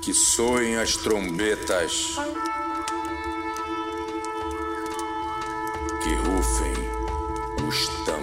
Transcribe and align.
que 0.00 0.14
soem 0.14 0.76
as 0.76 0.96
trombetas, 0.96 2.16
que 6.02 6.14
rufem 6.14 7.68
os 7.68 7.88
tambores. 8.06 8.19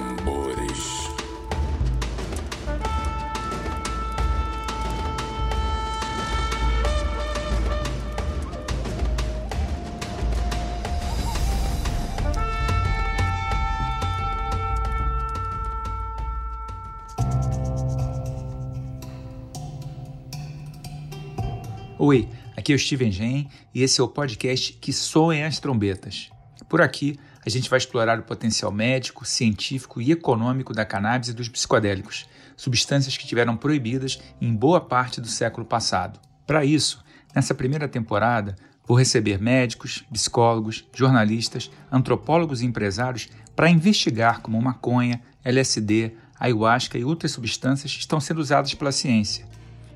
Oi, 22.10 22.26
aqui 22.56 22.72
é 22.72 22.76
o 22.78 22.80
Steven 22.80 23.12
Gen 23.12 23.50
e 23.76 23.84
esse 23.84 24.00
é 24.00 24.04
o 24.04 24.08
podcast 24.08 24.72
Que 24.72 24.94
Soem 24.94 25.44
as 25.44 25.60
Trombetas. 25.60 26.30
Por 26.70 26.80
aqui, 26.80 27.20
a 27.46 27.50
gente 27.50 27.70
vai 27.70 27.76
explorar 27.76 28.18
o 28.18 28.24
potencial 28.24 28.72
médico, 28.72 29.26
científico 29.26 30.00
e 30.00 30.14
econômico 30.14 30.74
da 30.74 30.86
cannabis 30.86 31.28
e 31.28 31.34
dos 31.34 31.50
psicodélicos, 31.50 32.26
substâncias 32.56 33.18
que 33.18 33.28
tiveram 33.28 33.58
proibidas 33.58 34.22
em 34.40 34.56
boa 34.56 34.80
parte 34.80 35.20
do 35.20 35.28
século 35.28 35.66
passado. 35.66 36.18
Para 36.46 36.64
isso, 36.64 37.04
nessa 37.36 37.54
primeira 37.54 37.90
temporada, 37.90 38.56
vou 38.86 38.98
receber 38.98 39.38
médicos, 39.38 40.06
psicólogos, 40.10 40.88
jornalistas, 40.94 41.70
antropólogos 41.92 42.62
e 42.62 42.66
empresários 42.66 43.28
para 43.54 43.70
investigar 43.70 44.40
como 44.40 44.62
maconha, 44.62 45.22
LSD, 45.44 46.14
ayahuasca 46.40 46.98
e 46.98 47.04
outras 47.04 47.34
substâncias 47.34 47.92
estão 47.92 48.22
sendo 48.22 48.40
usadas 48.40 48.74
pela 48.74 48.94
ciência 48.94 49.46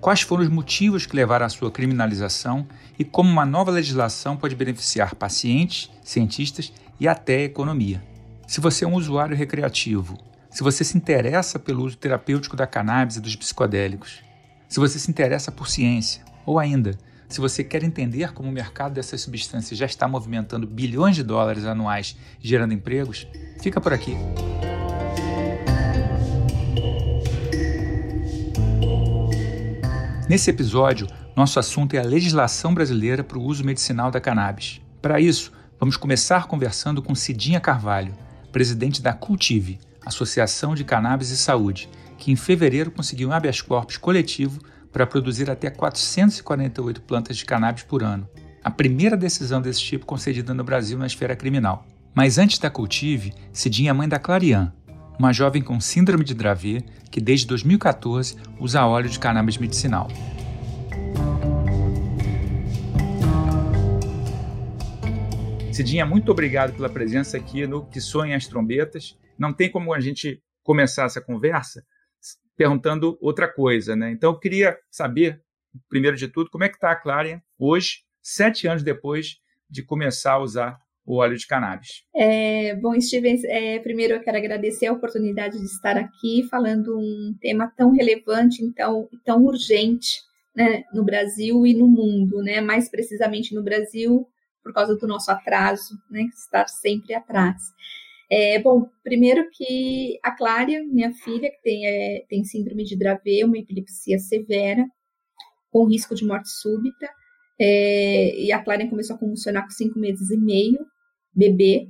quais 0.01 0.21
foram 0.21 0.43
os 0.43 0.49
motivos 0.49 1.05
que 1.05 1.15
levaram 1.15 1.45
à 1.45 1.49
sua 1.49 1.71
criminalização 1.71 2.67
e 2.97 3.05
como 3.05 3.29
uma 3.29 3.45
nova 3.45 3.70
legislação 3.70 4.35
pode 4.35 4.55
beneficiar 4.55 5.13
pacientes, 5.13 5.91
cientistas 6.03 6.73
e 6.99 7.07
até 7.07 7.37
a 7.37 7.43
economia. 7.43 8.03
Se 8.48 8.59
você 8.59 8.84
é 8.84 8.87
um 8.87 8.95
usuário 8.95 9.37
recreativo, 9.37 10.17
se 10.49 10.63
você 10.63 10.84
se 10.84 10.98
interessa 10.98 11.57
pelo 11.59 11.85
uso 11.85 11.95
terapêutico 11.95 12.57
da 12.57 12.67
cannabis 12.67 13.15
e 13.15 13.21
dos 13.21 13.35
psicodélicos, 13.35 14.21
se 14.67 14.79
você 14.79 14.98
se 14.98 15.09
interessa 15.09 15.51
por 15.51 15.70
ciência, 15.70 16.23
ou 16.45 16.57
ainda, 16.57 16.98
se 17.29 17.39
você 17.39 17.63
quer 17.63 17.83
entender 17.83 18.33
como 18.33 18.49
o 18.49 18.51
mercado 18.51 18.93
dessas 18.93 19.21
substâncias 19.21 19.79
já 19.79 19.85
está 19.85 20.07
movimentando 20.07 20.67
bilhões 20.67 21.15
de 21.15 21.23
dólares 21.23 21.63
anuais 21.63 22.17
gerando 22.41 22.73
empregos, 22.73 23.26
fica 23.61 23.79
por 23.79 23.93
aqui. 23.93 24.17
Nesse 30.32 30.49
episódio, 30.49 31.07
nosso 31.35 31.60
assunto 31.60 31.93
é 31.93 31.99
a 31.99 32.05
legislação 32.05 32.74
brasileira 32.74 33.21
para 33.21 33.37
o 33.37 33.43
uso 33.43 33.65
medicinal 33.65 34.10
da 34.10 34.21
cannabis. 34.21 34.79
Para 35.01 35.20
isso, 35.20 35.51
vamos 35.77 35.98
começar 35.98 36.48
conversando 36.48 37.01
com 37.01 37.13
Cidinha 37.13 37.60
Carvalho, 37.60 38.13
presidente 38.49 39.01
da 39.01 39.12
Cultive, 39.12 39.77
Associação 40.05 40.73
de 40.73 40.85
Cannabis 40.85 41.32
e 41.32 41.38
Saúde, 41.38 41.90
que 42.18 42.32
em 42.32 42.38
fevereiro 42.38 42.91
conseguiu 42.91 43.27
um 43.27 43.34
habeas 43.34 43.60
corpus 43.60 43.98
coletivo 43.98 44.62
para 44.90 45.05
produzir 45.05 45.51
até 45.51 45.70
448 45.70 47.01
plantas 47.01 47.35
de 47.35 47.43
cannabis 47.43 47.84
por 47.84 48.01
ano. 48.01 48.26
A 48.63 48.71
primeira 48.71 49.18
decisão 49.18 49.62
desse 49.62 49.82
tipo 49.82 50.05
concedida 50.05 50.54
no 50.54 50.63
Brasil 50.63 50.98
na 50.98 51.07
esfera 51.07 51.35
criminal. 51.35 51.85
Mas 52.16 52.38
antes 52.38 52.57
da 52.57 52.70
Cultive, 52.70 53.34
Cidinha 53.51 53.90
é 53.90 53.93
mãe 53.93 54.07
da 54.07 54.18
Clarian, 54.18 54.71
uma 55.21 55.31
jovem 55.31 55.61
com 55.61 55.79
síndrome 55.79 56.23
de 56.23 56.33
Dravet 56.33 56.83
que 57.11 57.21
desde 57.21 57.45
2014 57.45 58.35
usa 58.59 58.87
óleo 58.87 59.07
de 59.07 59.19
cannabis 59.19 59.55
medicinal. 59.55 60.07
Cidinha, 65.72 66.07
muito 66.07 66.31
obrigado 66.31 66.73
pela 66.73 66.89
presença 66.89 67.38
aqui 67.38 67.67
no 67.67 67.85
Que 67.85 68.01
Sonha 68.01 68.35
as 68.35 68.47
Trombetas. 68.47 69.15
Não 69.37 69.53
tem 69.53 69.69
como 69.69 69.93
a 69.93 69.99
gente 69.99 70.41
começar 70.63 71.05
essa 71.05 71.21
conversa 71.21 71.85
perguntando 72.57 73.15
outra 73.21 73.47
coisa, 73.47 73.95
né? 73.95 74.11
Então 74.11 74.31
eu 74.31 74.39
queria 74.39 74.75
saber, 74.89 75.43
primeiro 75.87 76.17
de 76.17 76.27
tudo, 76.29 76.49
como 76.49 76.63
é 76.63 76.69
que 76.69 76.75
está 76.75 76.91
a 76.91 76.95
Clarion 76.95 77.39
hoje, 77.59 77.99
sete 78.23 78.67
anos 78.67 78.81
depois 78.81 79.37
de 79.69 79.83
começar 79.83 80.33
a 80.33 80.39
usar 80.39 80.79
o 81.06 81.17
óleo 81.17 81.38
de 81.38 81.47
cannabis. 81.47 82.03
É, 82.16 82.75
bom, 82.75 83.00
Steven, 83.00 83.41
é, 83.45 83.79
primeiro 83.79 84.13
eu 84.13 84.22
quero 84.22 84.38
agradecer 84.38 84.88
a 84.88 84.94
oportunidade 84.94 85.57
de 85.57 85.66
estar 85.66 85.97
aqui 85.97 86.47
falando 86.50 86.97
um 86.97 87.35
tema 87.41 87.72
tão 87.75 87.91
relevante, 87.91 88.63
então 88.63 89.09
tão 89.25 89.44
urgente 89.44 90.22
né, 90.56 90.84
no 90.94 91.03
Brasil 91.03 91.66
e 91.66 91.73
no 91.73 91.88
mundo, 91.88 92.41
né? 92.44 92.61
Mais 92.61 92.90
precisamente 92.90 93.56
no 93.56 93.63
Brasil 93.63 94.28
por 94.63 94.73
causa 94.73 94.95
do 94.95 95.07
nosso 95.07 95.31
atraso, 95.31 95.95
né? 96.09 96.23
Estar 96.35 96.67
sempre 96.67 97.13
atrás. 97.13 97.61
É, 98.29 98.59
bom, 98.59 98.88
primeiro 99.03 99.50
que 99.51 100.17
a 100.23 100.31
Clária, 100.31 100.84
minha 100.85 101.11
filha, 101.13 101.50
que 101.51 101.61
tem, 101.61 101.85
é, 101.85 102.25
tem 102.29 102.44
síndrome 102.45 102.85
de 102.85 102.97
Dravet, 102.97 103.44
uma 103.44 103.57
epilepsia 103.57 104.19
severa, 104.19 104.85
com 105.69 105.85
risco 105.85 106.16
de 106.16 106.25
morte 106.25 106.50
súbita, 106.50 107.09
é, 107.63 108.35
e 108.39 108.51
a 108.51 108.59
Clara 108.59 108.89
começou 108.89 109.16
a 109.16 109.19
convulsionar 109.19 109.63
com 109.63 109.69
cinco 109.69 109.99
meses 109.99 110.31
e 110.31 110.38
meio, 110.38 110.79
bebê, 111.31 111.89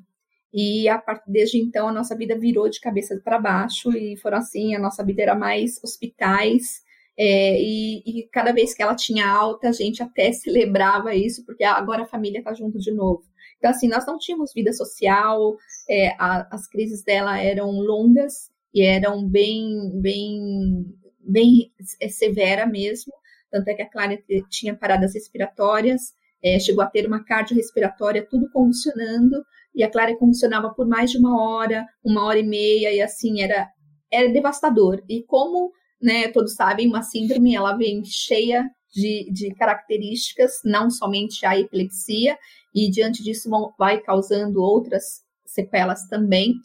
e 0.53 0.89
a 0.89 0.97
partir 0.97 1.31
desde 1.31 1.59
então 1.59 1.87
a 1.87 1.93
nossa 1.93 2.13
vida 2.13 2.37
virou 2.37 2.69
de 2.69 2.81
cabeça 2.81 3.17
para 3.23 3.39
baixo. 3.39 3.89
E 3.95 4.17
foram 4.17 4.39
assim, 4.39 4.75
a 4.75 4.79
nossa 4.79 5.01
vida 5.01 5.21
era 5.21 5.33
mais 5.33 5.81
hospitais, 5.81 6.81
é, 7.17 7.57
e, 7.61 8.03
e, 8.05 8.27
cada 8.33 8.51
vez 8.51 8.73
que 8.73 8.83
ela 8.83 8.95
tinha 8.95 9.25
alta, 9.25 9.69
a 9.69 9.71
gente 9.71 10.03
até 10.03 10.33
celebrava 10.33 11.15
isso, 11.15 11.45
porque 11.45 11.63
agora 11.63 12.03
a 12.03 12.07
família 12.07 12.39
está 12.39 12.53
junto 12.53 12.77
de 12.77 12.91
novo. 12.91 13.23
Então, 13.57 13.71
assim, 13.71 13.87
nós 13.87 14.05
não 14.05 14.17
tínhamos 14.17 14.51
vida 14.53 14.73
social, 14.73 15.55
é, 15.89 16.09
a, 16.19 16.53
as 16.53 16.67
crises 16.67 17.01
dela 17.01 17.39
eram 17.39 17.69
longas 17.71 18.49
e 18.73 18.81
eram 18.81 19.25
bem, 19.25 19.91
bem, 20.01 20.85
bem 21.19 21.71
é, 22.01 22.09
severa 22.09 22.65
mesmo 22.65 23.13
tanto 23.51 23.67
é 23.67 23.73
que 23.73 23.81
a 23.81 23.89
Clara 23.89 24.17
tinha 24.49 24.75
paradas 24.75 25.13
respiratórias, 25.13 26.13
é, 26.43 26.59
chegou 26.59 26.83
a 26.83 26.87
ter 26.87 27.05
uma 27.05 27.23
cardiorrespiratória, 27.23 28.25
tudo 28.27 28.49
convulsionando, 28.49 29.43
e 29.75 29.83
a 29.83 29.91
Clara 29.91 30.15
convulsionava 30.17 30.73
por 30.73 30.87
mais 30.87 31.11
de 31.11 31.17
uma 31.17 31.39
hora, 31.41 31.85
uma 32.03 32.25
hora 32.25 32.39
e 32.39 32.43
meia, 32.43 32.93
e 32.93 33.01
assim, 33.01 33.41
era, 33.41 33.69
era 34.11 34.31
devastador. 34.31 35.03
E 35.07 35.23
como 35.23 35.71
né, 36.01 36.29
todos 36.29 36.55
sabem, 36.55 36.87
uma 36.87 37.03
síndrome, 37.03 37.55
ela 37.55 37.77
vem 37.77 38.03
cheia 38.03 38.69
de, 38.91 39.29
de 39.31 39.53
características, 39.53 40.61
não 40.65 40.89
somente 40.89 41.45
a 41.45 41.57
epilepsia, 41.57 42.37
e 42.73 42.89
diante 42.89 43.23
disso 43.23 43.49
vai 43.77 43.99
causando 43.99 44.61
outras 44.61 45.21
sequelas 45.45 46.07
também. 46.07 46.55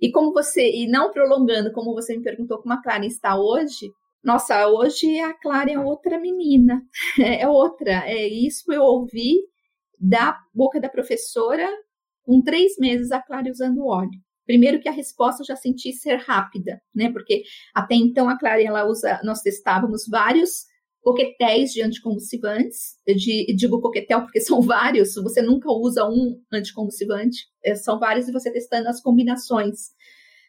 E 0.00 0.10
como 0.10 0.32
você, 0.32 0.68
e 0.68 0.86
não 0.86 1.12
prolongando, 1.12 1.72
como 1.72 1.94
você 1.94 2.16
me 2.16 2.22
perguntou 2.22 2.58
como 2.58 2.74
a 2.74 2.82
Clara 2.82 3.06
está 3.06 3.36
hoje, 3.36 3.92
nossa, 4.22 4.68
hoje 4.68 5.18
a 5.20 5.34
Clara 5.34 5.70
é 5.70 5.78
outra 5.78 6.18
menina, 6.18 6.82
é 7.20 7.46
outra. 7.48 8.08
É 8.08 8.26
isso 8.26 8.72
eu 8.72 8.82
ouvi 8.82 9.40
da 9.98 10.38
boca 10.54 10.80
da 10.80 10.88
professora 10.88 11.68
com 12.22 12.40
três 12.42 12.76
meses 12.78 13.10
a 13.10 13.20
Clara 13.20 13.50
usando 13.50 13.86
óleo. 13.86 14.20
Primeiro 14.46 14.80
que 14.80 14.88
a 14.88 14.92
resposta 14.92 15.42
eu 15.42 15.46
já 15.46 15.56
senti 15.56 15.92
ser 15.92 16.16
rápida, 16.16 16.80
né? 16.94 17.10
Porque 17.10 17.42
até 17.74 17.94
então 17.94 18.28
a 18.28 18.38
Clara 18.38 18.62
ela 18.62 18.84
usa, 18.84 19.20
nós 19.24 19.40
testávamos 19.40 20.06
vários 20.08 20.66
coquetéis 21.00 21.72
de 21.72 21.82
anticonvulsivantes. 21.82 22.96
Eu 23.06 23.16
digo 23.16 23.80
coquetel 23.80 24.22
porque 24.22 24.40
são 24.42 24.60
vários, 24.62 25.14
você 25.14 25.42
nunca 25.42 25.70
usa 25.70 26.08
um 26.08 26.40
anticonvulsivante, 26.52 27.46
é, 27.64 27.74
são 27.74 27.98
vários 27.98 28.28
e 28.28 28.32
você 28.32 28.52
testando 28.52 28.88
as 28.88 29.00
combinações, 29.00 29.90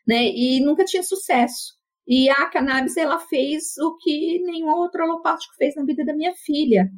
né? 0.07 0.25
E 0.25 0.59
nunca 0.59 0.85
tinha 0.85 1.03
sucesso. 1.03 1.73
E 2.07 2.29
a 2.29 2.47
cannabis 2.49 2.97
ela 2.97 3.19
fez 3.19 3.77
o 3.77 3.97
que 3.97 4.39
nenhum 4.39 4.69
outro 4.69 5.03
alopático 5.03 5.55
fez 5.55 5.75
na 5.75 5.85
vida 5.85 6.03
da 6.03 6.13
minha 6.13 6.33
filha. 6.33 6.89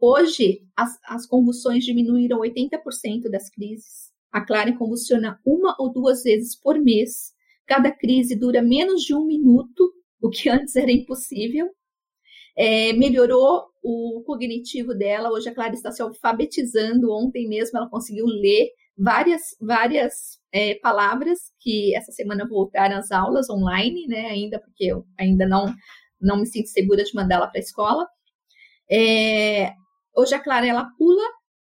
Hoje, 0.00 0.62
as, 0.76 0.98
as 1.06 1.26
convulsões 1.26 1.84
diminuíram 1.84 2.40
80% 2.40 3.30
das 3.30 3.50
crises. 3.50 4.12
A 4.32 4.40
Clara 4.40 4.76
convulsiona 4.76 5.40
uma 5.44 5.76
ou 5.78 5.92
duas 5.92 6.22
vezes 6.22 6.58
por 6.58 6.78
mês. 6.78 7.32
Cada 7.66 7.90
crise 7.90 8.34
dura 8.34 8.62
menos 8.62 9.02
de 9.02 9.14
um 9.14 9.24
minuto, 9.24 9.92
o 10.20 10.28
que 10.28 10.48
antes 10.50 10.74
era 10.76 10.90
impossível. 10.90 11.68
É, 12.56 12.92
melhorou 12.92 13.64
o 13.82 14.22
cognitivo 14.26 14.94
dela. 14.94 15.30
Hoje 15.30 15.48
a 15.48 15.54
Clara 15.54 15.74
está 15.74 15.92
se 15.92 16.02
alfabetizando. 16.02 17.12
Ontem 17.12 17.48
mesmo 17.48 17.78
ela 17.78 17.88
conseguiu 17.88 18.26
ler 18.26 18.70
várias, 18.96 19.42
várias 19.60 20.38
é, 20.52 20.74
palavras 20.76 21.38
que 21.60 21.94
essa 21.96 22.12
semana 22.12 22.46
voltaram 22.48 22.96
às 22.98 23.10
aulas 23.10 23.50
online, 23.50 24.06
né? 24.06 24.26
Ainda 24.26 24.58
porque 24.60 24.84
eu 24.84 25.04
ainda 25.18 25.46
não 25.46 25.74
não 26.20 26.38
me 26.38 26.46
sinto 26.46 26.68
segura 26.68 27.04
de 27.04 27.14
mandá-la 27.14 27.46
para 27.48 27.58
a 27.58 27.62
escola. 27.62 28.08
É, 28.90 29.72
hoje 30.16 30.34
a 30.34 30.40
Clara 30.40 30.66
ela 30.66 30.90
pula, 30.96 31.22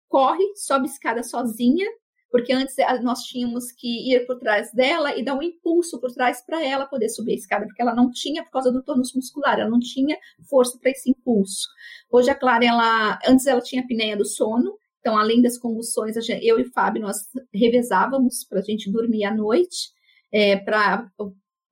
corre, 0.07 0.43
sobe 0.55 0.87
escada 0.87 1.23
sozinha. 1.23 1.87
porque 2.31 2.51
antes 2.51 2.75
nós 3.03 3.19
tínhamos 3.23 3.71
que 3.71 4.11
ir 4.11 4.25
por 4.25 4.39
trás 4.39 4.71
dela 4.73 5.15
e 5.15 5.23
dar 5.23 5.35
um 5.35 5.43
impulso 5.43 5.99
por 6.01 6.11
trás 6.11 6.43
para 6.43 6.63
ela 6.65 6.87
poder 6.87 7.07
subir 7.09 7.33
a 7.33 7.35
escada, 7.35 7.65
porque 7.67 7.81
ela 7.81 7.93
não 7.93 8.09
tinha, 8.11 8.43
por 8.43 8.51
causa 8.51 8.71
do 8.71 8.81
tônus 8.83 9.13
muscular, 9.13 9.59
ela 9.59 9.69
não 9.69 9.79
tinha 9.79 10.17
força 10.49 10.77
para 10.81 10.89
esse 10.89 11.11
impulso. 11.11 11.67
Hoje 12.11 12.31
a 12.31 12.35
Clara, 12.35 12.65
ela, 12.65 13.19
antes 13.27 13.45
ela 13.45 13.61
tinha 13.61 13.83
apneia 13.83 14.17
do 14.17 14.25
sono, 14.25 14.75
então 15.03 15.17
além 15.17 15.41
das 15.41 15.57
convulsões, 15.57 16.15
eu 16.41 16.57
e 16.57 16.61
o 16.61 16.71
Fábio, 16.71 17.01
nós 17.01 17.17
revezávamos 17.53 18.45
para 18.49 18.59
a 18.59 18.63
gente 18.63 18.89
dormir 18.89 19.25
à 19.25 19.35
noite, 19.35 19.89
é, 20.31 20.55
pra, 20.55 21.05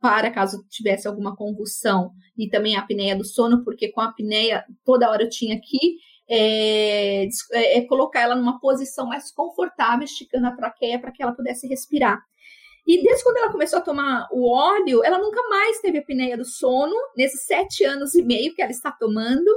para 0.02 0.30
caso 0.30 0.66
tivesse 0.70 1.08
alguma 1.08 1.34
convulsão, 1.34 2.12
e 2.38 2.50
também 2.50 2.76
a 2.76 2.82
apneia 2.82 3.16
do 3.16 3.24
sono, 3.24 3.64
porque 3.64 3.90
com 3.90 4.02
a 4.02 4.10
apneia 4.10 4.66
toda 4.84 5.10
hora 5.10 5.24
eu 5.24 5.30
tinha 5.30 5.58
que 5.64 5.96
é, 6.30 7.24
é, 7.24 7.78
é, 7.78 7.82
colocar 7.88 8.20
ela 8.20 8.36
numa 8.36 8.60
posição 8.60 9.08
mais 9.08 9.32
confortável, 9.32 10.04
esticando 10.04 10.48
a 10.48 10.56
traqueia 10.56 11.00
para 11.00 11.12
que 11.14 11.24
ela 11.24 11.34
pudesse 11.34 11.68
respirar. 11.68 12.22
E 12.86 13.02
desde 13.02 13.24
quando 13.24 13.38
ela 13.38 13.52
começou 13.52 13.80
a 13.80 13.84
tomar 13.84 14.28
o 14.30 14.50
óleo, 14.50 15.06
ela 15.06 15.20
nunca 15.20 15.42
mais 15.48 15.80
teve 15.80 16.00
apneia 16.00 16.36
do 16.36 16.44
sono, 16.44 16.96
nesses 17.16 17.46
sete 17.46 17.86
anos 17.86 18.14
e 18.14 18.24
meio 18.24 18.54
que 18.54 18.62
ela 18.62 18.72
está 18.72 18.92
tomando. 18.92 19.50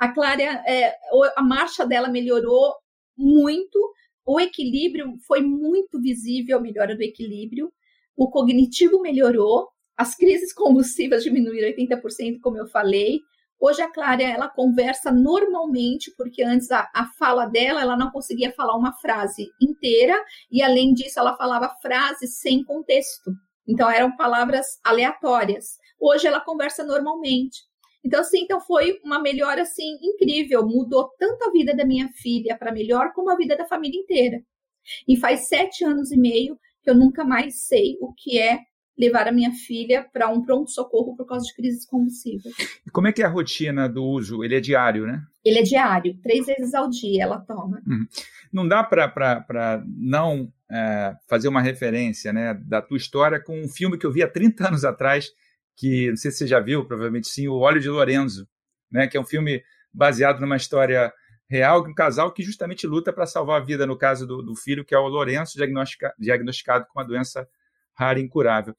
A 0.00 0.12
Clara, 0.12 0.42
é, 0.42 0.96
a 1.36 1.42
marcha 1.42 1.86
dela 1.86 2.08
melhorou 2.08 2.74
muito, 3.16 3.78
o 4.26 4.40
equilíbrio 4.40 5.14
foi 5.26 5.42
muito 5.42 6.00
visível, 6.00 6.58
a 6.58 6.60
melhora 6.60 6.96
do 6.96 7.02
equilíbrio, 7.02 7.72
o 8.16 8.30
cognitivo 8.30 9.00
melhorou, 9.00 9.68
as 9.96 10.14
crises 10.14 10.52
convulsivas 10.52 11.22
diminuíram 11.22 11.68
80%, 11.68 12.40
como 12.40 12.58
eu 12.58 12.66
falei, 12.66 13.20
Hoje 13.60 13.80
a 13.80 13.90
Clara 13.90 14.22
ela 14.22 14.46
conversa 14.46 15.10
normalmente, 15.10 16.12
porque 16.18 16.42
antes 16.42 16.70
a, 16.70 16.86
a, 16.94 17.06
fala 17.18 17.46
dela 17.46 17.80
ela 17.80 17.96
não 17.96 18.10
conseguia 18.10 18.52
falar 18.52 18.76
uma 18.76 18.92
frase 18.92 19.48
inteira 19.58 20.14
e 20.50 20.62
além 20.62 20.92
disso 20.92 21.18
ela 21.18 21.36
falava 21.36 21.74
frases 21.80 22.38
sem 22.40 22.62
contexto. 22.62 23.32
Então 23.66 23.90
eram 23.90 24.14
palavras 24.16 24.66
aleatórias. 24.84 25.78
Hoje 25.98 26.26
ela 26.26 26.40
conversa 26.40 26.84
normalmente. 26.84 27.62
Então 28.04 28.20
assim, 28.20 28.42
então 28.42 28.60
foi 28.60 29.00
uma 29.02 29.20
melhora 29.20 29.62
assim 29.62 29.98
incrível, 30.02 30.66
mudou 30.66 31.10
tanto 31.18 31.44
a 31.44 31.50
vida 31.50 31.74
da 31.74 31.84
minha 31.84 32.08
filha 32.14 32.56
para 32.56 32.72
melhor 32.72 33.12
como 33.14 33.30
a 33.30 33.36
vida 33.36 33.56
da 33.56 33.66
família 33.66 33.98
inteira. 33.98 34.42
E 35.08 35.16
faz 35.16 35.48
sete 35.48 35.84
anos 35.84 36.12
e 36.12 36.16
meio 36.16 36.58
que 36.82 36.90
eu 36.90 36.94
nunca 36.94 37.24
mais 37.24 37.62
sei 37.62 37.96
o 38.00 38.12
que 38.12 38.38
é 38.38 38.58
levar 38.96 39.26
a 39.26 39.32
minha 39.32 39.52
filha 39.52 40.06
para 40.12 40.28
um 40.28 40.42
pronto-socorro 40.42 41.16
por 41.16 41.26
causa 41.26 41.44
de 41.46 41.54
crises 41.54 41.84
convulsivas. 41.84 42.52
E 42.86 42.90
como 42.90 43.08
é 43.08 43.12
que 43.12 43.22
é 43.22 43.24
a 43.24 43.28
rotina 43.28 43.88
do 43.88 44.04
uso? 44.04 44.44
Ele 44.44 44.56
é 44.56 44.60
diário, 44.60 45.06
né? 45.06 45.22
Ele 45.44 45.58
é 45.58 45.62
diário, 45.62 46.16
três 46.22 46.46
vezes 46.46 46.74
ao 46.74 46.88
dia 46.88 47.24
ela 47.24 47.40
toma. 47.40 47.82
Uhum. 47.86 48.06
Não 48.52 48.68
dá 48.68 48.84
para 48.84 49.84
não 49.86 50.52
é, 50.70 51.14
fazer 51.28 51.48
uma 51.48 51.60
referência 51.60 52.32
né, 52.32 52.54
da 52.54 52.80
tua 52.80 52.96
história 52.96 53.40
com 53.40 53.60
um 53.60 53.68
filme 53.68 53.98
que 53.98 54.06
eu 54.06 54.12
vi 54.12 54.22
há 54.22 54.28
30 54.28 54.68
anos 54.68 54.84
atrás, 54.84 55.30
que 55.76 56.08
não 56.08 56.16
sei 56.16 56.30
se 56.30 56.38
você 56.38 56.46
já 56.46 56.60
viu, 56.60 56.84
provavelmente 56.84 57.28
sim, 57.28 57.48
O 57.48 57.58
Óleo 57.58 57.80
de 57.80 57.88
Lorenzo, 57.88 58.48
né, 58.90 59.06
que 59.06 59.16
é 59.16 59.20
um 59.20 59.26
filme 59.26 59.62
baseado 59.92 60.40
numa 60.40 60.56
história 60.56 61.12
real 61.48 61.82
de 61.82 61.90
um 61.90 61.94
casal 61.94 62.32
que 62.32 62.42
justamente 62.42 62.86
luta 62.86 63.12
para 63.12 63.26
salvar 63.26 63.60
a 63.60 63.64
vida, 63.64 63.86
no 63.86 63.96
caso 63.96 64.26
do, 64.26 64.42
do 64.42 64.56
filho, 64.56 64.84
que 64.84 64.94
é 64.94 64.98
o 64.98 65.06
Lourenço, 65.06 65.56
diagnostica, 65.56 66.14
diagnosticado 66.18 66.86
com 66.86 66.98
uma 66.98 67.06
doença 67.06 67.48
rara 67.94 68.18
e 68.18 68.22
incurável. 68.22 68.74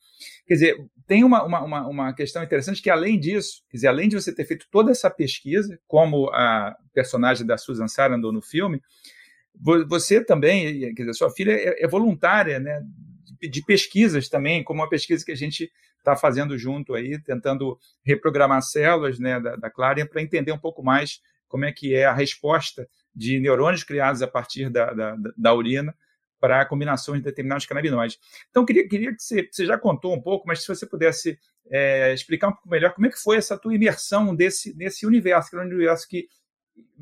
Quer 0.46 0.54
dizer, 0.56 0.78
tem 1.08 1.24
uma, 1.24 1.44
uma, 1.44 1.88
uma 1.88 2.14
questão 2.14 2.44
interessante 2.44 2.82
que, 2.82 2.90
além 2.90 3.18
disso, 3.20 3.64
quer 3.70 3.78
dizer, 3.78 3.88
além 3.88 4.10
de 4.10 4.16
você 4.16 4.34
ter 4.34 4.46
feito 4.46 4.68
toda 4.70 4.92
essa 4.92 5.10
pesquisa, 5.10 5.80
como 5.88 6.30
a 6.32 6.76
personagem 6.94 7.46
da 7.46 7.58
Susan 7.58 7.88
Sarandon 7.88 8.32
no 8.32 8.42
filme, 8.42 8.82
você 9.88 10.24
também, 10.24 10.94
quer 10.94 11.04
dizer, 11.04 11.14
sua 11.14 11.32
filha 11.32 11.54
é, 11.54 11.86
é 11.86 11.88
voluntária, 11.88 12.60
né, 12.60 12.84
de 13.40 13.64
pesquisas 13.64 14.28
também, 14.28 14.64
como 14.64 14.82
uma 14.82 14.90
pesquisa 14.90 15.24
que 15.24 15.32
a 15.32 15.36
gente 15.36 15.72
está 16.06 16.16
fazendo 16.16 16.58
junto 16.58 16.94
aí, 16.94 17.20
tentando 17.22 17.78
reprogramar 18.04 18.62
células 18.62 19.20
né, 19.20 19.40
da, 19.40 19.56
da 19.56 19.70
Clarion 19.70 20.06
para 20.06 20.22
entender 20.22 20.52
um 20.52 20.58
pouco 20.58 20.84
mais 20.84 21.22
como 21.48 21.66
é 21.66 21.72
que 21.72 21.96
é 21.96 22.06
a 22.06 22.14
resposta 22.14 22.88
de 23.14 23.40
neurônios 23.40 23.84
criados 23.84 24.22
a 24.22 24.28
partir 24.28 24.70
da, 24.70 24.94
da, 24.94 25.16
da 25.36 25.54
urina 25.54 25.96
para 26.40 26.66
combinações 26.66 27.20
de 27.20 27.26
determinados 27.26 27.66
canabinoides. 27.66 28.20
Então, 28.50 28.66
queria, 28.66 28.88
queria 28.88 29.16
que 29.16 29.24
você, 29.24 29.48
você 29.50 29.66
já 29.66 29.78
contou 29.78 30.14
um 30.14 30.22
pouco, 30.22 30.48
mas 30.48 30.62
se 30.62 30.68
você 30.68 30.86
pudesse 30.86 31.40
é, 31.72 32.14
explicar 32.14 32.50
um 32.50 32.54
pouco 32.54 32.70
melhor 32.70 32.94
como 32.94 33.08
é 33.08 33.10
que 33.10 33.18
foi 33.18 33.38
essa 33.38 33.58
tua 33.58 33.74
imersão 33.74 34.36
desse, 34.36 34.76
nesse 34.76 35.06
universo, 35.06 35.50
que 35.50 35.56
era 35.56 35.66
um 35.66 35.70
universo 35.70 36.08
que 36.08 36.28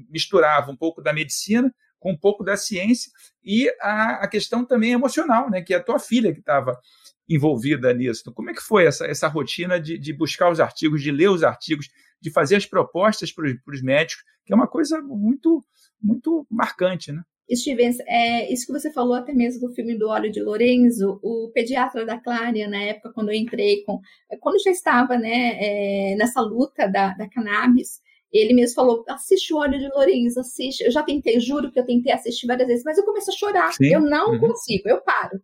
misturava 0.10 0.72
um 0.72 0.76
pouco 0.76 1.02
da 1.02 1.12
medicina 1.12 1.74
com 2.00 2.12
um 2.12 2.18
pouco 2.18 2.44
da 2.44 2.58
ciência 2.58 3.12
e 3.44 3.70
a, 3.82 4.24
a 4.24 4.28
questão 4.28 4.66
também 4.66 4.92
emocional, 4.92 5.50
né, 5.50 5.62
que 5.62 5.74
é 5.74 5.78
a 5.78 5.84
tua 5.84 5.98
filha 5.98 6.34
que 6.34 6.40
estava 6.40 6.80
envolvida 7.28 7.94
nisso. 7.94 8.22
Então, 8.22 8.34
como 8.34 8.50
é 8.50 8.54
que 8.54 8.62
foi 8.62 8.86
essa, 8.86 9.06
essa 9.06 9.28
rotina 9.28 9.80
de, 9.80 9.98
de 9.98 10.14
buscar 10.14 10.52
os 10.52 10.60
artigos, 10.60 11.02
de 11.02 11.12
ler 11.12 11.30
os 11.30 11.44
artigos, 11.44 11.90
de 12.22 12.32
fazer 12.32 12.56
as 12.56 12.66
propostas 12.66 13.32
para 13.32 13.46
os 13.68 13.82
médicos, 13.82 14.24
que 14.46 14.54
é 14.54 14.56
uma 14.56 14.68
coisa 14.68 15.02
muito, 15.02 15.64
muito 16.02 16.46
marcante, 16.50 17.12
né? 17.12 17.22
Stevens, 17.54 17.98
é, 18.08 18.52
isso 18.52 18.66
que 18.66 18.72
você 18.72 18.92
falou 18.92 19.16
até 19.16 19.34
mesmo 19.34 19.68
do 19.68 19.74
filme 19.74 19.98
do 19.98 20.08
Óleo 20.08 20.32
de 20.32 20.42
Lorenzo, 20.42 21.20
o 21.22 21.52
pediatra 21.54 22.06
da 22.06 22.18
Clária, 22.18 22.70
na 22.70 22.82
época 22.82 23.12
quando 23.14 23.30
eu 23.30 23.36
entrei, 23.36 23.84
com, 23.84 24.00
quando 24.40 24.64
já 24.64 24.72
estava 24.72 25.18
né, 25.18 25.58
é, 25.60 26.16
nessa 26.16 26.42
luta 26.42 26.88
da, 26.88 27.14
da 27.14 27.30
cannabis, 27.30 28.02
ele 28.32 28.54
mesmo 28.54 28.76
falou: 28.76 29.04
assiste 29.10 29.54
o 29.54 29.58
Óleo 29.58 29.78
de 29.78 29.88
Lorenzo, 29.90 30.40
assiste. 30.40 30.84
Eu 30.84 30.92
já 30.92 31.04
tentei, 31.04 31.40
juro 31.40 31.72
que 31.72 31.80
eu 31.80 31.86
tentei 31.86 32.12
assistir 32.12 32.48
várias 32.48 32.68
vezes, 32.68 32.84
mas 32.84 32.98
eu 32.98 33.06
começo 33.06 33.30
a 33.30 33.36
chorar. 33.36 33.74
Sim. 33.74 33.94
Eu 33.94 34.02
não 34.02 34.32
uhum. 34.32 34.40
consigo, 34.40 34.90
eu 34.90 35.02
paro. 35.02 35.40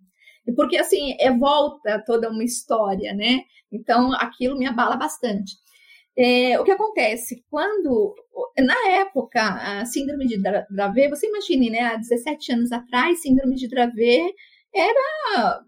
Porque, 0.56 0.78
assim, 0.78 1.16
é 1.20 1.32
volta 1.32 2.04
toda 2.06 2.30
uma 2.30 2.44
história, 2.44 3.14
né? 3.14 3.42
Então, 3.72 4.14
aquilo 4.14 4.58
me 4.58 4.66
abala 4.66 4.96
bastante. 4.96 5.54
É, 6.18 6.60
o 6.60 6.64
que 6.64 6.72
acontece? 6.72 7.46
Quando, 7.50 8.14
na 8.58 8.92
época, 8.92 9.42
a 9.42 9.86
síndrome 9.86 10.28
de 10.28 10.42
Dravet, 10.70 11.10
você 11.10 11.28
imagine, 11.28 11.70
né, 11.70 11.80
há 11.82 11.96
17 11.96 12.52
anos 12.54 12.72
atrás, 12.72 13.22
síndrome 13.22 13.56
de 13.56 13.70
Dravet 13.70 14.34
era, 14.76 15.62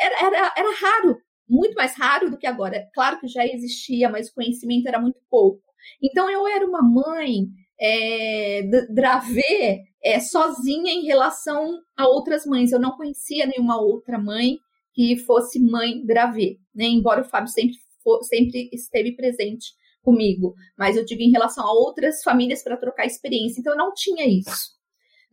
era, 0.00 0.26
era, 0.26 0.52
era 0.56 0.74
raro, 0.76 1.18
muito 1.48 1.74
mais 1.74 1.96
raro 1.96 2.30
do 2.30 2.36
que 2.36 2.46
agora. 2.46 2.86
Claro 2.94 3.18
que 3.18 3.28
já 3.28 3.46
existia, 3.46 4.08
mas 4.10 4.28
o 4.28 4.34
conhecimento 4.34 4.86
era 4.86 5.00
muito 5.00 5.18
pouco. 5.30 5.62
Então, 6.02 6.30
eu 6.30 6.46
era 6.46 6.66
uma 6.66 6.82
mãe 6.82 7.46
é, 7.80 8.62
Dravet 8.90 9.82
é, 10.02 10.20
sozinha 10.20 10.92
em 10.92 11.04
relação 11.04 11.78
a 11.96 12.06
outras 12.08 12.44
mães. 12.46 12.72
Eu 12.72 12.80
não 12.80 12.96
conhecia 12.96 13.46
nenhuma 13.46 13.80
outra 13.80 14.18
mãe 14.18 14.58
que 14.92 15.16
fosse 15.16 15.58
mãe 15.58 16.04
Dravet, 16.04 16.58
né? 16.74 16.84
embora 16.84 17.22
o 17.22 17.24
Fábio 17.24 17.48
sempre 17.48 17.76
sempre 18.22 18.68
esteve 18.70 19.12
presente 19.12 19.72
comigo, 20.02 20.54
mas 20.78 20.96
eu 20.96 21.04
digo 21.04 21.22
em 21.22 21.30
relação 21.30 21.66
a 21.66 21.72
outras 21.72 22.22
famílias 22.22 22.62
para 22.62 22.76
trocar 22.76 23.06
experiência. 23.06 23.60
Então 23.60 23.72
eu 23.72 23.78
não 23.78 23.94
tinha 23.94 24.26
isso. 24.28 24.74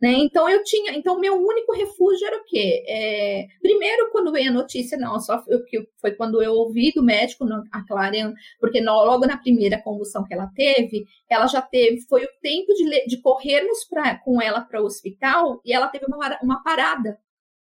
Né? 0.02 0.14
Então 0.14 0.50
eu 0.50 0.64
tinha, 0.64 0.96
então 0.96 1.20
meu 1.20 1.36
único 1.36 1.72
refúgio 1.72 2.26
era 2.26 2.36
o 2.36 2.44
quê? 2.44 2.84
É, 2.88 3.46
primeiro, 3.62 4.10
quando 4.10 4.32
veio 4.32 4.50
a 4.50 4.52
notícia, 4.52 4.98
não, 4.98 5.20
só 5.20 5.40
que 5.68 5.78
foi 6.00 6.10
quando 6.16 6.42
eu 6.42 6.54
ouvi 6.54 6.90
do 6.92 7.04
médico, 7.04 7.46
a 7.70 7.86
Clarian, 7.86 8.34
porque 8.58 8.80
logo 8.80 9.24
na 9.26 9.36
primeira 9.36 9.80
convulsão 9.80 10.24
que 10.24 10.34
ela 10.34 10.50
teve, 10.56 11.04
ela 11.30 11.46
já 11.46 11.62
teve, 11.62 12.00
foi 12.08 12.24
o 12.24 12.28
tempo 12.40 12.74
de, 12.74 13.06
de 13.06 13.20
corrermos 13.20 13.84
pra, 13.88 14.18
com 14.18 14.42
ela 14.42 14.62
para 14.62 14.82
o 14.82 14.86
hospital 14.86 15.60
e 15.64 15.72
ela 15.72 15.86
teve 15.86 16.04
uma, 16.06 16.18
uma 16.42 16.62
parada 16.64 17.16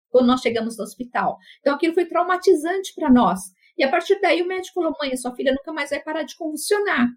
quando 0.10 0.27
nós 0.27 0.41
chegamos 0.41 0.77
no 0.77 0.84
hospital. 0.84 1.39
Então 1.60 1.74
aquilo 1.74 1.96
foi 1.96 2.06
traumatizante 2.06 2.94
para 2.94 3.12
nós. 3.12 3.39
E 3.75 3.84
a 3.84 3.89
partir 3.89 4.22
daí 4.22 4.44
o 4.44 4.48
médico 4.48 4.75
falou: 4.75 4.96
mãe, 5.01 5.17
sua 5.17 5.36
filha 5.36 5.53
nunca 5.53 5.74
mais 5.74 5.89
vai 5.89 6.03
parar 6.03 6.22
de 6.22 6.38
convulsionar. 6.38 7.08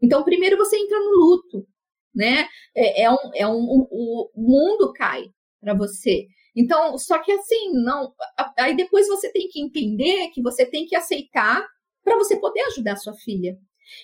Então, 0.00 0.22
primeiro 0.22 0.56
você 0.56 0.76
entra 0.76 1.00
no 1.00 1.10
luto, 1.10 1.66
né? 2.14 2.46
É, 2.74 3.02
é 3.02 3.10
um, 3.10 3.30
é 3.34 3.46
um, 3.46 3.58
um, 3.60 3.86
o 3.90 4.30
mundo 4.36 4.92
cai 4.92 5.24
para 5.60 5.74
você. 5.74 6.26
Então, 6.56 6.98
só 6.98 7.18
que 7.18 7.32
assim, 7.32 7.72
não. 7.74 8.12
Aí 8.58 8.76
depois 8.76 9.06
você 9.08 9.30
tem 9.32 9.48
que 9.48 9.60
entender 9.60 10.28
que 10.30 10.42
você 10.42 10.66
tem 10.66 10.86
que 10.86 10.96
aceitar 10.96 11.64
para 12.02 12.16
você 12.16 12.36
poder 12.36 12.60
ajudar 12.62 12.96
sua 12.96 13.14
filha. 13.14 13.56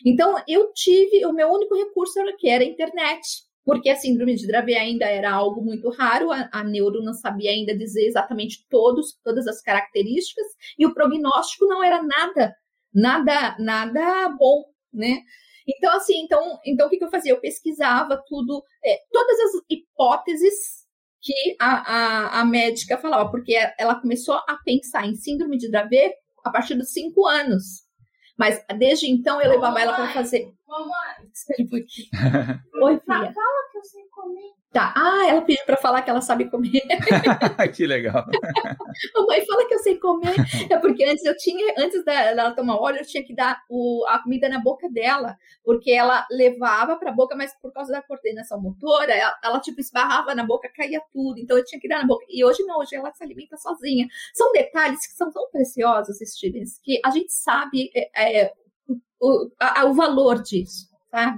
Então, 0.04 0.36
eu 0.48 0.72
tive, 0.72 1.26
o 1.26 1.32
meu 1.32 1.48
único 1.50 1.76
recurso 1.76 2.18
era 2.20 2.36
que 2.36 2.48
era 2.48 2.62
a 2.64 2.66
internet 2.66 3.44
porque 3.64 3.88
a 3.88 3.96
síndrome 3.96 4.34
de 4.34 4.46
Dravet 4.46 4.76
ainda 4.76 5.06
era 5.06 5.32
algo 5.32 5.62
muito 5.62 5.88
raro, 5.90 6.30
a, 6.30 6.48
a 6.52 6.62
neuro 6.62 7.02
não 7.02 7.14
sabia 7.14 7.50
ainda 7.50 7.76
dizer 7.76 8.06
exatamente 8.06 8.66
todos, 8.68 9.18
todas 9.24 9.46
as 9.46 9.62
características, 9.62 10.46
e 10.78 10.86
o 10.86 10.92
prognóstico 10.92 11.66
não 11.66 11.82
era 11.82 12.02
nada, 12.02 12.54
nada, 12.92 13.56
nada 13.58 14.28
bom, 14.38 14.64
né? 14.92 15.22
Então, 15.66 15.96
assim, 15.96 16.20
então, 16.22 16.58
então 16.64 16.86
o 16.86 16.90
que, 16.90 16.98
que 16.98 17.04
eu 17.04 17.10
fazia? 17.10 17.32
Eu 17.32 17.40
pesquisava 17.40 18.22
tudo, 18.26 18.62
é, 18.84 18.98
todas 19.10 19.38
as 19.40 19.52
hipóteses 19.70 20.84
que 21.20 21.56
a, 21.58 22.38
a, 22.38 22.40
a 22.40 22.44
médica 22.44 22.98
falava, 22.98 23.30
porque 23.30 23.56
ela 23.78 23.98
começou 23.98 24.34
a 24.34 24.58
pensar 24.62 25.06
em 25.06 25.14
síndrome 25.14 25.56
de 25.56 25.70
Dravet 25.70 26.12
a 26.44 26.50
partir 26.50 26.74
dos 26.74 26.92
cinco 26.92 27.26
anos. 27.26 27.84
Mas 28.36 28.62
desde 28.78 29.10
então 29.10 29.40
eu 29.40 29.50
levava 29.50 29.80
ela 29.80 29.94
para 29.94 30.12
fazer. 30.12 30.52
Mamãe! 30.66 31.28
Espera 31.32 31.62
um 31.62 31.68
pouquinho. 31.68 32.08
Oi, 32.82 33.00
filha. 33.00 33.32
Fala 33.32 33.70
que 33.70 33.78
eu 33.78 33.84
sei 33.84 34.02
comer. 34.10 34.52
Tá. 34.74 34.92
Ah, 34.96 35.28
ela 35.28 35.40
pediu 35.40 35.64
para 35.64 35.76
falar 35.76 36.02
que 36.02 36.10
ela 36.10 36.20
sabe 36.20 36.50
comer. 36.50 36.82
que 37.72 37.86
legal. 37.86 38.26
Mamãe, 39.14 39.46
fala 39.46 39.68
que 39.68 39.74
eu 39.74 39.78
sei 39.78 40.00
comer. 40.00 40.34
É 40.68 40.76
porque 40.78 41.04
antes 41.04 41.24
eu 41.24 41.36
tinha, 41.36 41.74
antes 41.78 42.04
dela 42.04 42.50
tomar 42.50 42.74
óleo, 42.80 42.98
eu 42.98 43.06
tinha 43.06 43.22
que 43.22 43.32
dar 43.32 43.62
o, 43.70 44.04
a 44.08 44.18
comida 44.18 44.48
na 44.48 44.58
boca 44.58 44.90
dela, 44.90 45.38
porque 45.64 45.92
ela 45.92 46.26
levava 46.28 46.96
para 46.96 47.10
a 47.10 47.14
boca, 47.14 47.36
mas 47.36 47.54
por 47.62 47.72
causa 47.72 47.92
da 47.92 48.02
coordenação 48.02 48.60
motora, 48.60 49.12
ela, 49.12 49.38
ela, 49.44 49.60
tipo 49.60 49.80
esbarrava 49.80 50.34
na 50.34 50.44
boca, 50.44 50.68
caía 50.74 51.00
tudo. 51.12 51.38
Então 51.38 51.56
eu 51.56 51.64
tinha 51.64 51.80
que 51.80 51.86
dar 51.86 52.00
na 52.00 52.06
boca. 52.08 52.26
E 52.28 52.44
hoje 52.44 52.64
não, 52.64 52.80
hoje 52.80 52.96
ela 52.96 53.12
se 53.12 53.22
alimenta 53.22 53.56
sozinha. 53.56 54.08
São 54.32 54.50
detalhes 54.50 55.06
que 55.06 55.12
são 55.12 55.30
tão 55.30 55.48
preciosos, 55.52 56.18
Stevens, 56.18 56.80
que 56.82 57.00
a 57.04 57.10
gente 57.10 57.32
sabe 57.32 57.92
é, 57.94 58.42
é, 58.42 58.52
o, 59.20 59.50
a, 59.60 59.84
o 59.84 59.94
valor 59.94 60.42
disso 60.42 60.93
tá? 61.14 61.36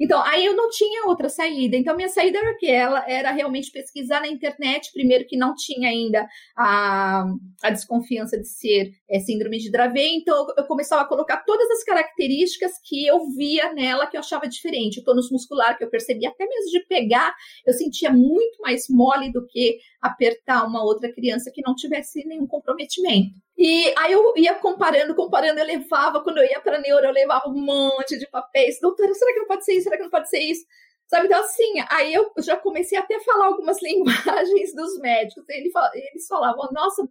Então, 0.00 0.18
aí 0.24 0.46
eu 0.46 0.56
não 0.56 0.70
tinha 0.70 1.04
outra 1.04 1.28
saída. 1.28 1.76
Então, 1.76 1.94
minha 1.94 2.08
saída 2.08 2.38
era 2.38 2.56
que 2.56 2.66
ela 2.66 3.04
era 3.06 3.30
realmente 3.30 3.70
pesquisar 3.70 4.20
na 4.20 4.28
internet, 4.28 4.90
primeiro 4.94 5.26
que 5.26 5.36
não 5.36 5.54
tinha 5.54 5.90
ainda 5.90 6.26
a, 6.56 7.26
a 7.62 7.70
desconfiança 7.70 8.38
de 8.38 8.48
ser 8.48 8.92
é, 9.10 9.20
síndrome 9.20 9.58
de 9.58 9.70
Dravet, 9.70 10.14
então 10.14 10.46
eu 10.56 10.64
começava 10.64 11.02
a 11.02 11.04
colocar 11.04 11.44
todas 11.44 11.70
as 11.70 11.84
características 11.84 12.72
que 12.82 13.06
eu 13.06 13.18
via 13.36 13.74
nela 13.74 14.06
que 14.06 14.16
eu 14.16 14.20
achava 14.20 14.48
diferente. 14.48 15.00
O 15.00 15.04
tônus 15.04 15.30
muscular 15.30 15.76
que 15.76 15.84
eu 15.84 15.90
percebia 15.90 16.30
até 16.30 16.46
mesmo 16.46 16.70
de 16.70 16.86
pegar, 16.86 17.34
eu 17.66 17.74
sentia 17.74 18.10
muito 18.10 18.58
mais 18.62 18.86
mole 18.88 19.30
do 19.30 19.46
que 19.46 19.76
apertar 20.00 20.66
uma 20.66 20.82
outra 20.82 21.12
criança 21.12 21.50
que 21.52 21.60
não 21.60 21.74
tivesse 21.74 22.26
nenhum 22.26 22.46
comprometimento. 22.46 23.34
E 23.62 23.92
aí 23.98 24.12
eu 24.12 24.32
ia 24.38 24.54
comparando, 24.54 25.14
comparando, 25.14 25.60
eu 25.60 25.66
levava, 25.66 26.22
quando 26.22 26.38
eu 26.38 26.44
ia 26.44 26.62
para 26.62 26.80
neuro, 26.80 27.04
eu 27.04 27.12
levava 27.12 27.46
um 27.46 27.60
monte 27.60 28.18
de 28.18 28.26
papéis. 28.26 28.80
Doutora, 28.80 29.12
será 29.12 29.34
que 29.34 29.40
não 29.40 29.46
pode 29.46 29.66
ser 29.66 29.74
isso? 29.74 29.84
Será 29.84 29.98
que 29.98 30.02
não 30.02 30.10
pode 30.10 30.30
ser 30.30 30.38
isso? 30.38 30.64
Sabe, 31.06 31.26
então 31.26 31.40
assim, 31.40 31.74
aí 31.90 32.14
eu 32.14 32.32
já 32.38 32.56
comecei 32.56 32.96
até 32.96 33.16
a 33.16 33.20
falar 33.20 33.48
algumas 33.48 33.76
linguagens 33.84 34.74
dos 34.74 34.98
médicos. 35.00 35.44
Eles 35.50 36.26
falavam, 36.26 36.70
nossa, 36.72 37.06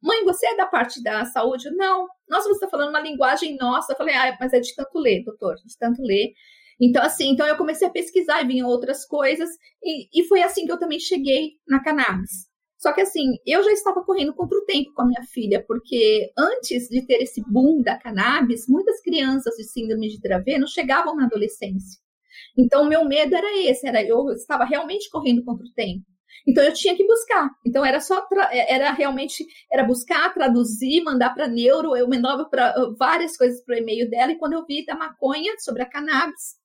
mãe, 0.00 0.22
você 0.24 0.46
é 0.46 0.56
da 0.56 0.66
parte 0.66 1.02
da 1.02 1.24
saúde? 1.24 1.68
Não. 1.74 2.06
Nossa, 2.28 2.48
você 2.48 2.54
está 2.54 2.68
falando 2.68 2.90
uma 2.90 3.00
linguagem 3.00 3.56
nossa. 3.56 3.92
Eu 3.92 3.96
falei, 3.96 4.14
ah, 4.14 4.36
mas 4.38 4.52
é 4.52 4.60
de 4.60 4.72
tanto 4.76 5.00
ler, 5.00 5.24
doutor, 5.24 5.56
de 5.56 5.76
tanto 5.76 6.00
ler. 6.02 6.32
Então, 6.80 7.02
assim, 7.02 7.30
então 7.30 7.46
eu 7.46 7.56
comecei 7.56 7.88
a 7.88 7.90
pesquisar 7.90 8.40
e 8.42 8.46
vinham 8.46 8.68
outras 8.68 9.04
coisas, 9.04 9.50
e, 9.82 10.08
e 10.14 10.24
foi 10.28 10.42
assim 10.42 10.64
que 10.64 10.70
eu 10.70 10.78
também 10.78 11.00
cheguei 11.00 11.54
na 11.66 11.82
cannabis. 11.82 12.47
Só 12.78 12.92
que 12.92 13.00
assim, 13.00 13.36
eu 13.44 13.62
já 13.64 13.72
estava 13.72 14.04
correndo 14.04 14.32
contra 14.32 14.56
o 14.56 14.64
tempo 14.64 14.92
com 14.94 15.02
a 15.02 15.06
minha 15.06 15.22
filha, 15.24 15.64
porque 15.66 16.30
antes 16.38 16.88
de 16.88 17.04
ter 17.04 17.20
esse 17.22 17.42
boom 17.46 17.82
da 17.82 17.98
cannabis, 17.98 18.66
muitas 18.68 19.00
crianças 19.02 19.56
de 19.56 19.64
síndrome 19.64 20.08
de 20.08 20.20
Dravet 20.20 20.58
não 20.58 20.66
chegavam 20.68 21.16
na 21.16 21.24
adolescência. 21.26 22.00
Então, 22.56 22.84
o 22.84 22.88
meu 22.88 23.04
medo 23.04 23.34
era 23.34 23.58
esse, 23.58 23.86
era 23.86 24.02
eu 24.02 24.28
estava 24.30 24.64
realmente 24.64 25.10
correndo 25.10 25.44
contra 25.44 25.66
o 25.66 25.72
tempo. 25.72 26.04
Então 26.46 26.62
eu 26.64 26.72
tinha 26.72 26.96
que 26.96 27.06
buscar. 27.06 27.50
Então 27.66 27.84
era 27.84 28.00
só 28.00 28.26
era 28.68 28.92
realmente 28.92 29.44
era 29.70 29.84
buscar, 29.84 30.32
traduzir, 30.32 31.02
mandar 31.02 31.34
para 31.34 31.48
neuro. 31.48 31.96
Eu 31.96 32.08
mandava 32.08 32.44
para 32.48 32.74
várias 32.98 33.36
coisas 33.36 33.62
para 33.64 33.74
o 33.74 33.78
e-mail 33.78 34.08
dela 34.08 34.32
e 34.32 34.38
quando 34.38 34.54
eu 34.54 34.64
vi 34.64 34.84
da 34.84 34.94
maconha 34.94 35.54
sobre 35.58 35.82
a 35.82 35.86
cannabis, 35.86 36.57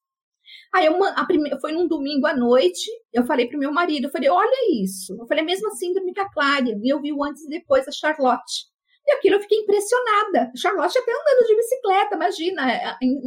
Aí 0.74 0.88
a 0.88 1.26
primeira, 1.26 1.60
foi 1.60 1.72
num 1.72 1.88
domingo 1.88 2.26
à 2.26 2.36
noite, 2.36 2.90
eu 3.14 3.24
falei 3.26 3.48
pro 3.48 3.60
meu 3.60 3.72
marido, 3.72 4.06
eu 4.06 4.10
falei, 4.10 4.28
olha 4.28 4.84
isso. 4.84 5.16
Eu 5.20 5.28
falei, 5.28 5.44
a 5.44 5.46
mesma 5.46 5.70
síndrome 5.72 6.14
que 6.14 6.20
a 6.20 6.28
Clária. 6.28 6.76
E 6.82 6.90
eu 6.90 7.00
vi 7.00 7.14
o 7.14 7.24
antes 7.24 7.44
e 7.46 7.50
depois 7.50 7.88
a 7.88 7.92
Charlotte. 7.92 8.66
E 9.06 9.12
aquilo 9.12 9.36
eu 9.36 9.42
fiquei 9.42 9.60
impressionada. 9.60 10.52
Charlotte 10.58 10.98
até 10.98 11.12
andando 11.12 11.48
de 11.48 11.56
bicicleta, 11.56 12.16
imagina. 12.16 12.72
É, 12.72 12.98
em 13.04 13.22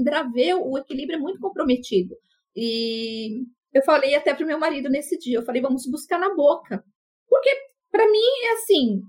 o 0.60 0.76
equilíbrio 0.76 1.18
é 1.18 1.20
muito 1.20 1.38
comprometido. 1.38 2.16
E 2.56 3.44
eu 3.72 3.82
falei 3.84 4.16
até 4.16 4.34
pro 4.34 4.46
meu 4.46 4.58
marido 4.58 4.88
nesse 4.88 5.16
dia, 5.16 5.38
eu 5.38 5.44
falei, 5.44 5.62
vamos 5.62 5.86
buscar 5.86 6.18
na 6.18 6.34
boca. 6.34 6.82
Porque, 7.28 7.50
para 7.92 8.10
mim, 8.10 8.44
é 8.44 8.52
assim, 8.54 9.02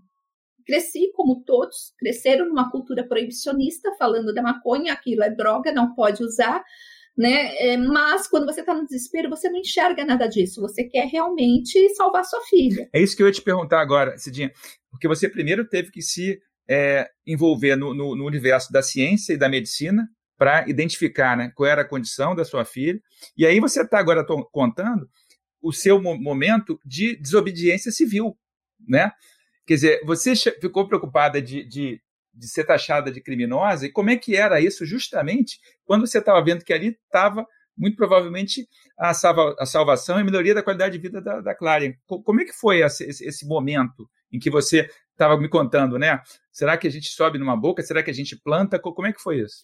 cresci 0.63 1.12
como 1.13 1.41
todos, 1.44 1.94
cresceram 1.98 2.46
numa 2.46 2.70
cultura 2.70 3.08
proibicionista, 3.08 3.96
falando 3.98 4.32
da 4.32 4.44
maconha, 4.44 4.94
aquilo 4.94 5.24
é 5.24 5.29
droga, 5.29 5.72
não 5.72 5.96
pode 5.96 6.22
usar 6.24 6.63
né? 7.17 7.55
É, 7.57 7.77
mas 7.77 8.27
quando 8.27 8.45
você 8.45 8.59
está 8.59 8.74
no 8.74 8.86
desespero, 8.86 9.29
você 9.29 9.50
não 9.50 9.59
enxerga 9.59 10.05
nada 10.05 10.27
disso. 10.27 10.62
Você 10.62 10.83
quer 10.83 11.07
realmente 11.07 11.89
salvar 11.95 12.24
sua 12.24 12.41
filha. 12.41 12.88
É 12.93 13.01
isso 13.01 13.17
que 13.17 13.24
eu 13.24 13.27
ia 13.27 13.33
te 13.33 13.41
perguntar 13.41 13.81
agora, 13.81 14.17
Cidinha. 14.17 14.51
Porque 14.91 15.07
você 15.07 15.27
primeiro 15.27 15.67
teve 15.67 15.89
que 15.89 16.01
se 16.01 16.39
é, 16.69 17.09
envolver 17.25 17.75
no, 17.75 17.93
no, 17.93 18.15
no, 18.15 18.25
universo 18.25 18.71
da 18.71 18.83
ciência 18.83 19.33
e 19.33 19.38
da 19.38 19.50
medicina 19.50 20.07
para 20.38 20.69
identificar 20.69 21.36
né, 21.36 21.51
qual 21.55 21.67
era 21.67 21.81
a 21.81 21.88
condição 21.88 22.36
da 22.36 22.45
sua 22.45 22.63
filha. 22.63 23.01
E 23.36 23.45
aí 23.45 23.59
você 23.59 23.81
está 23.81 23.97
agora 23.97 24.24
contando 24.51 25.09
o 25.59 25.74
seu 25.74 26.00
momento 26.00 26.79
de 26.86 27.15
desobediência 27.15 27.91
civil, 27.91 28.38
né? 28.88 29.12
Quer 29.65 29.74
dizer, 29.74 30.01
você 30.05 30.36
ficou 30.36 30.88
preocupada 30.88 31.41
de, 31.41 31.65
de 31.67 32.00
de 32.38 32.48
ser 32.48 32.65
taxada 32.65 33.12
de 33.12 33.22
criminosa, 33.22 33.88
e 33.88 33.91
como 33.91 34.10
é 34.10 34.15
que 34.15 34.36
era 34.36 34.62
isso 34.62 34.86
justamente 34.86 35.60
quando 35.86 36.06
você 36.06 36.20
estava 36.20 36.44
vendo 36.44 36.63
que 36.63 36.74
ali 36.74 36.89
estava 36.89 37.46
muito 37.77 37.96
provavelmente 37.96 38.67
a, 38.98 39.13
salva, 39.13 39.56
a 39.60 39.65
salvação 39.65 40.17
e 40.17 40.22
a 40.22 40.24
melhoria 40.24 40.56
da 40.56 40.63
qualidade 40.63 40.98
de 40.98 41.01
vida 41.01 41.22
da, 41.22 41.41
da. 41.41 41.56
Como 42.08 42.41
é 42.41 42.46
que 42.46 42.53
foi 42.53 42.82
esse, 42.82 43.06
esse 43.06 43.48
momento 43.48 44.10
em 44.32 44.39
que 44.39 44.50
você 44.50 44.89
estava 45.12 45.38
me 45.38 45.48
contando, 45.48 45.98
né? 45.98 46.22
Será 46.51 46.77
que 46.77 46.88
a 46.88 46.91
gente 46.91 47.10
sobe 47.10 47.38
numa 47.38 47.56
boca? 47.56 47.84
Será 47.84 48.01
que 48.01 48.12
a 48.12 48.13
gente 48.13 48.36
planta? 48.36 48.79
Como 48.79 49.08
é 49.08 49.13
que 49.13 49.22
foi 49.22 49.39
isso? 49.41 49.62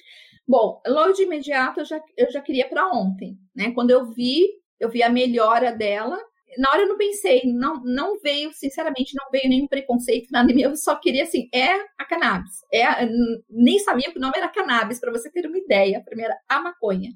Bom, 0.47 0.81
logo 0.85 1.13
de 1.13 1.23
imediato 1.23 1.79
eu 1.79 1.85
já, 1.85 2.01
eu 2.17 2.31
já 2.31 2.41
queria 2.41 2.67
para 2.67 2.89
ontem, 2.91 3.37
né? 3.55 3.71
Quando 3.71 3.91
eu 3.91 4.05
vi, 4.11 4.47
eu 4.79 4.89
vi 4.89 5.01
a 5.01 5.09
melhora 5.09 5.71
dela, 5.71 6.19
na 6.57 6.69
hora 6.71 6.83
eu 6.83 6.87
não 6.87 6.97
pensei, 6.97 7.41
não, 7.45 7.81
não 7.83 8.19
veio, 8.19 8.51
sinceramente, 8.53 9.15
não 9.15 9.29
veio 9.31 9.49
nenhum 9.49 9.67
preconceito, 9.67 10.29
nada 10.31 10.53
mim. 10.53 10.61
Eu 10.61 10.75
só 10.75 10.95
queria 10.95 11.23
assim, 11.23 11.47
é 11.53 11.73
a 11.97 12.05
cannabis. 12.05 12.53
É 12.71 12.83
a, 12.83 13.07
nem 13.49 13.79
sabia 13.79 14.11
que 14.11 14.17
o 14.17 14.21
nome 14.21 14.33
era 14.37 14.47
cannabis, 14.47 14.99
para 14.99 15.11
você 15.11 15.31
ter 15.31 15.45
uma 15.47 15.57
ideia. 15.57 15.99
A 15.99 16.03
primeira, 16.03 16.35
a 16.49 16.61
maconha. 16.61 17.11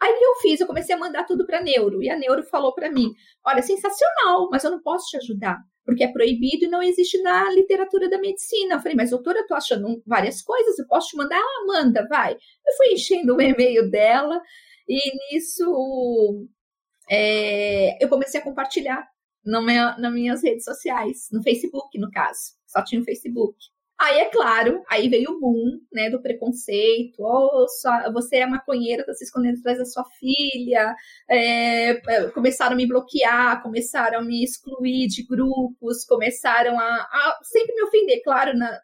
Aí 0.00 0.18
eu 0.20 0.34
fiz, 0.42 0.60
eu 0.60 0.66
comecei 0.66 0.94
a 0.94 0.98
mandar 0.98 1.24
tudo 1.24 1.46
para 1.46 1.62
neuro. 1.62 2.02
E 2.02 2.10
a 2.10 2.16
neuro 2.16 2.42
falou 2.44 2.74
para 2.74 2.90
mim: 2.90 3.10
olha, 3.44 3.62
sensacional, 3.62 4.48
mas 4.50 4.64
eu 4.64 4.70
não 4.70 4.82
posso 4.82 5.06
te 5.08 5.16
ajudar, 5.16 5.58
porque 5.84 6.04
é 6.04 6.12
proibido 6.12 6.66
e 6.66 6.68
não 6.68 6.82
existe 6.82 7.20
na 7.22 7.50
literatura 7.50 8.08
da 8.08 8.18
medicina. 8.18 8.74
Eu 8.74 8.80
falei, 8.80 8.96
mas 8.96 9.10
doutora, 9.10 9.38
eu 9.40 9.46
tô 9.46 9.54
achando 9.54 10.02
várias 10.06 10.42
coisas, 10.42 10.78
eu 10.78 10.86
posso 10.86 11.08
te 11.08 11.16
mandar? 11.16 11.38
Ah, 11.38 11.64
manda, 11.66 12.06
vai. 12.08 12.32
Eu 12.34 12.76
fui 12.76 12.92
enchendo 12.92 13.36
o 13.36 13.40
e-mail 13.40 13.90
dela. 13.90 14.40
E 14.88 15.32
nisso 15.32 16.46
é, 17.14 18.04
eu 18.04 18.08
comecei 18.08 18.40
a 18.40 18.44
compartilhar 18.44 19.06
meu, 19.44 19.62
nas 19.98 20.12
minhas 20.12 20.42
redes 20.42 20.64
sociais, 20.64 21.28
no 21.30 21.42
Facebook, 21.42 21.98
no 21.98 22.10
caso. 22.10 22.54
Só 22.66 22.82
tinha 22.82 23.00
o 23.00 23.04
Facebook. 23.04 23.56
Aí, 23.96 24.18
é 24.18 24.24
claro, 24.28 24.82
aí 24.90 25.08
veio 25.08 25.30
o 25.30 25.40
boom, 25.40 25.78
né, 25.92 26.10
do 26.10 26.20
preconceito. 26.20 27.14
Oh, 27.20 27.66
sua, 27.68 28.10
você 28.10 28.38
é 28.38 28.46
maconheira, 28.46 29.06
tá 29.06 29.14
se 29.14 29.24
escondendo 29.24 29.58
atrás 29.60 29.78
da 29.78 29.84
sua 29.84 30.04
filha. 30.18 30.94
É, 31.30 31.90
é, 31.90 32.30
começaram 32.30 32.72
a 32.72 32.76
me 32.76 32.88
bloquear, 32.88 33.62
começaram 33.62 34.18
a 34.18 34.22
me 34.22 34.42
excluir 34.42 35.06
de 35.06 35.24
grupos, 35.24 36.04
começaram 36.04 36.78
a, 36.78 36.84
a 36.84 37.38
sempre 37.44 37.74
me 37.74 37.84
ofender. 37.84 38.20
Claro, 38.24 38.58
na, 38.58 38.80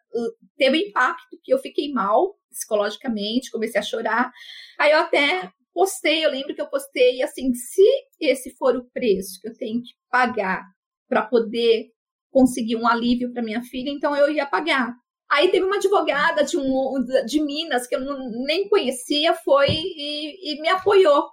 teve 0.57 0.77
impacto 0.77 1.37
que 1.43 1.53
eu 1.53 1.59
fiquei 1.59 1.91
mal 1.91 2.37
psicologicamente, 2.49 3.51
comecei 3.51 3.79
a 3.79 3.83
chorar. 3.83 4.31
Aí 4.79 4.91
eu 4.91 4.99
até 4.99 5.51
postei, 5.73 6.25
eu 6.25 6.31
lembro 6.31 6.53
que 6.53 6.61
eu 6.61 6.69
postei 6.69 7.21
assim, 7.21 7.53
se 7.53 7.83
esse 8.19 8.55
for 8.55 8.75
o 8.75 8.89
preço 8.91 9.39
que 9.41 9.49
eu 9.49 9.57
tenho 9.57 9.81
que 9.81 9.91
pagar 10.09 10.63
para 11.07 11.23
poder 11.23 11.89
conseguir 12.29 12.75
um 12.75 12.87
alívio 12.87 13.31
para 13.33 13.43
minha 13.43 13.61
filha, 13.63 13.89
então 13.89 14.15
eu 14.15 14.31
ia 14.31 14.45
pagar. 14.45 14.93
Aí 15.29 15.49
teve 15.49 15.65
uma 15.65 15.77
advogada 15.77 16.43
de, 16.43 16.57
um, 16.57 17.05
de 17.25 17.41
Minas 17.41 17.87
que 17.87 17.95
eu 17.95 18.01
não, 18.01 18.29
nem 18.45 18.67
conhecia, 18.67 19.33
foi 19.33 19.69
e, 19.69 20.53
e 20.53 20.61
me 20.61 20.67
apoiou. 20.67 21.29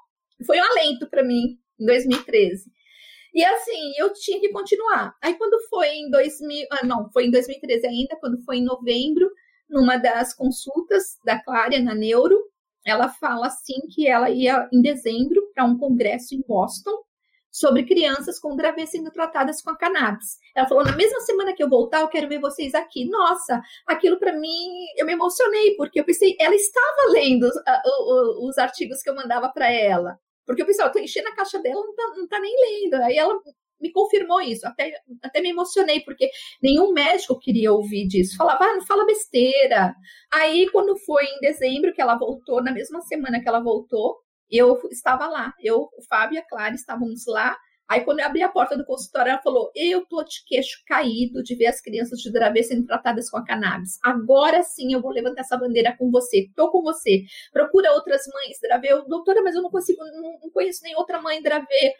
Foi 0.46 0.58
um 0.58 0.64
alento 0.64 1.08
para 1.08 1.24
mim 1.24 1.58
em 1.80 1.86
2013. 1.86 2.70
E 3.34 3.44
assim, 3.44 3.92
eu 3.98 4.12
tinha 4.12 4.40
que 4.40 4.50
continuar. 4.50 5.14
Aí 5.22 5.34
quando 5.34 5.60
foi 5.68 5.88
em 5.88 6.10
2000, 6.10 6.66
ah, 6.72 6.86
não, 6.86 7.10
foi 7.12 7.26
em 7.26 7.30
2013 7.30 7.86
ainda, 7.86 8.16
quando 8.20 8.42
foi 8.44 8.58
em 8.58 8.64
novembro, 8.64 9.30
numa 9.68 9.96
das 9.96 10.34
consultas 10.34 11.18
da 11.24 11.42
Clária 11.42 11.80
na 11.82 11.94
Neuro, 11.94 12.36
ela 12.88 13.08
fala 13.08 13.46
assim 13.46 13.80
que 13.94 14.08
ela 14.08 14.30
ia 14.30 14.68
em 14.72 14.80
dezembro 14.80 15.50
para 15.54 15.64
um 15.64 15.78
congresso 15.78 16.34
em 16.34 16.42
Boston 16.46 17.04
sobre 17.50 17.84
crianças 17.84 18.38
com 18.38 18.54
Dravet 18.54 18.86
sendo 18.86 19.10
tratadas 19.10 19.60
com 19.60 19.70
a 19.70 19.76
cannabis. 19.76 20.38
Ela 20.54 20.68
falou: 20.68 20.84
na 20.84 20.94
mesma 20.94 21.20
semana 21.20 21.54
que 21.54 21.62
eu 21.62 21.68
voltar, 21.68 22.00
eu 22.00 22.08
quero 22.08 22.28
ver 22.28 22.40
vocês 22.40 22.74
aqui. 22.74 23.08
Nossa, 23.08 23.60
aquilo 23.86 24.18
para 24.18 24.32
mim, 24.32 24.86
eu 24.96 25.06
me 25.06 25.12
emocionei, 25.12 25.74
porque 25.76 26.00
eu 26.00 26.04
pensei, 26.04 26.36
ela 26.38 26.54
estava 26.54 27.10
lendo 27.10 27.44
uh, 27.44 28.48
os 28.48 28.58
artigos 28.58 29.02
que 29.02 29.10
eu 29.10 29.14
mandava 29.14 29.48
para 29.48 29.70
ela. 29.70 30.18
Porque 30.46 30.64
pensei, 30.64 30.84
eu 30.84 30.92
tô 30.92 30.98
enchendo 30.98 31.28
a 31.28 31.34
caixa 31.34 31.58
dela, 31.58 31.84
não 31.84 31.94
tá, 31.94 32.14
não 32.16 32.28
tá 32.28 32.40
nem 32.40 32.54
lendo. 32.54 32.94
Aí 33.02 33.16
ela 33.16 33.38
me 33.80 33.92
confirmou 33.92 34.40
isso. 34.40 34.66
Até, 34.66 34.92
até 35.22 35.40
me 35.40 35.50
emocionei, 35.50 36.00
porque 36.00 36.30
nenhum 36.62 36.92
médico 36.92 37.38
queria 37.38 37.72
ouvir 37.72 38.06
disso. 38.06 38.36
Falava, 38.36 38.64
ah, 38.64 38.74
não 38.74 38.86
fala 38.86 39.06
besteira. 39.06 39.94
Aí, 40.32 40.68
quando 40.70 40.96
foi 40.98 41.24
em 41.24 41.40
dezembro 41.40 41.92
que 41.92 42.00
ela 42.00 42.18
voltou, 42.18 42.62
na 42.62 42.72
mesma 42.72 43.00
semana 43.02 43.40
que 43.40 43.48
ela 43.48 43.60
voltou, 43.60 44.16
eu 44.50 44.78
estava 44.90 45.26
lá. 45.26 45.52
Eu, 45.60 45.88
o 45.96 46.02
Fábio 46.08 46.36
e 46.36 46.38
a 46.38 46.46
Clara 46.46 46.74
estávamos 46.74 47.26
lá. 47.26 47.56
Aí, 47.88 48.02
quando 48.02 48.20
eu 48.20 48.26
abri 48.26 48.42
a 48.42 48.50
porta 48.50 48.76
do 48.76 48.84
consultório, 48.84 49.30
ela 49.30 49.40
falou: 49.40 49.70
Eu 49.74 50.04
tô 50.04 50.22
de 50.22 50.44
queixo 50.46 50.82
caído 50.86 51.42
de 51.42 51.54
ver 51.54 51.66
as 51.66 51.80
crianças 51.80 52.20
de 52.20 52.30
Dravê 52.30 52.62
sendo 52.62 52.86
tratadas 52.86 53.30
com 53.30 53.38
a 53.38 53.44
cannabis. 53.44 53.98
Agora 54.04 54.62
sim 54.62 54.92
eu 54.92 55.00
vou 55.00 55.10
levantar 55.10 55.40
essa 55.40 55.56
bandeira 55.56 55.96
com 55.96 56.10
você. 56.10 56.50
Tô 56.54 56.70
com 56.70 56.82
você. 56.82 57.22
Procura 57.50 57.92
outras 57.92 58.22
mães 58.26 58.58
Dravê. 58.60 58.92
Eu, 58.92 59.08
Doutora, 59.08 59.42
mas 59.42 59.54
eu 59.54 59.62
não 59.62 59.70
consigo, 59.70 60.04
não, 60.04 60.38
não 60.42 60.50
conheço 60.50 60.82
nem 60.82 60.94
outra 60.96 61.20
mãe 61.22 61.42
Dravê. 61.42 61.94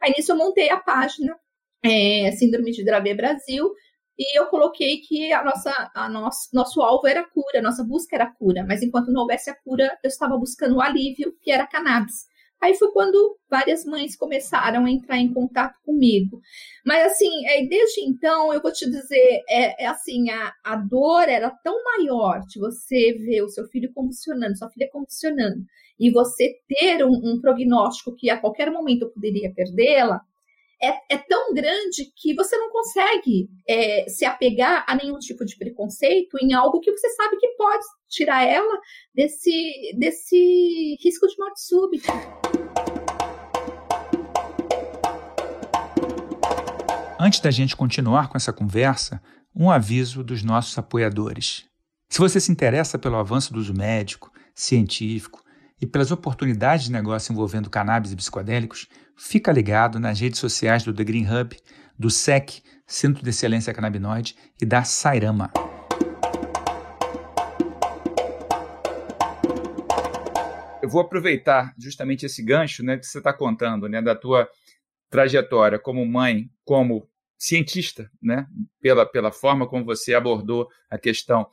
Aí 0.00 0.12
nisso 0.16 0.32
eu 0.32 0.36
montei 0.36 0.70
a 0.70 0.78
página 0.78 1.36
é, 1.82 2.30
Síndrome 2.32 2.72
de 2.72 2.84
Dravê 2.84 3.14
Brasil. 3.14 3.72
E 4.18 4.38
eu 4.38 4.46
coloquei 4.46 5.00
que 5.00 5.32
a 5.32 5.42
nossa, 5.42 5.90
a 5.94 6.08
nosso, 6.08 6.48
nosso 6.52 6.80
alvo 6.80 7.06
era 7.06 7.20
a 7.20 7.28
cura, 7.28 7.60
nossa 7.60 7.82
busca 7.82 8.14
era 8.14 8.30
cura, 8.30 8.64
mas 8.64 8.80
enquanto 8.80 9.10
não 9.10 9.22
houvesse 9.22 9.50
a 9.50 9.54
cura, 9.54 9.98
eu 10.04 10.08
estava 10.08 10.38
buscando 10.38 10.76
o 10.76 10.80
alívio, 10.80 11.36
que 11.42 11.50
era 11.50 11.66
cannabis. 11.66 12.26
Aí 12.64 12.74
foi 12.76 12.90
quando 12.92 13.36
várias 13.50 13.84
mães 13.84 14.16
começaram 14.16 14.86
a 14.86 14.90
entrar 14.90 15.18
em 15.18 15.30
contato 15.30 15.78
comigo. 15.84 16.40
Mas 16.82 17.12
assim, 17.12 17.46
é, 17.46 17.66
desde 17.66 18.00
então, 18.00 18.54
eu 18.54 18.62
vou 18.62 18.72
te 18.72 18.88
dizer, 18.88 19.42
é, 19.46 19.84
é 19.84 19.86
assim, 19.86 20.30
a, 20.30 20.50
a 20.64 20.76
dor 20.76 21.28
era 21.28 21.50
tão 21.62 21.76
maior 21.84 22.40
de 22.48 22.58
você 22.58 23.12
ver 23.18 23.42
o 23.42 23.50
seu 23.50 23.66
filho 23.66 23.92
convulsionando, 23.92 24.56
sua 24.56 24.70
filha 24.70 24.88
convulsionando, 24.90 25.62
e 26.00 26.10
você 26.10 26.54
ter 26.66 27.04
um, 27.04 27.10
um 27.22 27.38
prognóstico 27.38 28.16
que 28.16 28.30
a 28.30 28.40
qualquer 28.40 28.70
momento 28.70 29.02
eu 29.02 29.10
poderia 29.10 29.52
perdê-la, 29.52 30.22
é, 30.84 31.14
é, 31.14 31.18
tão 31.18 31.54
grande 31.54 32.12
que 32.14 32.34
você 32.34 32.54
não 32.58 32.70
consegue 32.70 33.48
é, 33.66 34.06
se 34.06 34.26
apegar 34.26 34.84
a 34.86 34.94
nenhum 34.94 35.18
tipo 35.18 35.42
de 35.44 35.56
preconceito 35.56 36.36
em 36.42 36.52
algo 36.52 36.80
que 36.80 36.92
você 36.92 37.08
sabe 37.10 37.38
que 37.38 37.48
pode 37.56 37.84
tirar 38.06 38.44
ela 38.44 38.78
desse, 39.14 39.96
desse 39.98 40.98
risco 41.02 41.26
de 41.26 41.34
morte 41.38 41.62
súbita. 41.62 42.12
Antes 47.18 47.40
da 47.40 47.50
gente 47.50 47.74
continuar 47.74 48.28
com 48.28 48.36
essa 48.36 48.52
conversa, 48.52 49.22
um 49.56 49.70
aviso 49.70 50.22
dos 50.22 50.42
nossos 50.42 50.76
apoiadores. 50.76 51.64
Se 52.10 52.18
você 52.18 52.38
se 52.38 52.52
interessa 52.52 52.98
pelo 52.98 53.16
avanço 53.16 53.54
do 53.54 53.58
uso 53.58 53.72
médico, 53.72 54.30
científico 54.54 55.42
e 55.80 55.86
pelas 55.86 56.10
oportunidades 56.10 56.84
de 56.84 56.92
negócio 56.92 57.32
envolvendo 57.32 57.70
cannabis 57.70 58.12
e 58.12 58.16
psicodélicos, 58.16 58.86
fica 59.16 59.52
ligado 59.52 59.98
nas 59.98 60.20
redes 60.20 60.38
sociais 60.38 60.82
do 60.82 60.92
The 60.92 61.04
Green 61.04 61.26
Hub, 61.26 61.56
do 61.98 62.10
SEC, 62.10 62.62
Centro 62.86 63.22
de 63.22 63.30
Excelência 63.30 63.72
Cannabinoide, 63.72 64.36
e 64.60 64.66
da 64.66 64.84
Sairama. 64.84 65.50
Eu 70.82 70.88
vou 70.88 71.00
aproveitar 71.00 71.72
justamente 71.78 72.26
esse 72.26 72.42
gancho 72.42 72.84
né, 72.84 72.98
que 72.98 73.06
você 73.06 73.18
está 73.18 73.32
contando, 73.32 73.88
né, 73.88 74.02
da 74.02 74.14
tua 74.14 74.48
trajetória 75.08 75.78
como 75.78 76.04
mãe, 76.04 76.50
como 76.64 77.08
cientista, 77.38 78.10
né, 78.22 78.46
pela, 78.80 79.06
pela 79.06 79.32
forma 79.32 79.66
como 79.66 79.84
você 79.84 80.14
abordou 80.14 80.68
a 80.90 80.98
questão, 80.98 81.48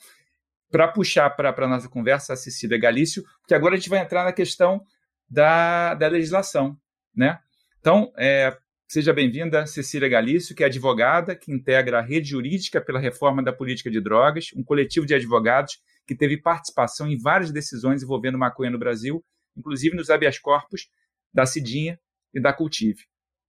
para 0.70 0.88
puxar 0.88 1.30
para 1.30 1.54
a 1.56 1.68
nossa 1.68 1.88
conversa 1.88 2.34
a 2.34 2.38
Cecília 2.38 2.80
Galício, 2.80 3.24
porque 3.42 3.54
agora 3.54 3.76
a 3.76 3.78
gente 3.78 3.90
vai 3.90 4.00
entrar 4.00 4.24
na 4.24 4.34
questão 4.34 4.82
da, 5.30 5.94
da 5.94 6.08
legislação. 6.08 6.78
Né? 7.16 7.38
Então, 7.82 8.14
é, 8.16 8.56
seja 8.88 9.12
bem-vinda 9.12 9.66
Cecília 9.66 10.08
Galício, 10.08 10.56
que 10.56 10.62
é 10.62 10.68
advogada, 10.68 11.36
que 11.36 11.52
integra 11.52 11.98
a 11.98 12.02
Rede 12.02 12.30
Jurídica 12.30 12.80
pela 12.80 13.00
Reforma 13.00 13.42
da 13.42 13.52
Política 13.52 13.90
de 13.90 14.00
Drogas, 14.00 14.50
um 14.56 14.64
coletivo 14.64 15.04
de 15.04 15.16
advogados 15.16 15.82
que 16.06 16.16
teve 16.16 16.38
participação 16.38 17.08
em 17.08 17.18
várias 17.18 17.52
decisões 17.52 18.04
envolvendo 18.04 18.38
maconha 18.38 18.70
no 18.70 18.78
Brasil, 18.78 19.26
inclusive 19.58 19.96
nos 19.96 20.12
habeas 20.12 20.38
corpus 20.38 20.90
da 21.34 21.44
Cidinha 21.44 22.00
e 22.32 22.40
da 22.40 22.54
Cultive. 22.54 23.04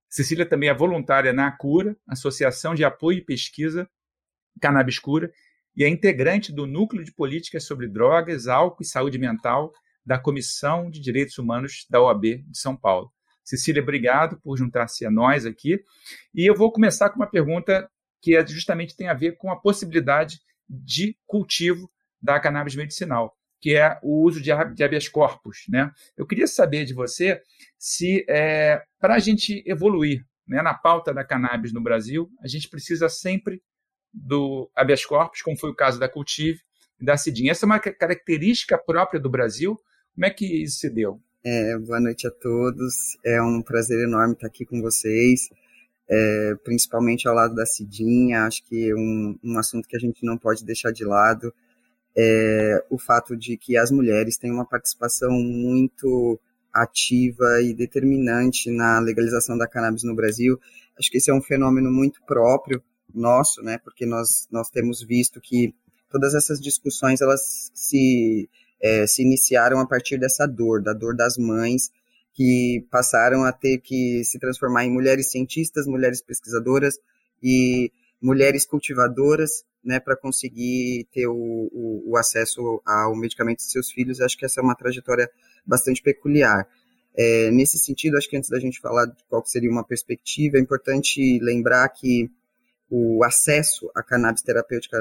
Cecília 0.09 0.47
também 0.47 0.71
é 0.71 0.75
voluntária 0.75 1.33
na 1.35 1.49
ACURA, 1.49 1.95
Associação 2.09 2.75
de 2.75 2.85
Apoio 2.85 3.19
e 3.19 3.25
Pesquisa 3.25 3.87
Cannabis 4.63 4.99
Cura, 4.99 5.31
e 5.77 5.85
é 5.85 5.89
integrante 5.89 6.51
do 6.51 6.67
Núcleo 6.67 7.05
de 7.05 7.13
Políticas 7.13 7.65
sobre 7.65 7.87
Drogas, 7.87 8.47
Álcool 8.47 8.83
e 8.83 8.87
Saúde 8.87 9.19
Mental 9.19 9.75
da 10.07 10.19
Comissão 10.19 10.91
de 10.91 11.01
Direitos 11.01 11.37
Humanos 11.37 11.87
da 11.91 12.01
OAB 12.01 12.43
de 12.47 12.59
São 12.59 12.75
Paulo. 12.75 13.13
Cecília, 13.45 13.83
obrigado 13.83 14.41
por 14.41 14.57
juntar-se 14.57 15.05
a 15.05 15.11
nós 15.11 15.45
aqui. 15.45 15.83
E 16.35 16.49
eu 16.49 16.55
vou 16.55 16.73
começar 16.73 17.11
com 17.11 17.17
uma 17.17 17.31
pergunta 17.31 17.89
que 18.21 18.37
é, 18.37 18.47
justamente 18.47 18.97
tem 18.97 19.09
a 19.09 19.15
ver 19.15 19.37
com 19.37 19.51
a 19.51 19.57
possibilidade 19.57 20.41
de 20.69 21.17
cultivo 21.27 21.91
da 22.21 22.39
cannabis 22.39 22.77
medicinal, 22.77 23.37
que 23.61 23.75
é 23.75 23.99
o 24.03 24.23
uso 24.23 24.41
de, 24.41 24.53
habeas 24.53 25.09
corpus. 25.09 25.65
Né? 25.69 25.91
Eu 26.17 26.27
queria 26.27 26.47
saber 26.47 26.85
de 26.85 26.95
você 26.95 27.43
se, 27.77 28.25
é, 28.29 28.83
para 29.01 29.17
a 29.17 29.19
gente 29.19 29.63
evoluir 29.67 30.25
né, 30.47 30.63
na 30.63 30.73
pauta 30.73 31.13
da 31.13 31.25
cannabis 31.25 31.73
no 31.73 31.83
Brasil, 31.83 32.31
a 32.41 32.47
gente 32.47 32.69
precisa 32.69 33.09
sempre 33.09 33.61
do 34.13 34.71
habeas 34.75 35.05
corpus, 35.05 35.43
como 35.43 35.59
foi 35.59 35.71
o 35.71 35.75
caso 35.75 35.99
da 35.99 36.09
Cultive 36.09 36.61
e 37.01 37.05
da 37.05 37.17
Cidinha. 37.17 37.51
Essa 37.51 37.65
é 37.65 37.67
uma 37.67 37.81
característica 37.81 38.79
própria 38.79 39.19
do 39.19 39.31
Brasil. 39.31 39.81
Como 40.15 40.27
é 40.27 40.31
que 40.31 40.63
isso 40.63 40.79
se 40.79 40.91
deu? 40.91 41.21
É, 41.45 41.77
boa 41.77 41.99
noite 41.99 42.25
a 42.25 42.31
todos. 42.31 43.19
É 43.25 43.43
um 43.43 43.63
prazer 43.63 43.99
enorme 43.99 44.35
estar 44.35 44.47
aqui 44.47 44.65
com 44.65 44.81
vocês, 44.81 45.49
é, 46.09 46.55
principalmente 46.63 47.27
ao 47.27 47.35
lado 47.35 47.53
da 47.57 47.67
Cidinha. 47.67 48.45
Acho 48.45 48.63
que 48.65 48.95
um, 48.95 49.37
um 49.43 49.59
assunto 49.59 49.89
que 49.89 49.97
a 49.97 49.99
gente 49.99 50.25
não 50.25 50.39
pode 50.39 50.65
deixar 50.65 50.93
de 50.93 51.05
lado 51.05 51.53
é 52.17 52.85
o 52.89 52.97
fato 52.97 53.37
de 53.37 53.57
que 53.57 53.77
as 53.77 53.91
mulheres 53.91 54.37
têm 54.37 54.53
uma 54.53 54.65
participação 54.65 55.33
muito 55.33 56.39
ativa 56.73 57.61
e 57.61 57.75
determinante 57.75 58.71
na 58.71 59.01
legalização 59.01 59.59
da 59.59 59.67
cannabis 59.67 60.05
no 60.05 60.15
Brasil. 60.15 60.61
Acho 60.97 61.11
que 61.11 61.19
esse 61.19 61.31
é 61.31 61.35
um 61.35 61.43
fenômeno 61.43 61.91
muito 61.91 62.23
próprio 62.25 62.81
nosso, 63.13 63.63
né? 63.63 63.79
Porque 63.79 64.07
nós 64.07 64.47
nós 64.49 64.71
temos 64.71 65.03
visto 65.03 65.41
que 65.41 65.75
todas 66.09 66.37
essas 66.37 66.61
discussões 66.61 67.21
elas 67.21 67.73
se 67.75 68.49
é, 68.83 69.07
se 69.07 69.23
iniciaram 69.23 69.79
a 69.79 69.87
partir 69.87 70.19
dessa 70.19 70.47
dor, 70.47 70.83
da 70.83 70.93
dor 70.93 71.15
das 71.15 71.37
mães, 71.39 71.91
que 72.35 72.85
passaram 72.91 73.45
a 73.45 73.53
ter 73.53 73.79
que 73.79 74.25
se 74.25 74.39
transformar 74.39 74.85
em 74.85 74.91
mulheres 74.91 75.31
cientistas, 75.31 75.87
mulheres 75.87 76.23
pesquisadoras 76.23 76.99
e 77.43 77.93
mulheres 78.21 78.65
cultivadoras, 78.65 79.65
né, 79.85 79.99
para 79.99 80.17
conseguir 80.17 81.07
ter 81.13 81.27
o, 81.27 81.35
o, 81.35 82.13
o, 82.13 82.17
acesso 82.17 82.81
ao 82.87 83.17
medicamento 83.17 83.59
de 83.59 83.71
seus 83.71 83.91
filhos. 83.91 84.21
Acho 84.21 84.39
que 84.39 84.45
essa 84.45 84.61
é 84.61 84.65
uma 84.65 84.77
trajetória 84.77 85.29
bastante 85.67 86.01
peculiar. 86.01 86.67
É, 87.15 87.51
nesse 87.51 87.79
sentido, 87.79 88.17
acho 88.17 88.31
que 88.31 88.37
antes 88.37 88.49
da 88.49 88.61
gente 88.61 88.81
falar 88.81 89.07
de 89.07 89.23
qual 89.29 89.45
seria 89.45 89.71
uma 89.71 89.85
perspectiva, 89.85 90.57
é 90.57 90.61
importante 90.61 91.39
lembrar 91.41 91.89
que 91.89 92.31
o 92.89 93.25
acesso 93.25 93.91
à 93.95 94.03
cannabis 94.03 94.43
terapêutica 94.43 94.99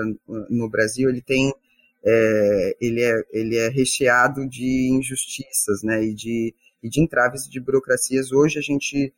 no 0.50 0.70
Brasil 0.70 1.10
ele 1.10 1.22
tem 1.22 1.54
é, 2.04 2.78
ele, 2.80 3.02
é, 3.02 3.24
ele 3.32 3.58
é 3.58 3.68
recheado 3.70 4.48
de 4.48 4.90
injustiças, 4.92 5.84
né, 5.84 6.04
e 6.04 6.14
de, 6.14 6.54
e 6.82 6.90
de 6.90 7.02
entraves 7.02 7.48
de 7.48 7.60
burocracias. 7.60 8.32
Hoje 8.32 8.60
a 8.60 8.62
gente, 8.62 9.14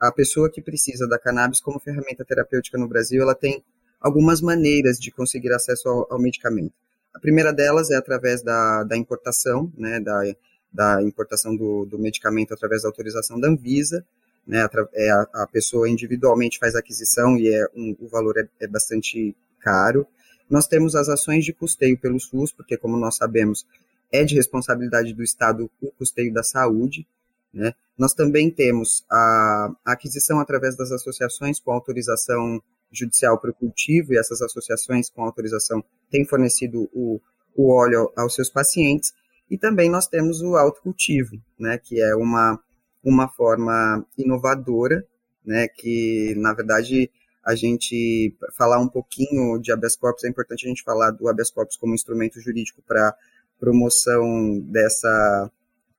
a 0.00 0.12
pessoa 0.12 0.50
que 0.50 0.60
precisa 0.60 1.06
da 1.08 1.18
cannabis 1.18 1.60
como 1.60 1.80
ferramenta 1.80 2.24
terapêutica 2.24 2.78
no 2.78 2.88
Brasil, 2.88 3.22
ela 3.22 3.34
tem 3.34 3.62
algumas 4.00 4.40
maneiras 4.40 4.98
de 4.98 5.10
conseguir 5.10 5.52
acesso 5.52 5.88
ao, 5.88 6.12
ao 6.12 6.18
medicamento. 6.20 6.74
A 7.14 7.18
primeira 7.18 7.52
delas 7.52 7.90
é 7.90 7.96
através 7.96 8.42
da, 8.42 8.84
da 8.84 8.96
importação, 8.96 9.72
né, 9.76 9.98
da, 10.00 10.22
da 10.70 11.02
importação 11.02 11.56
do, 11.56 11.86
do 11.86 11.98
medicamento 11.98 12.52
através 12.52 12.82
da 12.82 12.88
autorização 12.88 13.40
da 13.40 13.48
Anvisa, 13.48 14.04
né, 14.46 14.68
é 14.92 15.10
a, 15.10 15.26
a 15.34 15.46
pessoa 15.46 15.88
individualmente 15.88 16.58
faz 16.58 16.76
a 16.76 16.78
aquisição 16.78 17.36
e 17.36 17.48
é 17.48 17.66
um, 17.74 17.96
o 17.98 18.06
valor 18.06 18.36
é, 18.38 18.46
é 18.60 18.66
bastante 18.68 19.34
caro. 19.58 20.06
Nós 20.48 20.66
temos 20.66 20.94
as 20.94 21.08
ações 21.08 21.44
de 21.44 21.52
custeio 21.52 21.98
pelo 21.98 22.20
SUS, 22.20 22.52
porque, 22.52 22.76
como 22.76 22.96
nós 22.96 23.16
sabemos, 23.16 23.66
é 24.12 24.24
de 24.24 24.34
responsabilidade 24.34 25.12
do 25.12 25.22
Estado 25.22 25.70
o 25.80 25.90
custeio 25.92 26.32
da 26.32 26.42
saúde. 26.42 27.06
Né? 27.52 27.74
Nós 27.98 28.14
também 28.14 28.50
temos 28.50 29.04
a, 29.10 29.72
aquisição 29.84 30.38
através 30.40 30.76
das 30.76 30.92
associações 30.92 31.58
com 31.58 31.72
autorização 31.72 32.62
judicial 32.92 33.38
para 33.38 33.50
o 33.50 33.54
cultivo, 33.54 34.12
e 34.12 34.18
essas 34.18 34.40
associações 34.40 35.10
com 35.10 35.22
autorização 35.24 35.82
têm 36.10 36.24
fornecido 36.24 36.88
o, 36.92 37.20
o 37.54 37.72
óleo 37.72 38.12
aos 38.16 38.34
seus 38.34 38.48
pacientes. 38.48 39.12
E 39.50 39.58
também 39.58 39.90
nós 39.90 40.06
temos 40.06 40.42
o 40.42 40.56
autocultivo, 40.56 41.40
né, 41.58 41.78
que 41.78 42.00
é 42.00 42.14
uma, 42.14 42.60
uma 43.02 43.28
forma 43.28 44.04
inovadora, 44.16 45.04
né, 45.44 45.68
que, 45.68 46.34
na 46.36 46.52
verdade, 46.52 47.10
a 47.46 47.54
gente 47.54 48.34
falar 48.56 48.80
um 48.80 48.88
pouquinho 48.88 49.58
de 49.60 49.70
habeas 49.70 49.94
corpus, 49.94 50.24
é 50.24 50.28
importante 50.28 50.66
a 50.66 50.68
gente 50.68 50.82
falar 50.82 51.12
do 51.12 51.28
habeas 51.28 51.48
corpus 51.48 51.76
como 51.76 51.94
instrumento 51.94 52.40
jurídico 52.40 52.82
para 52.84 53.14
promoção 53.58 54.58
dessa 54.60 55.50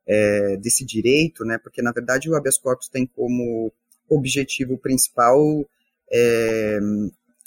é, 0.06 0.58
desse 0.58 0.86
direito, 0.86 1.46
né? 1.46 1.58
Porque 1.58 1.82
na 1.82 1.94
verdade 1.94 2.30
o 2.30 2.36
habeas 2.36 2.58
corpus 2.58 2.90
tem 2.90 3.06
como 3.06 3.72
objetivo 4.10 4.78
principal 4.78 5.40
é, 6.12 6.80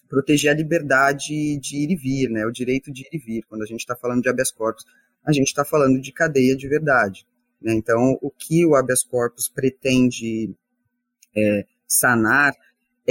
proteger 0.09 0.51
a 0.51 0.55
liberdade 0.55 1.59
de 1.59 1.77
ir 1.77 1.91
e 1.91 1.97
vir, 1.97 2.31
né? 2.31 2.47
O 2.47 2.51
direito 2.51 2.91
de 2.91 3.03
ir 3.03 3.11
e 3.13 3.19
vir. 3.19 3.45
Quando 3.51 3.63
a 3.63 3.67
gente 3.67 3.81
está 3.81 3.95
falando 3.95 4.23
de 4.23 4.31
habeas 4.31 4.51
corpus, 4.51 4.85
a 5.23 5.31
gente 5.31 5.49
está 5.49 5.63
falando 5.63 6.01
de 6.01 6.11
cadeia 6.11 6.57
de 6.57 6.67
verdade. 6.67 7.27
Né? 7.61 7.75
Então, 7.75 8.19
o 8.23 8.31
que 8.31 8.65
o 8.65 8.75
habeas 8.75 9.05
corpus 9.05 9.47
pretende 9.47 10.55
é, 11.37 11.67
sanar 11.87 12.55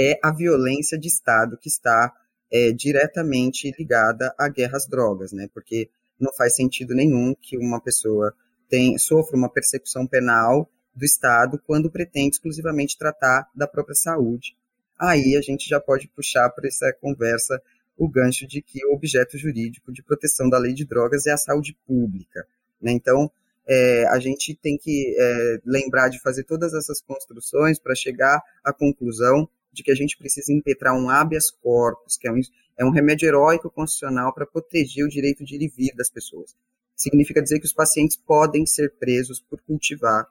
é 0.00 0.18
a 0.22 0.32
violência 0.32 0.98
de 0.98 1.08
Estado 1.08 1.58
que 1.58 1.68
está 1.68 2.12
é, 2.50 2.72
diretamente 2.72 3.70
ligada 3.78 4.34
à 4.38 4.48
guerra 4.48 4.78
às 4.78 4.86
drogas, 4.86 5.32
né? 5.32 5.48
Porque 5.52 5.90
não 6.18 6.32
faz 6.34 6.56
sentido 6.56 6.94
nenhum 6.94 7.34
que 7.34 7.58
uma 7.58 7.80
pessoa 7.80 8.34
tem, 8.68 8.96
sofra 8.98 9.36
uma 9.36 9.52
persecução 9.52 10.06
penal 10.06 10.70
do 10.94 11.04
Estado 11.04 11.60
quando 11.66 11.90
pretende 11.90 12.36
exclusivamente 12.36 12.96
tratar 12.96 13.48
da 13.54 13.66
própria 13.66 13.94
saúde. 13.94 14.56
Aí 14.98 15.36
a 15.36 15.40
gente 15.40 15.68
já 15.68 15.80
pode 15.80 16.08
puxar 16.08 16.48
para 16.50 16.66
essa 16.66 16.92
conversa 17.00 17.60
o 17.96 18.08
gancho 18.08 18.46
de 18.46 18.62
que 18.62 18.84
o 18.86 18.94
objeto 18.94 19.36
jurídico 19.36 19.92
de 19.92 20.02
proteção 20.02 20.48
da 20.48 20.58
lei 20.58 20.72
de 20.72 20.86
drogas 20.86 21.26
é 21.26 21.32
a 21.32 21.36
saúde 21.36 21.76
pública. 21.86 22.46
Né? 22.80 22.92
Então, 22.92 23.30
é, 23.66 24.06
a 24.08 24.18
gente 24.18 24.54
tem 24.54 24.76
que 24.76 25.14
é, 25.18 25.60
lembrar 25.64 26.08
de 26.08 26.20
fazer 26.20 26.44
todas 26.44 26.72
essas 26.74 27.00
construções 27.00 27.78
para 27.78 27.94
chegar 27.94 28.42
à 28.64 28.72
conclusão 28.72 29.48
de 29.72 29.82
que 29.82 29.90
a 29.90 29.94
gente 29.94 30.16
precisa 30.16 30.52
impetrar 30.52 30.94
um 30.94 31.08
habeas 31.08 31.50
corpus, 31.50 32.16
que 32.16 32.26
é 32.26 32.32
um, 32.32 32.40
é 32.78 32.84
um 32.84 32.90
remédio 32.90 33.26
heróico 33.26 33.70
constitucional 33.70 34.34
para 34.34 34.46
proteger 34.46 35.04
o 35.04 35.08
direito 35.08 35.44
de 35.44 35.54
ir 35.54 35.62
e 35.62 35.68
vir 35.68 35.94
das 35.94 36.10
pessoas. 36.10 36.56
Significa 36.96 37.42
dizer 37.42 37.58
que 37.60 37.66
os 37.66 37.72
pacientes 37.72 38.16
podem 38.16 38.66
ser 38.66 38.92
presos 38.98 39.40
por 39.40 39.60
cultivar 39.62 40.26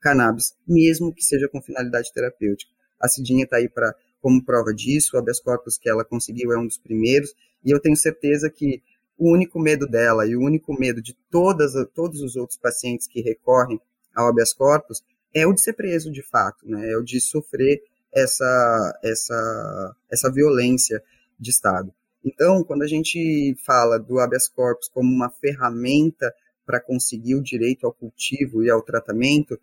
cannabis, 0.00 0.54
mesmo 0.66 1.14
que 1.14 1.22
seja 1.22 1.48
com 1.48 1.62
finalidade 1.62 2.12
terapêutica. 2.12 2.70
A 3.00 3.08
Cidinha 3.08 3.44
está 3.44 3.56
aí 3.56 3.68
para 3.68 3.94
como 4.20 4.44
prova 4.44 4.72
disso, 4.72 5.16
o 5.16 5.18
habeas 5.18 5.40
corpus 5.40 5.76
que 5.76 5.88
ela 5.88 6.04
conseguiu 6.04 6.52
é 6.52 6.58
um 6.58 6.66
dos 6.66 6.78
primeiros, 6.78 7.34
e 7.64 7.72
eu 7.72 7.80
tenho 7.80 7.96
certeza 7.96 8.48
que 8.48 8.80
o 9.18 9.32
único 9.32 9.58
medo 9.58 9.86
dela 9.86 10.26
e 10.26 10.36
o 10.36 10.40
único 10.40 10.78
medo 10.78 11.02
de 11.02 11.12
todas, 11.30 11.72
todos 11.92 12.20
os 12.20 12.36
outros 12.36 12.58
pacientes 12.58 13.06
que 13.06 13.20
recorrem 13.20 13.80
ao 14.14 14.28
habeas 14.28 14.52
corpus 14.52 15.02
é 15.34 15.46
o 15.46 15.52
de 15.52 15.62
ser 15.62 15.72
preso 15.72 16.10
de 16.10 16.22
fato, 16.22 16.68
né? 16.68 16.92
é 16.92 16.96
o 16.96 17.02
de 17.02 17.20
sofrer 17.20 17.82
essa, 18.14 19.00
essa, 19.02 19.96
essa 20.10 20.30
violência 20.30 21.02
de 21.38 21.50
Estado. 21.50 21.92
Então, 22.24 22.62
quando 22.62 22.82
a 22.82 22.86
gente 22.86 23.56
fala 23.64 23.98
do 23.98 24.20
habeas 24.20 24.48
corpus 24.48 24.88
como 24.88 25.12
uma 25.12 25.30
ferramenta 25.30 26.32
para 26.64 26.80
conseguir 26.80 27.34
o 27.34 27.42
direito 27.42 27.86
ao 27.86 27.92
cultivo 27.92 28.62
e 28.62 28.70
ao 28.70 28.82
tratamento, 28.82 29.58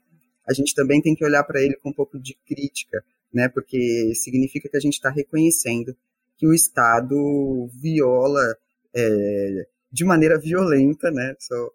a 0.45 0.53
gente 0.53 0.73
também 0.73 1.01
tem 1.01 1.15
que 1.15 1.23
olhar 1.23 1.43
para 1.43 1.61
ele 1.61 1.75
com 1.75 1.89
um 1.89 1.93
pouco 1.93 2.19
de 2.19 2.37
crítica, 2.45 3.03
né? 3.33 3.47
Porque 3.47 4.13
significa 4.15 4.67
que 4.67 4.75
a 4.75 4.79
gente 4.79 4.95
está 4.95 5.09
reconhecendo 5.09 5.95
que 6.37 6.47
o 6.47 6.53
Estado 6.53 7.69
viola 7.73 8.57
é, 8.93 9.67
de 9.91 10.03
maneira 10.03 10.37
violenta, 10.39 11.11
né? 11.11 11.35
Só 11.39 11.71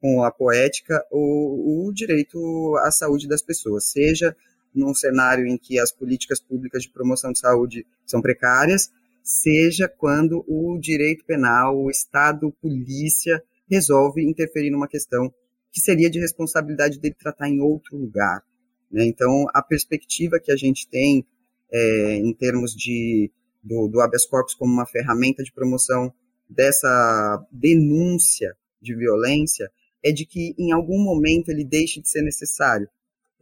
com 0.00 0.22
a 0.22 0.30
poética, 0.30 1.04
o, 1.10 1.88
o 1.88 1.92
direito 1.92 2.38
à 2.84 2.90
saúde 2.90 3.28
das 3.28 3.40
pessoas, 3.40 3.90
seja 3.90 4.36
num 4.74 4.94
cenário 4.94 5.46
em 5.46 5.56
que 5.56 5.78
as 5.78 5.92
políticas 5.92 6.40
públicas 6.40 6.82
de 6.82 6.90
promoção 6.90 7.32
de 7.32 7.38
saúde 7.38 7.86
são 8.06 8.20
precárias, 8.20 8.90
seja 9.22 9.88
quando 9.88 10.44
o 10.46 10.78
direito 10.78 11.24
penal, 11.24 11.78
o 11.78 11.90
Estado, 11.90 12.54
polícia, 12.60 13.42
resolve 13.70 14.22
interferir 14.22 14.70
numa 14.70 14.88
questão 14.88 15.32
que 15.72 15.80
seria 15.80 16.10
de 16.10 16.20
responsabilidade 16.20 17.00
dele 17.00 17.16
tratar 17.18 17.48
em 17.48 17.60
outro 17.60 17.96
lugar. 17.96 18.42
Né? 18.90 19.04
Então, 19.06 19.46
a 19.52 19.62
perspectiva 19.62 20.38
que 20.38 20.52
a 20.52 20.56
gente 20.56 20.88
tem 20.88 21.26
é, 21.72 22.16
em 22.16 22.32
termos 22.32 22.72
de, 22.72 23.30
do, 23.62 23.88
do 23.88 24.00
habeas 24.00 24.26
corpus 24.26 24.54
como 24.54 24.72
uma 24.72 24.86
ferramenta 24.86 25.42
de 25.42 25.52
promoção 25.52 26.12
dessa 26.48 27.44
denúncia 27.50 28.54
de 28.80 28.94
violência 28.94 29.70
é 30.02 30.12
de 30.12 30.26
que 30.26 30.54
em 30.58 30.70
algum 30.70 31.02
momento 31.02 31.48
ele 31.48 31.64
deixe 31.64 32.00
de 32.00 32.08
ser 32.08 32.22
necessário, 32.22 32.88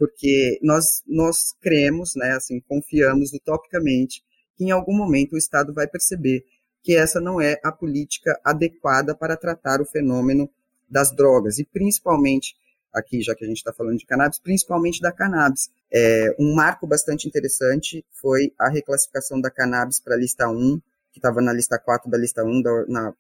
porque 0.03 0.59
nós 0.65 1.01
nós 1.07 1.55
cremos, 1.61 2.17
né, 2.17 2.33
assim, 2.33 2.59
confiamos 2.59 3.33
utopicamente 3.33 4.21
que 4.57 4.65
em 4.65 4.73
algum 4.73 4.93
momento 4.93 5.35
o 5.35 5.38
Estado 5.38 5.73
vai 5.73 5.87
perceber 5.87 6.45
que 6.83 6.97
essa 6.97 7.21
não 7.21 7.41
é 7.41 7.61
a 7.62 7.71
política 7.71 8.37
adequada 8.45 9.15
para 9.15 9.37
tratar 9.37 9.81
o 9.81 9.87
fenômeno 9.87 10.51
das 10.91 11.15
drogas 11.15 11.61
e 11.61 11.65
principalmente 11.65 12.57
aqui, 12.93 13.23
já 13.23 13.33
que 13.33 13.45
a 13.45 13.47
gente 13.47 13.59
está 13.59 13.73
falando 13.73 13.97
de 13.97 14.05
cannabis, 14.05 14.41
principalmente 14.41 15.01
da 15.01 15.12
cannabis. 15.12 15.71
É, 15.88 16.35
um 16.37 16.53
marco 16.53 16.85
bastante 16.85 17.29
interessante 17.29 18.05
foi 18.11 18.53
a 18.59 18.69
reclassificação 18.69 19.41
da 19.41 19.53
cannabis 19.53 20.01
para 20.01 20.17
a 20.17 20.19
lista 20.19 20.49
1, 20.49 20.81
que 21.12 21.21
estava 21.21 21.41
na 21.41 21.53
lista 21.53 21.79
4 21.79 22.11
da 22.11 22.19
lista 22.19 22.43
1, 22.43 22.61
da, 22.61 22.87
na, 22.88 23.15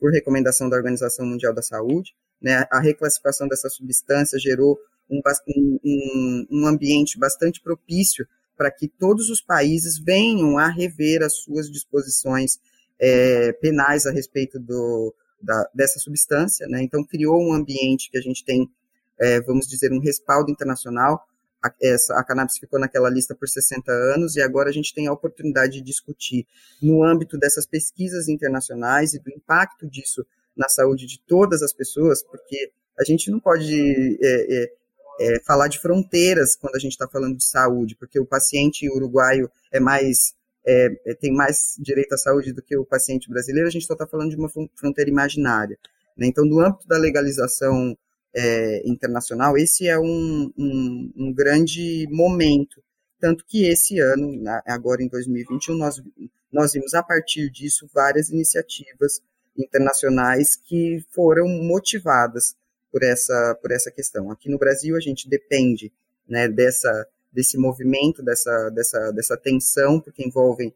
por 0.00 0.10
recomendação 0.10 0.68
da 0.68 0.76
Organização 0.76 1.24
Mundial 1.24 1.54
da 1.54 1.62
Saúde. 1.62 2.12
Né, 2.42 2.66
a 2.72 2.80
reclassificação 2.80 3.46
dessa 3.46 3.70
substância 3.70 4.36
gerou 4.36 4.76
um, 5.10 5.20
um, 5.84 6.46
um 6.50 6.66
ambiente 6.66 7.18
bastante 7.18 7.60
propício 7.60 8.26
para 8.56 8.70
que 8.70 8.88
todos 8.88 9.30
os 9.30 9.40
países 9.40 9.98
venham 9.98 10.58
a 10.58 10.68
rever 10.68 11.22
as 11.22 11.36
suas 11.38 11.70
disposições 11.70 12.58
é, 13.00 13.52
penais 13.52 14.06
a 14.06 14.12
respeito 14.12 14.58
do, 14.58 15.14
da, 15.42 15.68
dessa 15.74 15.98
substância. 15.98 16.66
Né? 16.68 16.82
Então, 16.82 17.04
criou 17.04 17.40
um 17.40 17.52
ambiente 17.52 18.10
que 18.10 18.18
a 18.18 18.20
gente 18.20 18.44
tem, 18.44 18.68
é, 19.20 19.40
vamos 19.40 19.66
dizer, 19.66 19.92
um 19.92 20.00
respaldo 20.00 20.50
internacional. 20.50 21.26
A, 21.62 21.72
essa, 21.82 22.14
a 22.14 22.24
cannabis 22.24 22.58
ficou 22.58 22.78
naquela 22.78 23.10
lista 23.10 23.34
por 23.34 23.48
60 23.48 23.90
anos 23.90 24.36
e 24.36 24.42
agora 24.42 24.68
a 24.68 24.72
gente 24.72 24.94
tem 24.94 25.06
a 25.06 25.12
oportunidade 25.12 25.74
de 25.74 25.82
discutir 25.82 26.46
no 26.80 27.02
âmbito 27.02 27.38
dessas 27.38 27.66
pesquisas 27.66 28.28
internacionais 28.28 29.14
e 29.14 29.18
do 29.18 29.30
impacto 29.30 29.88
disso 29.88 30.24
na 30.56 30.68
saúde 30.68 31.06
de 31.06 31.18
todas 31.26 31.62
as 31.62 31.72
pessoas, 31.72 32.22
porque 32.22 32.70
a 32.98 33.02
gente 33.02 33.28
não 33.30 33.40
pode 33.40 34.18
é, 34.22 34.72
é, 35.20 35.40
falar 35.40 35.68
de 35.68 35.78
fronteiras 35.78 36.56
quando 36.56 36.76
a 36.76 36.78
gente 36.78 36.92
está 36.92 37.08
falando 37.08 37.36
de 37.36 37.44
saúde, 37.44 37.96
porque 37.96 38.18
o 38.18 38.26
paciente 38.26 38.88
uruguaio 38.88 39.50
é 39.72 39.80
mais 39.80 40.34
é, 40.66 40.88
é, 41.06 41.14
tem 41.14 41.32
mais 41.32 41.76
direito 41.78 42.14
à 42.14 42.16
saúde 42.16 42.52
do 42.52 42.62
que 42.62 42.76
o 42.76 42.86
paciente 42.86 43.28
brasileiro, 43.28 43.68
a 43.68 43.70
gente 43.70 43.86
só 43.86 43.92
está 43.92 44.06
falando 44.06 44.30
de 44.30 44.36
uma 44.36 44.48
fronteira 44.48 45.10
imaginária. 45.10 45.78
Né? 46.16 46.26
Então, 46.26 46.44
no 46.44 46.60
âmbito 46.60 46.88
da 46.88 46.96
legalização 46.96 47.96
é, 48.34 48.82
internacional, 48.88 49.58
esse 49.58 49.86
é 49.86 49.98
um, 49.98 50.50
um, 50.56 51.12
um, 51.16 51.32
grande 51.32 52.08
momento. 52.10 52.82
Tanto 53.20 53.44
que 53.46 53.66
esse 53.66 53.98
ano, 53.98 54.42
agora 54.66 55.02
em 55.02 55.08
2021, 55.08 55.76
nós, 55.76 56.02
nós 56.50 56.72
vimos 56.72 56.94
a 56.94 57.02
partir 57.02 57.50
disso 57.50 57.88
várias 57.92 58.30
iniciativas 58.30 59.20
internacionais 59.56 60.56
que 60.56 61.04
foram 61.10 61.46
motivadas 61.46 62.56
por 62.94 63.02
essa, 63.02 63.58
por 63.60 63.72
essa 63.72 63.90
questão. 63.90 64.30
Aqui 64.30 64.48
no 64.48 64.56
Brasil, 64.56 64.94
a 64.94 65.00
gente 65.00 65.28
depende 65.28 65.92
né, 66.28 66.46
dessa, 66.46 67.04
desse 67.32 67.58
movimento, 67.58 68.22
dessa, 68.22 68.70
dessa, 68.70 69.10
dessa 69.10 69.36
tensão, 69.36 69.98
porque 70.00 70.24
envolvem 70.24 70.72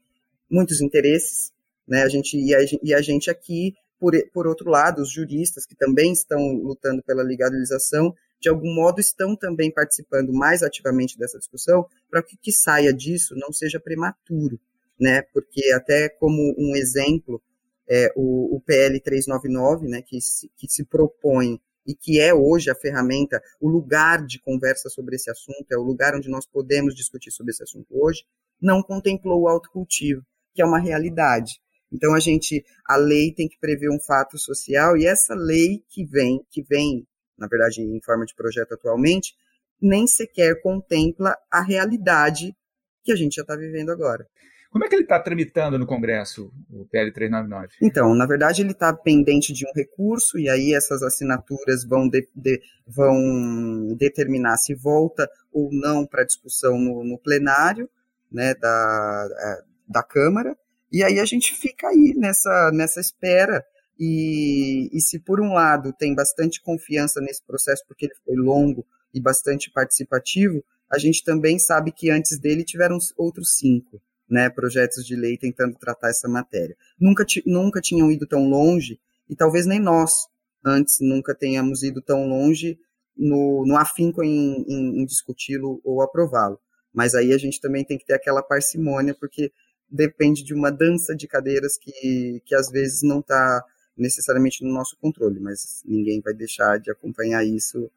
muitos 0.51 0.81
interesses. 0.81 1.53
Né, 1.87 2.03
a 2.03 2.09
gente, 2.09 2.37
e, 2.37 2.53
a, 2.53 2.59
e 2.83 2.93
a 2.93 3.01
gente 3.01 3.31
aqui, 3.31 3.73
por, 4.01 4.15
por 4.33 4.49
outro 4.49 4.69
lado, 4.69 5.01
os 5.01 5.13
juristas 5.13 5.65
que 5.65 5.77
também 5.77 6.11
estão 6.11 6.55
lutando 6.55 7.05
pela 7.05 7.23
legalização, 7.23 8.13
de 8.41 8.49
algum 8.49 8.75
modo 8.75 8.99
estão 8.99 9.37
também 9.37 9.71
participando 9.71 10.33
mais 10.33 10.65
ativamente 10.65 11.17
dessa 11.17 11.39
discussão, 11.39 11.87
para 12.11 12.21
que 12.21 12.35
o 12.35 12.39
que 12.43 12.51
saia 12.51 12.93
disso 12.93 13.37
não 13.37 13.53
seja 13.53 13.79
prematuro, 13.79 14.59
né? 14.99 15.23
Porque 15.33 15.71
até 15.73 16.09
como 16.09 16.53
um 16.59 16.75
exemplo, 16.75 17.41
é, 17.89 18.13
o, 18.17 18.57
o 18.57 18.61
PL 18.61 18.99
399, 18.99 19.87
né, 19.87 20.03
que 20.03 20.21
se, 20.21 20.51
que 20.57 20.69
se 20.69 20.85
propõe 20.85 21.61
e 21.89 21.95
que 21.95 22.21
é 22.21 22.35
hoje 22.35 22.71
a 22.71 22.75
ferramenta, 22.75 23.43
o 23.59 23.67
lugar 23.67 24.23
de 24.27 24.39
conversa 24.39 24.91
sobre 24.91 25.17
esse 25.17 25.31
assunto, 25.31 25.73
é 25.73 25.79
o 25.79 25.83
lugar 25.83 26.15
onde 26.15 26.29
nós 26.29 26.47
podemos 26.47 26.95
discutir 26.95 27.31
sobre 27.31 27.51
esse 27.51 27.63
assunto 27.63 27.87
hoje, 27.91 28.25
não 28.61 28.83
contemplou 28.83 29.41
o 29.41 29.49
autocultivo, 29.49 30.23
que 30.55 30.61
é 30.61 30.67
uma 30.67 30.79
realidade. 30.79 31.63
Então 31.91 32.15
a 32.15 32.21
gente, 32.21 32.63
a 32.87 32.97
lei 32.97 33.33
tem 33.33 33.49
que 33.49 33.59
prever 33.59 33.89
um 33.91 33.99
fato 33.99 34.37
social 34.37 34.99
e 34.99 35.07
essa 35.07 35.35
lei 35.35 35.83
que 35.89 36.05
vem, 36.05 36.45
que 36.51 36.63
vem, 36.63 37.09
na 37.39 37.47
verdade, 37.47 37.81
em 37.81 38.03
forma 38.03 38.27
de 38.27 38.35
projeto 38.35 38.75
atualmente, 38.75 39.35
nem 39.81 40.07
sequer 40.07 40.61
contempla 40.61 41.35
a 41.51 41.63
realidade 41.63 42.55
que 43.03 43.13
a 43.13 43.17
gente 43.17 43.37
já 43.37 43.43
está 43.43 43.57
vivendo 43.57 43.91
agora. 43.91 44.29
Como 44.79 44.87
é 44.87 44.89
que 44.89 44.95
ele 44.95 45.03
está 45.03 45.19
tramitando 45.19 45.77
no 45.77 45.89
Congresso, 45.89 46.53
o 46.71 46.87
PL 46.87 47.13
399? 47.13 47.75
Então, 47.83 48.15
na 48.15 48.25
verdade, 48.27 48.63
ele 48.63 48.71
está 48.71 48.93
pendente 48.93 49.53
de 49.53 49.67
um 49.67 49.73
recurso, 49.75 50.39
e 50.39 50.49
aí 50.49 50.73
essas 50.73 51.03
assinaturas 51.03 51.85
vão, 51.85 52.09
de, 52.09 52.29
de, 52.33 52.63
vão 52.87 53.93
determinar 53.99 54.57
se 54.57 54.77
volta 54.77 55.29
ou 55.53 55.69
não 55.73 56.07
para 56.07 56.23
discussão 56.23 56.79
no, 56.79 57.03
no, 57.03 57.19
plenário 57.19 57.91
né, 58.31 58.55
da, 58.55 59.29
é, 59.37 59.65
da 59.89 60.03
Câmara, 60.05 60.57
e 60.93 61.03
aí 61.03 61.19
a 61.19 61.25
gente 61.25 61.57
fica 61.57 61.89
aí 61.89 62.15
nessa, 62.17 62.71
nessa 62.73 63.01
espera. 63.01 63.65
E, 63.99 64.97
e 64.97 65.01
se 65.01 65.19
por 65.19 65.41
um 65.41 65.55
lado 65.55 65.93
tem 65.93 66.15
bastante 66.15 66.63
confiança 66.63 67.21
nesse 67.21 67.45
processo, 67.45 67.83
porque 67.89 68.07
ele 68.07 68.15
foi 68.25 68.37
longo 68.37 68.87
e 69.13 69.21
bastante 69.21 69.73
participativo, 69.73 70.65
a 70.89 70.99
gente 70.99 71.25
também 71.25 71.59
sabe 71.59 71.91
que 71.91 72.13
antes 72.13 72.39
dele 72.39 72.63
tiveram 72.63 72.97
outros 73.17 73.57
cinco 73.57 74.01
né, 74.29 74.51
projetos 74.51 75.05
de 75.05 75.17
lei 75.17 75.37
tentando 75.37 75.77
tratar 75.79 76.11
essa 76.11 76.29
matéria. 76.29 76.77
Nunca, 77.01 77.25
nunca 77.47 77.81
tinham 77.81 78.11
ido 78.11 78.27
tão 78.27 78.49
longe, 78.49 79.01
e 79.29 79.37
talvez 79.37 79.67
nem 79.67 79.81
nós, 79.81 80.27
antes, 80.65 80.99
nunca 81.01 81.35
tenhamos 81.35 81.83
ido 81.83 82.03
tão 82.03 82.27
longe 82.27 82.79
no, 83.17 83.65
no 83.67 83.77
afinco 83.77 84.23
em, 84.23 84.65
em, 84.69 85.03
em 85.03 85.05
discuti-lo 85.05 85.81
ou 85.85 86.03
aprová-lo. 86.03 86.59
Mas 86.93 87.15
aí 87.15 87.33
a 87.33 87.39
gente 87.39 87.61
também 87.61 87.85
tem 87.85 87.99
que 87.99 88.07
ter 88.07 88.15
aquela 88.15 88.43
parcimônia, 88.43 89.15
porque 89.19 89.53
depende 89.91 90.45
de 90.45 90.55
uma 90.55 90.71
dança 90.71 91.15
de 91.15 91.27
cadeiras 91.27 91.77
que, 91.79 92.43
que 92.45 92.55
às 92.55 92.71
vezes 92.71 93.03
não 93.03 93.21
está 93.21 93.65
necessariamente 93.97 94.63
no 94.65 94.73
nosso 94.73 94.97
controle, 94.99 95.41
mas 95.41 95.83
ninguém 95.85 96.21
vai 96.21 96.33
deixar 96.33 96.79
de 96.79 96.91
acompanhar 96.91 97.45
isso 97.45 97.91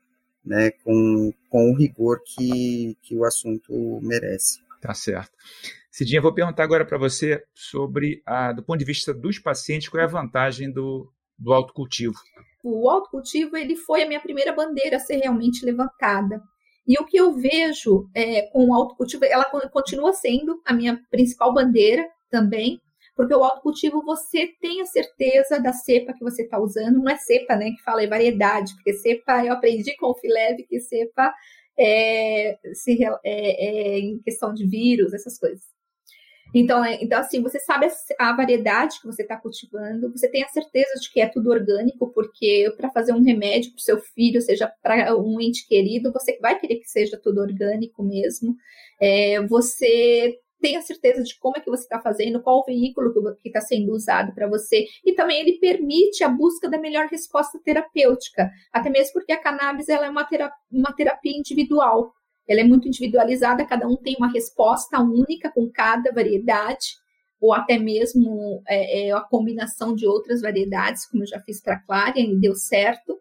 né, 0.43 0.71
com, 0.71 1.31
com 1.49 1.71
o 1.71 1.77
rigor 1.77 2.21
que, 2.25 2.97
que 3.03 3.15
o 3.15 3.23
assunto 3.23 3.99
merece. 4.01 4.59
Tá 4.81 4.93
certo. 4.93 5.31
Cidinha, 5.91 6.21
vou 6.21 6.33
perguntar 6.33 6.63
agora 6.63 6.85
para 6.85 6.97
você 6.97 7.43
sobre, 7.53 8.21
a, 8.25 8.53
do 8.53 8.63
ponto 8.63 8.79
de 8.79 8.85
vista 8.85 9.13
dos 9.13 9.37
pacientes, 9.37 9.89
qual 9.89 10.01
é 10.01 10.05
a 10.05 10.07
vantagem 10.07 10.71
do, 10.71 11.11
do 11.37 11.51
autocultivo? 11.51 12.15
O 12.63 12.89
autocultivo 12.89 13.57
ele 13.57 13.75
foi 13.75 14.03
a 14.03 14.07
minha 14.07 14.21
primeira 14.21 14.53
bandeira 14.53 14.95
a 14.95 14.99
ser 14.99 15.17
realmente 15.17 15.65
levantada. 15.65 16.41
E 16.87 16.97
o 16.97 17.05
que 17.05 17.17
eu 17.17 17.33
vejo 17.33 18.09
é, 18.15 18.43
com 18.43 18.69
o 18.69 18.73
autocultivo, 18.73 19.25
ela 19.25 19.43
continua 19.69 20.13
sendo 20.13 20.61
a 20.65 20.73
minha 20.73 20.97
principal 21.11 21.53
bandeira 21.53 22.07
também, 22.29 22.79
porque 23.13 23.35
o 23.35 23.43
autocultivo 23.43 24.01
você 24.01 24.47
tem 24.61 24.81
a 24.81 24.85
certeza 24.85 25.59
da 25.59 25.73
cepa 25.73 26.13
que 26.13 26.23
você 26.23 26.43
está 26.43 26.57
usando, 26.57 26.99
não 26.99 27.09
é 27.09 27.17
cepa, 27.17 27.57
né, 27.57 27.71
que 27.71 27.83
fala 27.83 28.01
é 28.01 28.07
variedade, 28.07 28.73
porque 28.75 28.93
cepa 28.93 29.45
eu 29.45 29.51
aprendi 29.51 29.93
com 29.97 30.07
o 30.07 30.15
Fileve 30.15 30.63
que 30.63 30.79
cepa 30.79 31.33
é, 31.77 32.57
se, 32.73 32.97
é, 33.03 33.15
é 33.25 33.99
em 33.99 34.19
questão 34.19 34.53
de 34.53 34.65
vírus, 34.65 35.13
essas 35.13 35.37
coisas. 35.37 35.61
Então, 36.53 36.83
é, 36.83 37.01
então, 37.01 37.19
assim, 37.19 37.41
você 37.41 37.59
sabe 37.59 37.85
a, 37.85 38.29
a 38.29 38.35
variedade 38.35 38.99
que 38.99 39.07
você 39.07 39.21
está 39.21 39.37
cultivando, 39.37 40.11
você 40.11 40.27
tem 40.27 40.43
a 40.43 40.49
certeza 40.49 40.99
de 40.99 41.11
que 41.11 41.21
é 41.21 41.27
tudo 41.27 41.49
orgânico, 41.49 42.11
porque 42.13 42.73
para 42.77 42.91
fazer 42.91 43.13
um 43.13 43.23
remédio 43.23 43.71
para 43.71 43.79
o 43.79 43.81
seu 43.81 43.99
filho, 43.99 44.41
seja 44.41 44.71
para 44.81 45.15
um 45.15 45.39
ente 45.39 45.67
querido, 45.67 46.11
você 46.11 46.37
vai 46.39 46.59
querer 46.59 46.77
que 46.77 46.89
seja 46.89 47.17
tudo 47.17 47.41
orgânico 47.41 48.03
mesmo. 48.03 48.55
É, 48.99 49.41
você 49.47 50.37
tem 50.61 50.77
a 50.77 50.81
certeza 50.81 51.23
de 51.23 51.37
como 51.39 51.57
é 51.57 51.59
que 51.59 51.69
você 51.69 51.83
está 51.83 51.99
fazendo, 51.99 52.41
qual 52.41 52.59
o 52.59 52.65
veículo 52.65 53.11
que 53.41 53.49
está 53.49 53.59
sendo 53.59 53.91
usado 53.93 54.33
para 54.33 54.47
você, 54.47 54.85
e 55.03 55.13
também 55.13 55.41
ele 55.41 55.53
permite 55.53 56.23
a 56.23 56.29
busca 56.29 56.69
da 56.69 56.77
melhor 56.77 57.07
resposta 57.07 57.59
terapêutica, 57.63 58.49
até 58.71 58.89
mesmo 58.89 59.13
porque 59.13 59.33
a 59.33 59.41
cannabis 59.41 59.89
ela 59.89 60.05
é 60.05 60.09
uma 60.09 60.23
terapia, 60.23 60.55
uma 60.71 60.93
terapia 60.93 61.35
individual, 61.35 62.13
ela 62.51 62.61
é 62.61 62.65
muito 62.65 62.87
individualizada, 62.87 63.65
cada 63.65 63.87
um 63.87 63.95
tem 63.95 64.15
uma 64.17 64.31
resposta 64.31 64.99
única 64.99 65.49
com 65.49 65.71
cada 65.71 66.11
variedade, 66.11 66.97
ou 67.39 67.53
até 67.53 67.77
mesmo 67.79 68.61
é, 68.67 69.07
é, 69.07 69.11
a 69.11 69.21
combinação 69.21 69.95
de 69.95 70.05
outras 70.05 70.41
variedades, 70.41 71.05
como 71.05 71.23
eu 71.23 71.27
já 71.27 71.39
fiz 71.39 71.61
para 71.61 71.75
a 71.75 71.79
Clarion 71.79 72.33
e 72.33 72.39
deu 72.39 72.53
certo. 72.53 73.17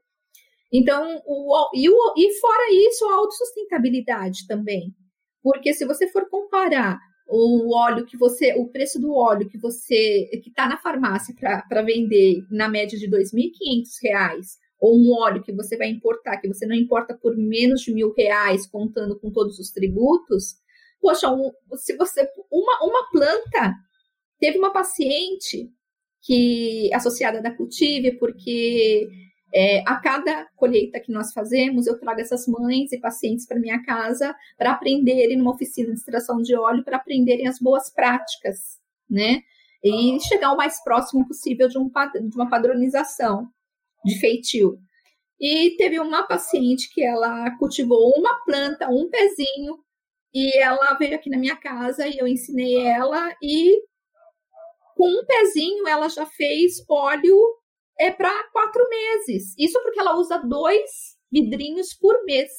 Então, 0.72 1.22
o, 1.24 1.70
e, 1.74 1.88
o, 1.88 2.14
e 2.16 2.38
fora 2.40 2.72
isso, 2.88 3.08
a 3.08 3.14
autossustentabilidade 3.14 4.46
também. 4.48 4.94
Porque 5.42 5.72
se 5.72 5.86
você 5.86 6.08
for 6.08 6.28
comparar 6.28 6.98
o 7.28 7.74
óleo 7.74 8.04
que 8.04 8.16
você, 8.16 8.54
o 8.58 8.68
preço 8.68 9.00
do 9.00 9.14
óleo 9.14 9.48
que 9.48 9.56
você 9.56 10.28
que 10.42 10.50
está 10.50 10.68
na 10.68 10.76
farmácia 10.76 11.32
para 11.68 11.82
vender 11.82 12.44
na 12.50 12.68
média 12.68 12.98
de 12.98 13.06
R$ 13.06 13.18
2.500 13.18 14.58
ou 14.80 14.98
um 14.98 15.12
óleo 15.12 15.42
que 15.42 15.52
você 15.52 15.76
vai 15.76 15.88
importar, 15.88 16.38
que 16.38 16.48
você 16.48 16.66
não 16.66 16.74
importa 16.74 17.14
por 17.14 17.36
menos 17.36 17.82
de 17.82 17.92
mil 17.92 18.14
reais, 18.16 18.66
contando 18.66 19.18
com 19.20 19.30
todos 19.30 19.58
os 19.58 19.70
tributos, 19.70 20.56
poxa, 21.00 21.30
um, 21.30 21.52
se 21.76 21.96
você. 21.96 22.26
Uma, 22.50 22.82
uma 22.82 23.10
planta. 23.10 23.74
Teve 24.38 24.56
uma 24.56 24.72
paciente 24.72 25.70
que 26.22 26.90
associada 26.94 27.42
da 27.42 27.54
Cultive, 27.54 28.12
porque 28.12 29.06
é, 29.54 29.80
a 29.86 29.96
cada 29.96 30.46
colheita 30.56 30.98
que 30.98 31.12
nós 31.12 31.30
fazemos, 31.32 31.86
eu 31.86 31.98
trago 31.98 32.20
essas 32.20 32.46
mães 32.46 32.90
e 32.92 32.98
pacientes 32.98 33.46
para 33.46 33.60
minha 33.60 33.82
casa 33.84 34.34
para 34.56 34.72
aprenderem 34.72 35.36
numa 35.36 35.52
oficina 35.52 35.88
de 35.88 35.98
extração 35.98 36.40
de 36.40 36.54
óleo, 36.56 36.84
para 36.84 36.96
aprenderem 36.96 37.46
as 37.48 37.58
boas 37.58 37.92
práticas, 37.92 38.78
né? 39.08 39.42
E 39.84 40.18
chegar 40.20 40.52
o 40.52 40.56
mais 40.56 40.82
próximo 40.82 41.26
possível 41.26 41.68
de, 41.68 41.78
um, 41.78 41.90
de 42.28 42.36
uma 42.36 42.48
padronização 42.48 43.50
de 44.04 44.18
feitio. 44.18 44.78
E 45.40 45.76
teve 45.76 45.98
uma 45.98 46.22
paciente 46.26 46.92
que 46.92 47.02
ela 47.02 47.56
cultivou 47.58 48.12
uma 48.16 48.44
planta, 48.44 48.88
um 48.88 49.08
pezinho, 49.08 49.78
e 50.32 50.56
ela 50.58 50.94
veio 50.94 51.16
aqui 51.16 51.28
na 51.28 51.38
minha 51.38 51.56
casa 51.56 52.06
e 52.06 52.18
eu 52.18 52.26
ensinei 52.26 52.76
ela 52.86 53.34
e 53.42 53.82
com 54.94 55.08
um 55.08 55.24
pezinho 55.26 55.88
ela 55.88 56.08
já 56.08 56.26
fez 56.26 56.84
óleo 56.88 57.36
é 57.98 58.10
para 58.10 58.30
quatro 58.50 58.86
meses. 58.88 59.54
Isso 59.58 59.80
porque 59.82 59.98
ela 59.98 60.16
usa 60.16 60.38
dois 60.38 61.16
vidrinhos 61.30 61.94
por 61.94 62.24
mês. 62.24 62.50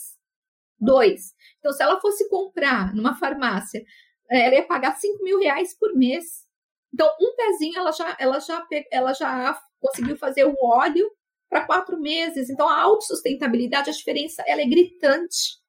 Dois. 0.79 1.33
Então, 1.59 1.71
se 1.71 1.81
ela 1.81 2.01
fosse 2.01 2.27
comprar 2.29 2.93
numa 2.93 3.15
farmácia, 3.15 3.83
ela 4.29 4.55
ia 4.55 4.65
pagar 4.65 4.95
cinco 4.95 5.23
mil 5.23 5.39
reais 5.39 5.77
por 5.77 5.95
mês. 5.95 6.45
Então, 6.93 7.07
um 7.21 7.35
pezinho 7.35 7.77
ela 7.77 7.91
já, 7.91 8.17
ela 8.19 8.39
já, 8.39 8.67
ela 8.91 9.13
já 9.13 9.61
conseguiu 9.79 10.17
fazer 10.17 10.45
o 10.45 10.55
óleo 10.61 11.09
para 11.51 11.65
quatro 11.65 11.99
meses. 11.99 12.49
Então, 12.49 12.67
a 12.67 12.81
autossustentabilidade, 12.81 13.89
a 13.89 13.93
diferença, 13.93 14.41
ela 14.47 14.61
é 14.61 14.65
gritante. 14.65 15.59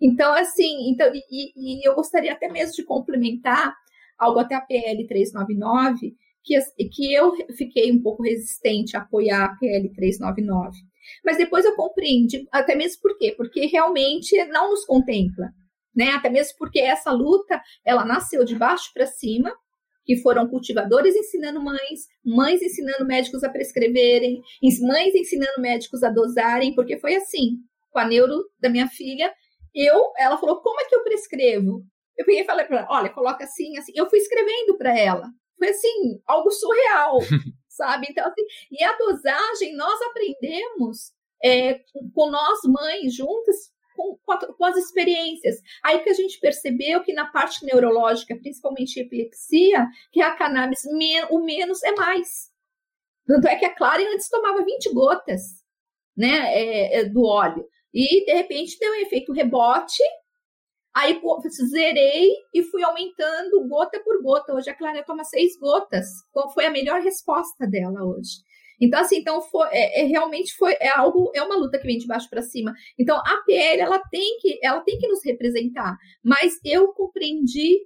Então, 0.00 0.32
assim, 0.32 0.90
então, 0.90 1.12
e, 1.14 1.52
e 1.54 1.86
eu 1.86 1.94
gostaria 1.94 2.32
até 2.32 2.50
mesmo 2.50 2.72
de 2.74 2.82
complementar 2.82 3.74
algo 4.18 4.40
até 4.40 4.54
a 4.54 4.60
PL 4.62 5.06
399, 5.06 6.16
que, 6.42 6.58
que 6.88 7.12
eu 7.12 7.36
fiquei 7.56 7.92
um 7.92 8.02
pouco 8.02 8.22
resistente 8.22 8.96
a 8.96 9.00
apoiar 9.00 9.44
a 9.44 9.56
PL 9.56 9.92
399. 9.92 10.78
Mas 11.24 11.36
depois 11.36 11.64
eu 11.64 11.76
compreendi, 11.76 12.48
até 12.50 12.74
mesmo 12.74 13.02
por 13.02 13.18
quê? 13.18 13.34
Porque 13.36 13.66
realmente 13.66 14.34
não 14.46 14.70
nos 14.70 14.84
contempla, 14.86 15.50
né? 15.94 16.10
Até 16.12 16.30
mesmo 16.30 16.54
porque 16.58 16.80
essa 16.80 17.12
luta, 17.12 17.60
ela 17.84 18.04
nasceu 18.04 18.44
de 18.44 18.56
baixo 18.56 18.90
para 18.94 19.06
cima, 19.06 19.52
que 20.04 20.16
foram 20.16 20.48
cultivadores 20.48 21.14
ensinando 21.14 21.62
mães, 21.62 22.06
mães 22.24 22.60
ensinando 22.62 23.06
médicos 23.06 23.44
a 23.44 23.50
prescreverem, 23.50 24.40
mães 24.80 25.14
ensinando 25.14 25.60
médicos 25.60 26.02
a 26.02 26.10
dosarem, 26.10 26.74
porque 26.74 26.98
foi 26.98 27.14
assim, 27.14 27.58
com 27.90 27.98
a 27.98 28.04
neuro 28.04 28.44
da 28.60 28.68
minha 28.68 28.88
filha, 28.88 29.32
eu, 29.74 30.12
ela 30.18 30.36
falou, 30.38 30.60
como 30.60 30.80
é 30.80 30.84
que 30.84 30.94
eu 30.94 31.04
prescrevo? 31.04 31.82
Eu 32.16 32.26
peguei 32.26 32.42
e 32.42 32.46
falei 32.46 32.66
para 32.66 32.78
ela, 32.78 32.88
olha, 32.90 33.10
coloca 33.10 33.44
assim, 33.44 33.76
assim. 33.78 33.92
Eu 33.94 34.08
fui 34.08 34.18
escrevendo 34.18 34.76
para 34.76 34.96
ela. 34.98 35.28
Foi 35.58 35.68
assim, 35.68 36.20
algo 36.26 36.50
surreal, 36.50 37.18
sabe? 37.68 38.06
Então, 38.10 38.26
assim, 38.26 38.42
e 38.70 38.84
a 38.84 38.96
dosagem 38.96 39.74
nós 39.76 40.00
aprendemos 40.02 41.12
é, 41.42 41.80
com 42.14 42.30
nós 42.30 42.60
mães 42.64 43.14
juntas 43.14 43.72
com, 43.96 44.16
com, 44.56 44.64
as 44.64 44.76
experiências. 44.76 45.56
Aí 45.82 46.00
que 46.00 46.10
a 46.10 46.14
gente 46.14 46.38
percebeu 46.40 47.02
que 47.02 47.12
na 47.12 47.26
parte 47.26 47.64
neurológica, 47.64 48.36
principalmente 48.36 49.00
epilepsia, 49.00 49.86
que 50.10 50.20
a 50.20 50.34
cannabis, 50.34 50.84
o 51.30 51.44
menos 51.44 51.82
é 51.82 51.92
mais. 51.92 52.50
Tanto 53.26 53.46
é 53.46 53.56
que 53.56 53.64
a 53.64 53.74
Clara 53.74 54.02
antes 54.12 54.28
tomava 54.28 54.64
20 54.64 54.92
gotas 54.92 55.42
né, 56.16 56.54
é, 56.54 57.00
é, 57.00 57.04
do 57.04 57.24
óleo. 57.24 57.66
E, 57.92 58.24
de 58.24 58.32
repente, 58.32 58.78
deu 58.78 58.92
um 58.92 58.96
efeito 58.96 59.32
rebote. 59.32 60.02
Aí 60.94 61.18
zerei 61.70 62.30
e 62.52 62.62
fui 62.64 62.82
aumentando 62.82 63.66
gota 63.66 63.98
por 64.00 64.22
gota. 64.22 64.54
Hoje 64.54 64.68
a 64.68 64.74
Clara 64.74 65.02
toma 65.02 65.24
seis 65.24 65.58
gotas. 65.58 66.06
Qual 66.30 66.52
foi 66.52 66.66
a 66.66 66.70
melhor 66.70 67.00
resposta 67.00 67.66
dela 67.66 68.04
hoje? 68.04 68.42
Então, 68.82 69.00
assim, 69.00 69.18
então 69.18 69.40
foi, 69.40 69.68
é, 69.70 70.02
é, 70.02 70.04
realmente 70.06 70.52
foi 70.54 70.72
é 70.80 70.90
algo, 70.98 71.30
é 71.34 71.42
uma 71.42 71.54
luta 71.54 71.78
que 71.78 71.86
vem 71.86 71.98
de 71.98 72.06
baixo 72.06 72.28
para 72.28 72.42
cima. 72.42 72.74
Então, 72.98 73.16
a 73.16 73.42
PL 73.46 73.80
ela 73.80 74.00
tem 74.10 74.38
que 74.40 74.58
ela 74.60 74.80
tem 74.80 74.98
que 74.98 75.06
nos 75.06 75.24
representar, 75.24 75.96
mas 76.22 76.54
eu 76.64 76.88
compreendi 76.92 77.78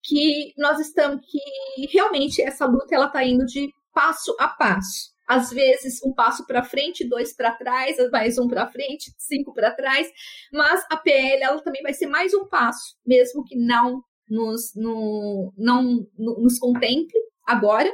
que 0.00 0.52
nós 0.56 0.78
estamos 0.78 1.26
que 1.26 1.86
realmente 1.92 2.40
essa 2.40 2.66
luta 2.66 2.94
ela 2.94 3.06
está 3.06 3.24
indo 3.24 3.44
de 3.44 3.68
passo 3.92 4.36
a 4.38 4.46
passo. 4.48 5.12
Às 5.26 5.50
vezes 5.50 6.00
um 6.04 6.12
passo 6.12 6.46
para 6.46 6.62
frente, 6.62 7.08
dois 7.08 7.34
para 7.34 7.52
trás, 7.52 7.96
mais 8.12 8.38
um 8.38 8.46
para 8.46 8.70
frente, 8.70 9.12
cinco 9.18 9.52
para 9.52 9.74
trás, 9.74 10.08
mas 10.52 10.84
a 10.88 10.96
PL 10.96 11.42
ela 11.42 11.60
também 11.62 11.82
vai 11.82 11.94
ser 11.94 12.06
mais 12.06 12.32
um 12.32 12.46
passo, 12.46 12.94
mesmo 13.04 13.42
que 13.44 13.56
não 13.56 14.02
nos, 14.28 14.72
no, 14.76 15.52
não 15.56 16.06
nos 16.16 16.58
contemple 16.58 17.18
agora, 17.46 17.90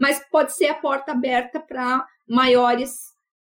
mas 0.00 0.20
pode 0.30 0.54
ser 0.54 0.66
a 0.66 0.74
porta 0.74 1.12
aberta 1.12 1.60
para 1.60 2.04
maiores 2.28 2.92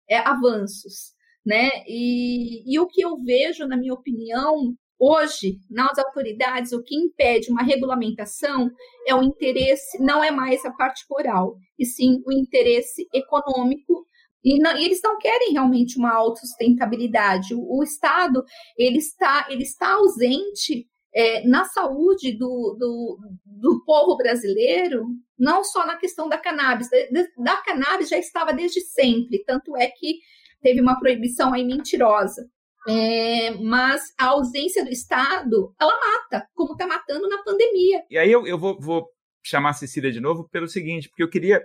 é, 0.10 0.18
avanços, 0.18 1.14
né? 1.46 1.70
E, 1.88 2.64
e 2.72 2.80
o 2.80 2.88
que 2.88 3.02
eu 3.02 3.18
vejo, 3.22 3.68
na 3.68 3.78
minha 3.78 3.94
opinião, 3.94 4.76
hoje, 5.00 5.58
nas 5.70 5.98
autoridades, 5.98 6.72
o 6.72 6.84
que 6.84 6.96
impede 6.96 7.52
uma 7.52 7.64
regulamentação 7.64 8.70
é 9.08 9.14
o 9.14 9.24
interesse, 9.24 10.02
não 10.02 10.24
é 10.24 10.32
mais 10.32 10.64
a 10.66 10.72
parte 10.72 11.06
moral, 11.10 11.56
e 11.78 11.86
sim 11.86 12.22
o 12.26 12.32
interesse 12.32 13.08
econômico 13.14 14.06
e, 14.44 14.60
não, 14.60 14.78
e, 14.78 14.86
eles 14.86 15.00
não 15.02 15.18
querem 15.18 15.54
realmente 15.54 15.98
uma 15.98 16.14
autossustentabilidade. 16.14 17.56
O, 17.56 17.80
o 17.80 17.84
Estado 17.84 18.44
ele 18.78 18.98
está, 18.98 19.48
ele 19.50 19.64
está 19.64 19.94
ausente 19.94 20.86
é, 21.14 21.48
na 21.48 21.66
saúde 21.66 22.32
do, 22.38 22.76
do, 22.80 23.20
do, 23.46 23.84
povo 23.86 24.18
brasileiro, 24.18 25.06
não 25.38 25.64
só 25.64 25.86
na 25.86 25.96
questão 25.96 26.28
da 26.28 26.38
cannabis. 26.38 26.90
Da 27.38 27.58
cannabis 27.58 28.10
já 28.10 28.18
estava 28.18 28.52
desde 28.52 28.82
sempre, 28.82 29.44
tanto 29.46 29.76
é 29.78 29.88
que 29.88 30.20
teve 30.62 30.82
uma 30.82 31.00
proibição 31.00 31.54
aí 31.54 31.64
mentirosa. 31.64 32.50
É, 32.88 33.52
mas 33.62 34.14
a 34.20 34.28
ausência 34.28 34.84
do 34.84 34.92
Estado, 34.92 35.74
ela 35.80 35.94
mata, 35.94 36.48
como 36.54 36.74
está 36.74 36.86
matando 36.86 37.30
na 37.30 37.42
pandemia. 37.44 38.04
E 38.10 38.18
aí 38.18 38.32
eu, 38.32 38.46
eu 38.46 38.58
vou, 38.58 38.78
vou 38.80 39.08
chamar 39.42 39.70
a 39.70 39.74
Cecília 39.74 40.12
de 40.12 40.20
novo 40.20 40.50
pelo 40.50 40.68
seguinte, 40.68 41.08
porque 41.08 41.24
eu 41.24 41.30
queria 41.30 41.62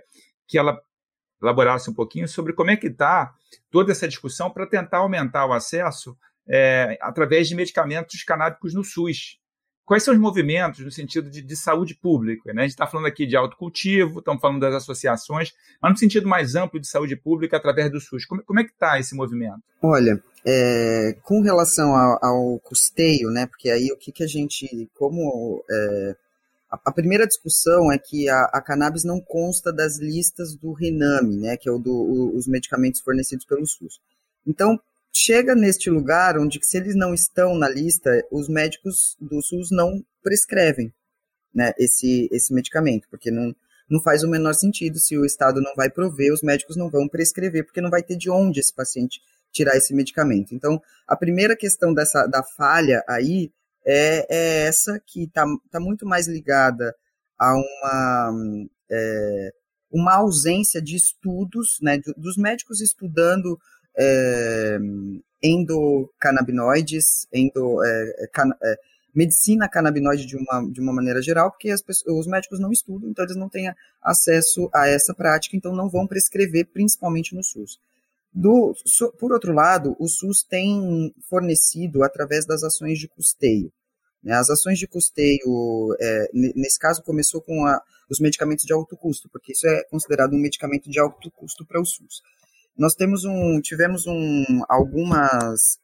que 0.47 0.57
ela 0.57 0.79
elaborasse 1.41 1.89
um 1.89 1.93
pouquinho 1.93 2.27
sobre 2.27 2.53
como 2.53 2.69
é 2.69 2.77
que 2.77 2.87
está 2.87 3.33
toda 3.69 3.91
essa 3.91 4.07
discussão 4.07 4.49
para 4.51 4.67
tentar 4.67 4.99
aumentar 4.99 5.45
o 5.45 5.53
acesso 5.53 6.15
é, 6.49 6.97
através 6.99 7.47
de 7.47 7.55
medicamentos 7.55 8.23
canábicos 8.23 8.73
no 8.73 8.83
SUS. 8.83 9.37
Quais 9.85 10.03
são 10.03 10.13
os 10.13 10.19
movimentos 10.19 10.81
no 10.81 10.91
sentido 10.91 11.31
de, 11.31 11.41
de 11.41 11.55
saúde 11.55 11.95
pública? 11.95 12.53
Né? 12.53 12.61
A 12.61 12.65
gente 12.65 12.73
está 12.73 12.85
falando 12.85 13.07
aqui 13.07 13.25
de 13.25 13.35
autocultivo, 13.35 14.19
estamos 14.19 14.39
falando 14.39 14.59
das 14.59 14.75
associações, 14.75 15.51
mas 15.81 15.91
no 15.91 15.97
sentido 15.97 16.27
mais 16.27 16.55
amplo 16.55 16.79
de 16.79 16.87
saúde 16.87 17.15
pública 17.15 17.57
através 17.57 17.91
do 17.91 17.99
SUS. 17.99 18.25
Como, 18.25 18.43
como 18.43 18.59
é 18.59 18.63
que 18.63 18.71
está 18.71 18.99
esse 18.99 19.15
movimento? 19.15 19.63
Olha, 19.81 20.21
é, 20.45 21.15
com 21.23 21.41
relação 21.41 21.95
ao, 21.95 22.19
ao, 22.23 22.59
custeio, 22.59 23.31
né? 23.31 23.47
Porque 23.47 23.69
aí 23.69 23.91
o 23.91 23.97
que, 23.97 24.11
que 24.11 24.23
a 24.23 24.27
gente, 24.27 24.87
como 24.93 25.63
é, 25.67 26.15
a, 26.69 26.79
a, 26.85 26.91
primeira 26.91 27.25
discussão 27.25 27.91
é 27.91 27.97
que 27.97 28.29
a, 28.29 28.41
a, 28.53 28.61
cannabis 28.61 29.03
não 29.03 29.19
consta 29.19 29.73
das 29.73 29.97
listas 29.97 30.55
do 30.55 30.71
Rename, 30.71 31.37
né? 31.37 31.57
Que 31.57 31.67
é 31.67 31.71
o 31.71 31.79
do, 31.79 31.91
o, 31.91 32.37
os 32.37 32.47
medicamentos 32.47 33.01
fornecidos 33.01 33.43
pelo 33.43 33.65
SUS. 33.65 33.99
Então 34.45 34.79
chega 35.21 35.53
neste 35.53 35.89
lugar 35.89 36.37
onde, 36.37 36.59
se 36.61 36.77
eles 36.77 36.95
não 36.95 37.13
estão 37.13 37.57
na 37.57 37.67
lista, 37.67 38.09
os 38.31 38.47
médicos 38.47 39.17
do 39.19 39.41
SUS 39.41 39.69
não 39.71 40.03
prescrevem 40.23 40.93
né, 41.53 41.73
esse, 41.77 42.29
esse 42.31 42.53
medicamento, 42.53 43.07
porque 43.09 43.29
não, 43.29 43.53
não 43.89 44.01
faz 44.01 44.23
o 44.23 44.29
menor 44.29 44.53
sentido 44.53 44.97
se 44.97 45.17
o 45.17 45.25
Estado 45.25 45.61
não 45.61 45.73
vai 45.75 45.89
prover, 45.89 46.31
os 46.31 46.41
médicos 46.41 46.77
não 46.77 46.89
vão 46.89 47.07
prescrever, 47.07 47.65
porque 47.65 47.81
não 47.81 47.89
vai 47.89 48.01
ter 48.01 48.15
de 48.15 48.29
onde 48.29 48.59
esse 48.59 48.73
paciente 48.73 49.19
tirar 49.51 49.75
esse 49.75 49.93
medicamento. 49.93 50.53
Então, 50.53 50.81
a 51.07 51.15
primeira 51.15 51.55
questão 51.55 51.93
dessa 51.93 52.25
da 52.27 52.43
falha 52.43 53.03
aí 53.07 53.51
é, 53.85 54.25
é 54.29 54.67
essa 54.67 55.01
que 55.05 55.23
está 55.23 55.45
tá 55.71 55.79
muito 55.79 56.05
mais 56.05 56.27
ligada 56.27 56.95
a 57.37 57.55
uma, 57.55 58.33
é, 58.91 59.51
uma 59.91 60.15
ausência 60.15 60.81
de 60.81 60.95
estudos, 60.95 61.77
né, 61.81 61.99
dos 62.15 62.37
médicos 62.37 62.79
estudando 62.79 63.59
é, 63.99 64.79
endocannabinoides, 65.43 67.27
endo, 67.33 67.83
é, 67.83 68.27
can, 68.33 68.49
é, 68.63 68.79
medicina 69.13 69.67
canabinoide 69.67 70.25
de 70.25 70.37
uma, 70.37 70.71
de 70.71 70.79
uma 70.79 70.93
maneira 70.93 71.21
geral, 71.21 71.51
porque 71.51 71.73
os 72.07 72.27
médicos 72.27 72.59
não 72.59 72.71
estudam, 72.71 73.09
então 73.09 73.25
eles 73.25 73.35
não 73.35 73.49
têm 73.49 73.73
acesso 74.01 74.69
a 74.73 74.87
essa 74.87 75.13
prática, 75.13 75.57
então 75.57 75.75
não 75.75 75.89
vão 75.89 76.07
prescrever, 76.07 76.67
principalmente 76.67 77.35
no 77.35 77.43
SUS. 77.43 77.79
Do, 78.31 78.75
so, 78.85 79.11
por 79.13 79.33
outro 79.33 79.51
lado, 79.53 79.95
o 79.99 80.07
SUS 80.07 80.43
tem 80.43 81.13
fornecido 81.27 82.03
através 82.03 82.45
das 82.45 82.63
ações 82.63 82.99
de 82.99 83.07
custeio. 83.07 83.71
Né? 84.23 84.33
As 84.33 84.49
ações 84.49 84.77
de 84.77 84.87
custeio, 84.87 85.95
é, 85.99 86.29
nesse 86.33 86.77
caso, 86.77 87.01
começou 87.01 87.41
com 87.41 87.65
a, 87.65 87.81
os 88.09 88.19
medicamentos 88.19 88.65
de 88.65 88.71
alto 88.71 88.95
custo, 88.95 89.27
porque 89.29 89.53
isso 89.53 89.67
é 89.67 89.83
considerado 89.85 90.33
um 90.33 90.39
medicamento 90.39 90.89
de 90.89 90.99
alto 90.99 91.31
custo 91.31 91.65
para 91.65 91.81
o 91.81 91.85
SUS. 91.85 92.21
Nós 92.79 92.95
temos 92.95 93.25
um, 93.25 93.59
tivemos 93.59 94.07
um, 94.07 94.45
algumas, 94.69 95.77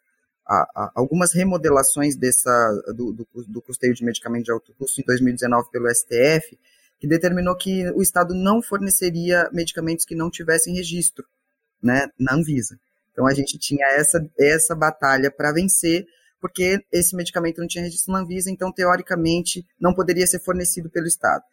a, 0.47 0.61
a, 0.73 0.91
algumas 0.95 1.33
remodelações 1.33 2.15
dessa, 2.15 2.71
do, 2.95 3.11
do, 3.11 3.27
do 3.49 3.61
custeio 3.61 3.93
de 3.93 4.05
medicamentos 4.05 4.45
de 4.45 4.51
alto 4.53 4.73
custo 4.79 5.01
em 5.01 5.03
2019 5.03 5.69
pelo 5.71 5.93
STF, 5.93 6.57
que 6.97 7.05
determinou 7.05 7.53
que 7.57 7.89
o 7.91 8.01
Estado 8.01 8.33
não 8.33 8.61
forneceria 8.61 9.49
medicamentos 9.51 10.05
que 10.05 10.15
não 10.15 10.31
tivessem 10.31 10.73
registro 10.73 11.25
né, 11.83 12.07
na 12.17 12.33
Anvisa. 12.33 12.79
Então 13.11 13.27
a 13.27 13.33
gente 13.33 13.57
tinha 13.57 13.85
essa, 13.97 14.25
essa 14.39 14.73
batalha 14.73 15.29
para 15.29 15.51
vencer, 15.51 16.07
porque 16.39 16.79
esse 16.93 17.13
medicamento 17.13 17.59
não 17.59 17.67
tinha 17.67 17.83
registro 17.83 18.13
na 18.13 18.19
Anvisa, 18.19 18.49
então 18.49 18.71
teoricamente 18.71 19.65
não 19.77 19.93
poderia 19.93 20.25
ser 20.25 20.39
fornecido 20.39 20.89
pelo 20.89 21.07
Estado. 21.07 21.43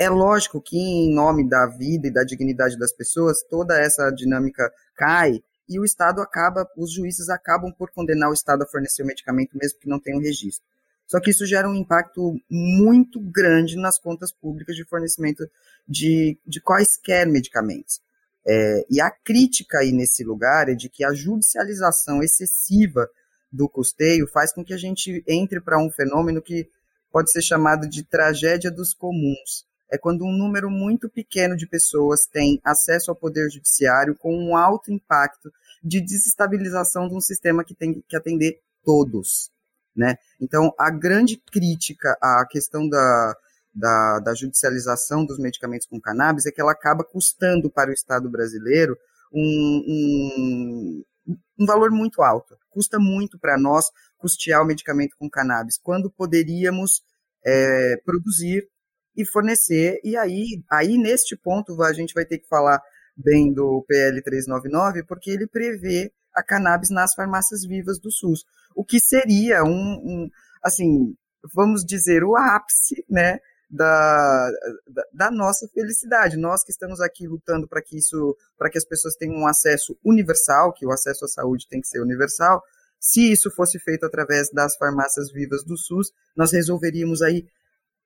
É 0.00 0.08
lógico 0.08 0.62
que, 0.62 0.78
em 0.78 1.14
nome 1.14 1.46
da 1.46 1.66
vida 1.66 2.08
e 2.08 2.10
da 2.10 2.24
dignidade 2.24 2.78
das 2.78 2.90
pessoas, 2.90 3.42
toda 3.42 3.78
essa 3.78 4.10
dinâmica 4.10 4.72
cai 4.96 5.42
e 5.68 5.78
o 5.78 5.84
Estado 5.84 6.22
acaba, 6.22 6.66
os 6.74 6.90
juízes 6.90 7.28
acabam 7.28 7.70
por 7.70 7.90
condenar 7.90 8.30
o 8.30 8.32
Estado 8.32 8.62
a 8.62 8.66
fornecer 8.66 9.02
o 9.02 9.06
medicamento, 9.06 9.58
mesmo 9.58 9.78
que 9.78 9.86
não 9.90 10.00
tenha 10.00 10.16
um 10.16 10.22
registro. 10.22 10.64
Só 11.06 11.20
que 11.20 11.30
isso 11.30 11.44
gera 11.44 11.68
um 11.68 11.74
impacto 11.74 12.40
muito 12.48 13.20
grande 13.20 13.76
nas 13.76 13.98
contas 13.98 14.32
públicas 14.32 14.74
de 14.74 14.86
fornecimento 14.86 15.46
de, 15.86 16.38
de 16.46 16.62
quaisquer 16.62 17.26
medicamentos. 17.26 18.00
É, 18.46 18.86
e 18.88 19.02
a 19.02 19.10
crítica 19.10 19.80
aí 19.80 19.92
nesse 19.92 20.24
lugar 20.24 20.70
é 20.70 20.74
de 20.74 20.88
que 20.88 21.04
a 21.04 21.12
judicialização 21.12 22.22
excessiva 22.22 23.06
do 23.52 23.68
custeio 23.68 24.26
faz 24.26 24.50
com 24.50 24.64
que 24.64 24.72
a 24.72 24.78
gente 24.78 25.22
entre 25.28 25.60
para 25.60 25.78
um 25.78 25.90
fenômeno 25.90 26.40
que 26.40 26.70
pode 27.12 27.30
ser 27.30 27.42
chamado 27.42 27.86
de 27.86 28.02
tragédia 28.02 28.70
dos 28.70 28.94
comuns, 28.94 29.68
é 29.90 29.98
quando 29.98 30.24
um 30.24 30.36
número 30.36 30.70
muito 30.70 31.08
pequeno 31.08 31.56
de 31.56 31.66
pessoas 31.66 32.26
tem 32.26 32.60
acesso 32.64 33.10
ao 33.10 33.16
poder 33.16 33.50
judiciário 33.50 34.16
com 34.16 34.34
um 34.34 34.56
alto 34.56 34.92
impacto 34.92 35.50
de 35.82 36.00
desestabilização 36.00 37.08
de 37.08 37.14
um 37.14 37.20
sistema 37.20 37.64
que 37.64 37.74
tem 37.74 38.02
que 38.06 38.16
atender 38.16 38.60
todos. 38.84 39.50
Né? 39.96 40.16
Então, 40.40 40.72
a 40.78 40.90
grande 40.90 41.36
crítica 41.36 42.16
à 42.22 42.46
questão 42.48 42.88
da, 42.88 43.36
da, 43.74 44.18
da, 44.20 44.34
judicialização 44.34 45.24
dos 45.24 45.38
medicamentos 45.38 45.86
com 45.86 46.00
cannabis 46.00 46.46
é 46.46 46.52
que 46.52 46.60
ela 46.60 46.72
acaba 46.72 47.02
custando 47.02 47.68
para 47.68 47.90
o 47.90 47.92
Estado 47.92 48.30
brasileiro 48.30 48.96
um, 49.32 51.02
um, 51.26 51.34
um 51.58 51.66
valor 51.66 51.90
muito 51.90 52.22
alto. 52.22 52.56
Custa 52.70 52.98
muito 52.98 53.38
para 53.38 53.58
nós 53.58 53.86
custear 54.16 54.62
o 54.62 54.66
medicamento 54.66 55.16
com 55.18 55.28
cannabis, 55.28 55.78
quando 55.82 56.10
poderíamos 56.10 57.02
é, 57.44 57.96
produzir 58.04 58.68
e 59.16 59.24
fornecer. 59.24 60.00
E 60.04 60.16
aí, 60.16 60.62
aí, 60.70 60.96
neste 60.96 61.36
ponto, 61.36 61.80
a 61.82 61.92
gente 61.92 62.14
vai 62.14 62.24
ter 62.24 62.38
que 62.38 62.48
falar 62.48 62.80
bem 63.16 63.52
do 63.52 63.84
PL 63.86 64.22
399, 64.22 65.04
porque 65.04 65.30
ele 65.30 65.46
prevê 65.46 66.12
a 66.34 66.42
cannabis 66.42 66.90
nas 66.90 67.14
farmácias 67.14 67.64
vivas 67.66 67.98
do 67.98 68.10
SUS, 68.10 68.44
o 68.74 68.84
que 68.84 69.00
seria 69.00 69.64
um, 69.64 69.68
um 69.68 70.30
assim, 70.62 71.14
vamos 71.54 71.84
dizer, 71.84 72.22
o 72.22 72.36
ápice, 72.36 73.04
né, 73.08 73.38
da, 73.70 74.50
da, 74.88 75.04
da, 75.12 75.30
nossa 75.30 75.68
felicidade. 75.68 76.36
Nós 76.36 76.64
que 76.64 76.72
estamos 76.72 77.00
aqui 77.00 77.26
lutando 77.26 77.68
para 77.68 77.80
que 77.80 77.96
isso, 77.96 78.36
para 78.58 78.68
que 78.68 78.78
as 78.78 78.84
pessoas 78.84 79.14
tenham 79.14 79.36
um 79.36 79.46
acesso 79.46 79.96
universal, 80.04 80.72
que 80.72 80.84
o 80.84 80.90
acesso 80.90 81.24
à 81.24 81.28
saúde 81.28 81.68
tem 81.68 81.80
que 81.80 81.86
ser 81.86 82.00
universal. 82.00 82.62
Se 82.98 83.32
isso 83.32 83.50
fosse 83.50 83.78
feito 83.78 84.04
através 84.04 84.50
das 84.52 84.76
farmácias 84.76 85.30
vivas 85.32 85.64
do 85.64 85.76
SUS, 85.76 86.12
nós 86.36 86.52
resolveríamos 86.52 87.22
aí 87.22 87.46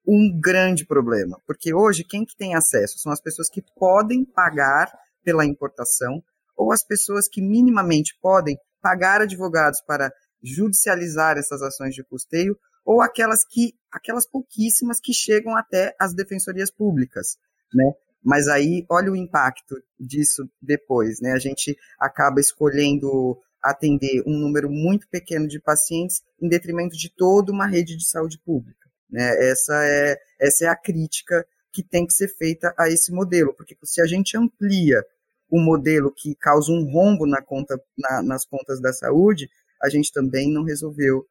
um 0.06 0.38
grande 0.38 0.84
problema, 0.84 1.40
porque 1.46 1.72
hoje 1.72 2.04
quem 2.04 2.24
que 2.24 2.36
tem 2.36 2.54
acesso 2.54 2.98
são 2.98 3.10
as 3.10 3.20
pessoas 3.20 3.48
que 3.48 3.62
podem 3.76 4.24
pagar 4.24 4.92
pela 5.22 5.44
importação 5.44 6.22
ou 6.56 6.72
as 6.72 6.84
pessoas 6.84 7.26
que 7.28 7.40
minimamente 7.40 8.16
podem 8.20 8.58
pagar 8.80 9.22
advogados 9.22 9.80
para 9.80 10.12
judicializar 10.42 11.38
essas 11.38 11.62
ações 11.62 11.94
de 11.94 12.04
custeio 12.04 12.56
ou 12.84 13.00
aquelas 13.00 13.44
que 13.44 13.74
aquelas 13.90 14.26
pouquíssimas 14.26 15.00
que 15.00 15.14
chegam 15.14 15.56
até 15.56 15.94
as 15.98 16.14
defensorias 16.14 16.70
públicas, 16.70 17.38
né? 17.72 17.92
Mas 18.22 18.48
aí 18.48 18.84
olha 18.90 19.10
o 19.10 19.16
impacto 19.16 19.76
disso 19.98 20.48
depois, 20.60 21.20
né? 21.20 21.32
A 21.32 21.38
gente 21.38 21.76
acaba 21.98 22.40
escolhendo 22.40 23.38
atender 23.62 24.22
um 24.26 24.38
número 24.38 24.70
muito 24.70 25.08
pequeno 25.08 25.48
de 25.48 25.58
pacientes 25.58 26.22
em 26.40 26.48
detrimento 26.48 26.96
de 26.96 27.10
toda 27.10 27.50
uma 27.50 27.66
rede 27.66 27.96
de 27.96 28.06
saúde 28.06 28.38
pública. 28.38 28.83
Né? 29.10 29.50
Essa, 29.50 29.84
é, 29.84 30.16
essa 30.40 30.64
é 30.64 30.68
a 30.68 30.76
crítica 30.76 31.46
que 31.72 31.82
tem 31.82 32.06
que 32.06 32.12
ser 32.12 32.28
feita 32.28 32.72
a 32.78 32.88
esse 32.88 33.12
modelo, 33.12 33.52
porque 33.54 33.76
se 33.82 34.00
a 34.00 34.06
gente 34.06 34.36
amplia 34.36 35.04
o 35.50 35.60
modelo 35.60 36.12
que 36.12 36.34
causa 36.34 36.72
um 36.72 36.90
rombo 36.90 37.26
na 37.26 37.42
conta, 37.42 37.80
na, 37.98 38.22
nas 38.22 38.44
contas 38.44 38.80
da 38.80 38.92
saúde, 38.92 39.48
a 39.82 39.88
gente 39.88 40.12
também 40.12 40.52
não 40.52 40.64
resolveu 40.64 41.26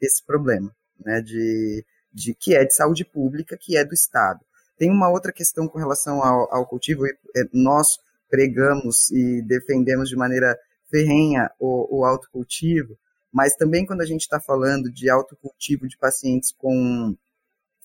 esse 0.00 0.24
problema, 0.24 0.70
né, 0.98 1.20
de, 1.20 1.84
de 2.12 2.34
que 2.34 2.54
é 2.54 2.64
de 2.64 2.74
saúde 2.74 3.04
pública, 3.04 3.56
que 3.58 3.76
é 3.76 3.84
do 3.84 3.94
Estado. 3.94 4.40
Tem 4.78 4.90
uma 4.90 5.10
outra 5.10 5.32
questão 5.32 5.66
com 5.66 5.78
relação 5.78 6.22
ao, 6.22 6.52
ao 6.54 6.66
cultivo, 6.66 7.06
é, 7.06 7.12
nós 7.52 7.98
pregamos 8.28 9.10
e 9.10 9.42
defendemos 9.42 10.08
de 10.08 10.16
maneira 10.16 10.56
ferrenha 10.90 11.50
o, 11.58 12.00
o 12.00 12.04
autocultivo, 12.04 12.96
mas 13.36 13.54
também 13.54 13.84
quando 13.84 14.00
a 14.00 14.06
gente 14.06 14.22
está 14.22 14.40
falando 14.40 14.90
de 14.90 15.10
autocultivo 15.10 15.86
de 15.86 15.98
pacientes 15.98 16.54
com, 16.56 17.14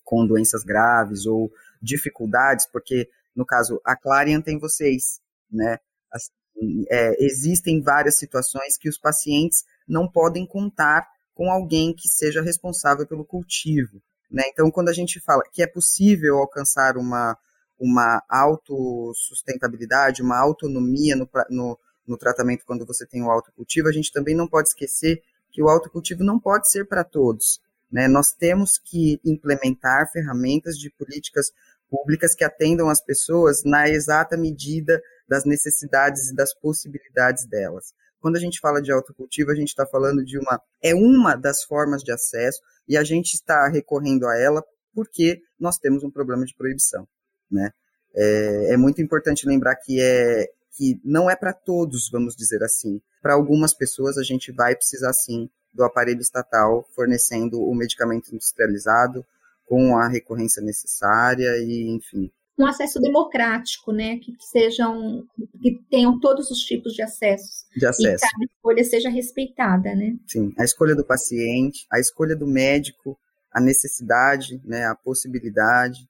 com 0.02 0.26
doenças 0.26 0.64
graves 0.64 1.26
ou 1.26 1.52
dificuldades, 1.82 2.66
porque 2.72 3.10
no 3.36 3.46
caso 3.46 3.82
a 3.84 3.94
Clarion 3.98 4.42
tem 4.42 4.58
vocês, 4.58 5.20
né? 5.52 5.78
Assim, 6.10 6.86
é, 6.90 7.22
existem 7.22 7.82
várias 7.82 8.18
situações 8.18 8.78
que 8.78 8.88
os 8.88 8.98
pacientes 8.98 9.66
não 9.86 10.08
podem 10.08 10.48
contar 10.48 11.06
com 11.34 11.52
alguém 11.52 11.94
que 11.94 12.08
seja 12.08 12.42
responsável 12.42 13.06
pelo 13.06 13.26
cultivo. 13.26 14.02
Né? 14.32 14.44
Então, 14.48 14.72
quando 14.72 14.88
a 14.88 14.94
gente 14.94 15.20
fala 15.20 15.44
que 15.52 15.62
é 15.62 15.68
possível 15.68 16.38
alcançar 16.38 16.96
uma, 16.96 17.38
uma 17.78 18.24
autossustentabilidade, 18.30 20.22
uma 20.22 20.40
autonomia 20.40 21.14
no, 21.14 21.30
no, 21.50 21.78
no 22.08 22.18
tratamento 22.18 22.66
quando 22.66 22.86
você 22.86 23.06
tem 23.06 23.22
o 23.22 23.30
autocultivo, 23.30 23.90
a 23.90 23.92
gente 23.92 24.14
também 24.14 24.34
não 24.34 24.48
pode 24.48 24.70
esquecer 24.70 25.22
que 25.52 25.62
o 25.62 25.70
autocultivo 25.70 26.24
não 26.24 26.40
pode 26.40 26.70
ser 26.70 26.86
para 26.86 27.04
todos. 27.04 27.62
Né? 27.92 28.08
Nós 28.08 28.32
temos 28.32 28.78
que 28.78 29.20
implementar 29.26 30.10
ferramentas 30.12 30.78
de 30.78 30.90
políticas 30.90 31.52
públicas 31.90 32.34
que 32.34 32.44
atendam 32.44 32.90
as 32.90 33.04
pessoas 33.04 33.64
na 33.66 33.90
exata 33.90 34.38
medida 34.38 35.02
das 35.28 35.44
necessidades 35.44 36.30
e 36.30 36.36
das 36.36 36.54
possibilidades 36.54 37.46
delas. 37.46 37.94
Quando 38.22 38.38
a 38.38 38.40
gente 38.40 38.60
fala 38.60 38.82
de 38.82 38.92
autocultivo, 38.92 39.52
a 39.52 39.56
gente 39.56 39.70
está 39.70 39.86
falando 39.86 40.24
de 40.24 40.38
uma 40.38 40.62
é 40.82 40.96
uma 40.96 41.36
das 41.36 41.64
formas 41.64 42.02
de 42.04 42.12
acesso 42.12 42.62
e 42.88 42.96
a 42.96 43.04
gente 43.04 43.34
está 43.34 43.68
recorrendo 43.68 44.28
a 44.28 44.38
ela 44.38 44.64
porque 44.94 45.42
nós 45.60 45.78
temos 45.78 46.04
um 46.04 46.12
problema 46.12 46.46
de 46.46 46.56
proibição, 46.56 47.08
né? 47.50 47.72
É, 48.14 48.74
é 48.74 48.78
muito 48.78 49.02
importante 49.02 49.48
lembrar 49.48 49.76
que 49.76 50.02
é 50.02 50.50
que 50.76 51.00
não 51.04 51.30
é 51.30 51.36
para 51.36 51.54
todos, 51.54 52.10
vamos 52.12 52.36
dizer 52.36 52.64
assim. 52.64 53.02
Para 53.22 53.34
algumas 53.34 53.74
pessoas 53.74 54.18
a 54.18 54.24
gente 54.24 54.52
vai 54.52 54.76
precisar 54.76 55.14
sim 55.14 55.50
do 55.74 55.84
aparelho 55.84 56.20
estatal 56.20 56.86
fornecendo 56.96 57.62
o 57.62 57.74
medicamento 57.74 58.34
industrializado 58.34 59.26
com 59.66 59.98
a 59.98 60.08
recorrência 60.08 60.62
necessária 60.62 61.58
e 61.60 61.90
enfim 61.96 62.32
um 62.62 62.68
acesso 62.68 63.00
democrático, 63.00 63.92
né, 63.92 64.18
que 64.18 64.36
sejam 64.40 65.26
que 65.62 65.80
tenham 65.90 66.20
todos 66.20 66.52
os 66.52 66.60
tipos 66.60 66.94
de 66.94 67.02
acessos. 67.02 67.66
De 67.76 67.86
acesso. 67.86 68.24
E 68.24 68.30
cada 68.30 68.46
escolha 68.46 68.84
seja 68.84 69.10
respeitada, 69.10 69.96
né? 69.96 70.16
Sim, 70.28 70.54
a 70.58 70.64
escolha 70.64 70.96
do 70.96 71.06
paciente, 71.06 71.86
a 71.92 72.00
escolha 72.00 72.36
do 72.36 72.46
médico, 72.46 73.18
a 73.52 73.60
necessidade, 73.60 74.62
né, 74.64 74.86
a 74.86 74.96
possibilidade, 74.96 76.08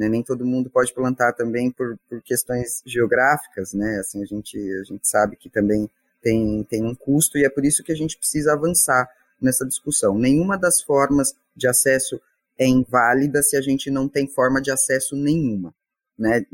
né, 0.00 0.08
nem 0.08 0.22
todo 0.22 0.46
mundo 0.46 0.70
pode 0.70 0.94
plantar 0.94 1.34
também 1.34 1.70
por, 1.70 1.98
por 2.08 2.22
questões 2.22 2.82
geográficas, 2.86 3.74
né? 3.74 3.98
Assim 4.00 4.22
a 4.22 4.26
gente 4.26 4.56
a 4.58 4.84
gente 4.84 5.06
sabe 5.06 5.36
que 5.36 5.50
também 5.50 5.90
tem 6.22 6.64
tem 6.64 6.84
um 6.84 6.94
custo 6.94 7.36
e 7.36 7.44
é 7.44 7.50
por 7.50 7.64
isso 7.64 7.82
que 7.84 7.92
a 7.92 7.96
gente 7.96 8.16
precisa 8.16 8.54
avançar 8.54 9.06
nessa 9.40 9.66
discussão. 9.66 10.16
Nenhuma 10.18 10.56
das 10.56 10.80
formas 10.80 11.34
de 11.54 11.68
acesso 11.68 12.20
é 12.58 12.66
inválida 12.66 13.42
se 13.42 13.56
a 13.56 13.60
gente 13.60 13.90
não 13.90 14.08
tem 14.08 14.26
forma 14.26 14.60
de 14.60 14.70
acesso 14.70 15.14
nenhuma 15.14 15.74
né, 16.18 16.44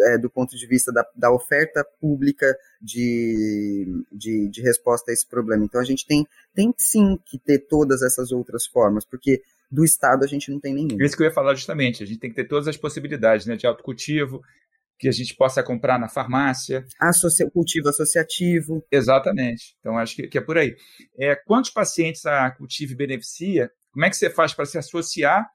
é, 0.00 0.18
do 0.18 0.28
ponto 0.28 0.56
de 0.56 0.66
vista 0.66 0.92
da, 0.92 1.06
da 1.14 1.32
oferta 1.32 1.86
pública 2.00 2.56
de, 2.80 4.04
de, 4.10 4.48
de, 4.48 4.60
resposta 4.60 5.10
a 5.10 5.14
esse 5.14 5.26
problema. 5.26 5.64
Então, 5.64 5.80
a 5.80 5.84
gente 5.84 6.06
tem, 6.06 6.26
tem 6.54 6.74
sim 6.76 7.18
que 7.24 7.38
ter 7.38 7.60
todas 7.60 8.02
essas 8.02 8.32
outras 8.32 8.66
formas, 8.66 9.04
porque 9.04 9.42
do 9.70 9.84
Estado 9.84 10.24
a 10.24 10.26
gente 10.26 10.50
não 10.50 10.60
tem 10.60 10.74
nenhum. 10.74 10.96
Isso 11.00 11.16
que 11.16 11.22
eu 11.22 11.26
ia 11.26 11.32
falar 11.32 11.54
justamente, 11.54 12.02
a 12.02 12.06
gente 12.06 12.18
tem 12.18 12.30
que 12.30 12.36
ter 12.36 12.46
todas 12.46 12.68
as 12.68 12.76
possibilidades 12.76 13.46
né, 13.46 13.56
de 13.56 13.66
autocultivo, 13.66 14.40
que 14.98 15.08
a 15.08 15.12
gente 15.12 15.34
possa 15.34 15.62
comprar 15.62 15.98
na 15.98 16.08
farmácia. 16.08 16.86
Associa 17.00 17.50
cultivo 17.50 17.88
associativo. 17.88 18.84
Exatamente. 18.90 19.76
Então, 19.80 19.98
acho 19.98 20.16
que, 20.16 20.28
que 20.28 20.38
é 20.38 20.40
por 20.40 20.56
aí. 20.56 20.76
É, 21.18 21.34
quantos 21.34 21.70
pacientes 21.70 22.24
a 22.26 22.50
Cultive 22.50 22.94
beneficia? 22.94 23.70
Como 23.92 24.04
é 24.04 24.10
que 24.10 24.16
você 24.16 24.30
faz 24.30 24.54
para 24.54 24.66
se 24.66 24.78
associar? 24.78 25.46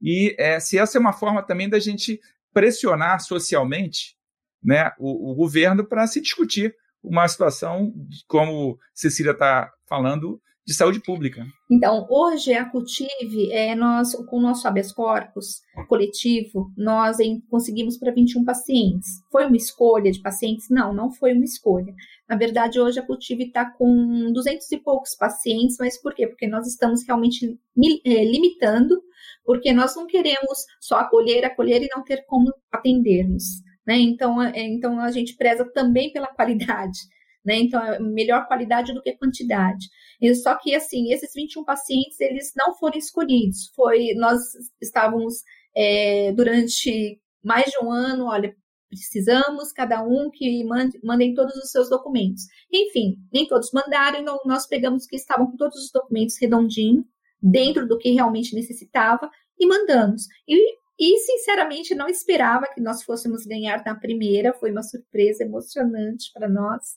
E 0.00 0.34
é, 0.38 0.60
se 0.60 0.78
essa 0.78 0.98
é 0.98 1.00
uma 1.00 1.12
forma 1.12 1.42
também 1.42 1.68
da 1.68 1.78
gente 1.78 2.20
pressionar 2.52 3.20
socialmente 3.20 4.14
né, 4.62 4.90
o, 4.98 5.32
o 5.32 5.34
governo 5.34 5.86
para 5.86 6.06
se 6.06 6.20
discutir 6.20 6.74
uma 7.02 7.26
situação, 7.26 7.92
como 8.28 8.78
Cecília 8.94 9.32
está 9.32 9.70
falando, 9.88 10.40
de 10.66 10.74
saúde 10.74 11.00
pública. 11.00 11.44
Então, 11.70 12.06
hoje 12.08 12.54
a 12.54 12.64
Cultive, 12.64 13.50
é, 13.50 13.74
nós, 13.74 14.14
com 14.14 14.38
o 14.38 14.40
nosso 14.40 14.66
habeas 14.68 14.92
corpus 14.92 15.60
coletivo, 15.88 16.70
nós 16.76 17.18
em, 17.18 17.40
conseguimos 17.50 17.98
para 17.98 18.12
21 18.12 18.44
pacientes. 18.44 19.08
Foi 19.30 19.46
uma 19.46 19.56
escolha 19.56 20.10
de 20.10 20.20
pacientes? 20.20 20.66
Não, 20.70 20.94
não 20.94 21.10
foi 21.10 21.32
uma 21.32 21.44
escolha. 21.44 21.92
Na 22.28 22.36
verdade, 22.36 22.78
hoje 22.78 23.00
a 23.00 23.06
Cultive 23.06 23.44
está 23.44 23.64
com 23.64 24.32
200 24.32 24.70
e 24.70 24.78
poucos 24.78 25.16
pacientes, 25.16 25.76
mas 25.80 26.00
por 26.00 26.14
quê? 26.14 26.26
Porque 26.26 26.46
nós 26.46 26.66
estamos 26.66 27.04
realmente 27.06 27.58
é, 28.04 28.24
limitando 28.24 29.02
porque 29.44 29.72
nós 29.72 29.94
não 29.96 30.06
queremos 30.06 30.64
só 30.80 30.96
acolher, 30.96 31.44
acolher 31.44 31.82
e 31.82 31.88
não 31.94 32.02
ter 32.04 32.24
como 32.26 32.52
atendermos. 32.70 33.62
Né? 33.86 33.98
Então, 33.98 34.42
é, 34.42 34.60
então 34.60 35.00
a 35.00 35.10
gente 35.10 35.36
preza 35.36 35.64
também 35.72 36.12
pela 36.12 36.28
qualidade. 36.28 36.98
Né? 37.44 37.60
Então, 37.60 37.82
é 37.84 37.98
melhor 37.98 38.46
qualidade 38.46 38.94
do 38.94 39.02
que 39.02 39.16
quantidade. 39.16 39.86
E, 40.20 40.34
só 40.34 40.56
que, 40.56 40.74
assim, 40.74 41.12
esses 41.12 41.32
21 41.34 41.64
pacientes, 41.64 42.20
eles 42.20 42.52
não 42.56 42.74
foram 42.76 42.96
escolhidos. 42.96 43.72
Foi, 43.74 44.14
nós 44.14 44.40
estávamos 44.80 45.42
é, 45.74 46.32
durante 46.32 47.20
mais 47.42 47.64
de 47.64 47.84
um 47.84 47.90
ano, 47.90 48.26
olha, 48.26 48.54
precisamos 48.88 49.72
cada 49.72 50.02
um 50.02 50.30
que 50.30 50.62
mande, 50.64 51.00
mandem 51.02 51.34
todos 51.34 51.56
os 51.56 51.70
seus 51.70 51.88
documentos. 51.88 52.42
Enfim, 52.70 53.16
nem 53.32 53.46
todos 53.46 53.72
mandaram, 53.72 54.20
então 54.20 54.38
nós 54.44 54.66
pegamos 54.66 55.06
que 55.06 55.16
estavam 55.16 55.50
com 55.50 55.56
todos 55.56 55.76
os 55.76 55.90
documentos 55.90 56.36
redondinho, 56.40 57.04
dentro 57.42 57.88
do 57.88 57.98
que 57.98 58.10
realmente 58.10 58.54
necessitava 58.54 59.28
e 59.58 59.66
mandamos. 59.66 60.26
E, 60.46 60.76
e, 60.98 61.18
sinceramente, 61.18 61.94
não 61.94 62.08
esperava 62.08 62.66
que 62.72 62.80
nós 62.80 63.02
fôssemos 63.02 63.44
ganhar 63.44 63.82
na 63.84 63.94
primeira, 63.94 64.52
foi 64.52 64.70
uma 64.70 64.82
surpresa 64.82 65.42
emocionante 65.42 66.30
para 66.32 66.48
nós. 66.48 66.96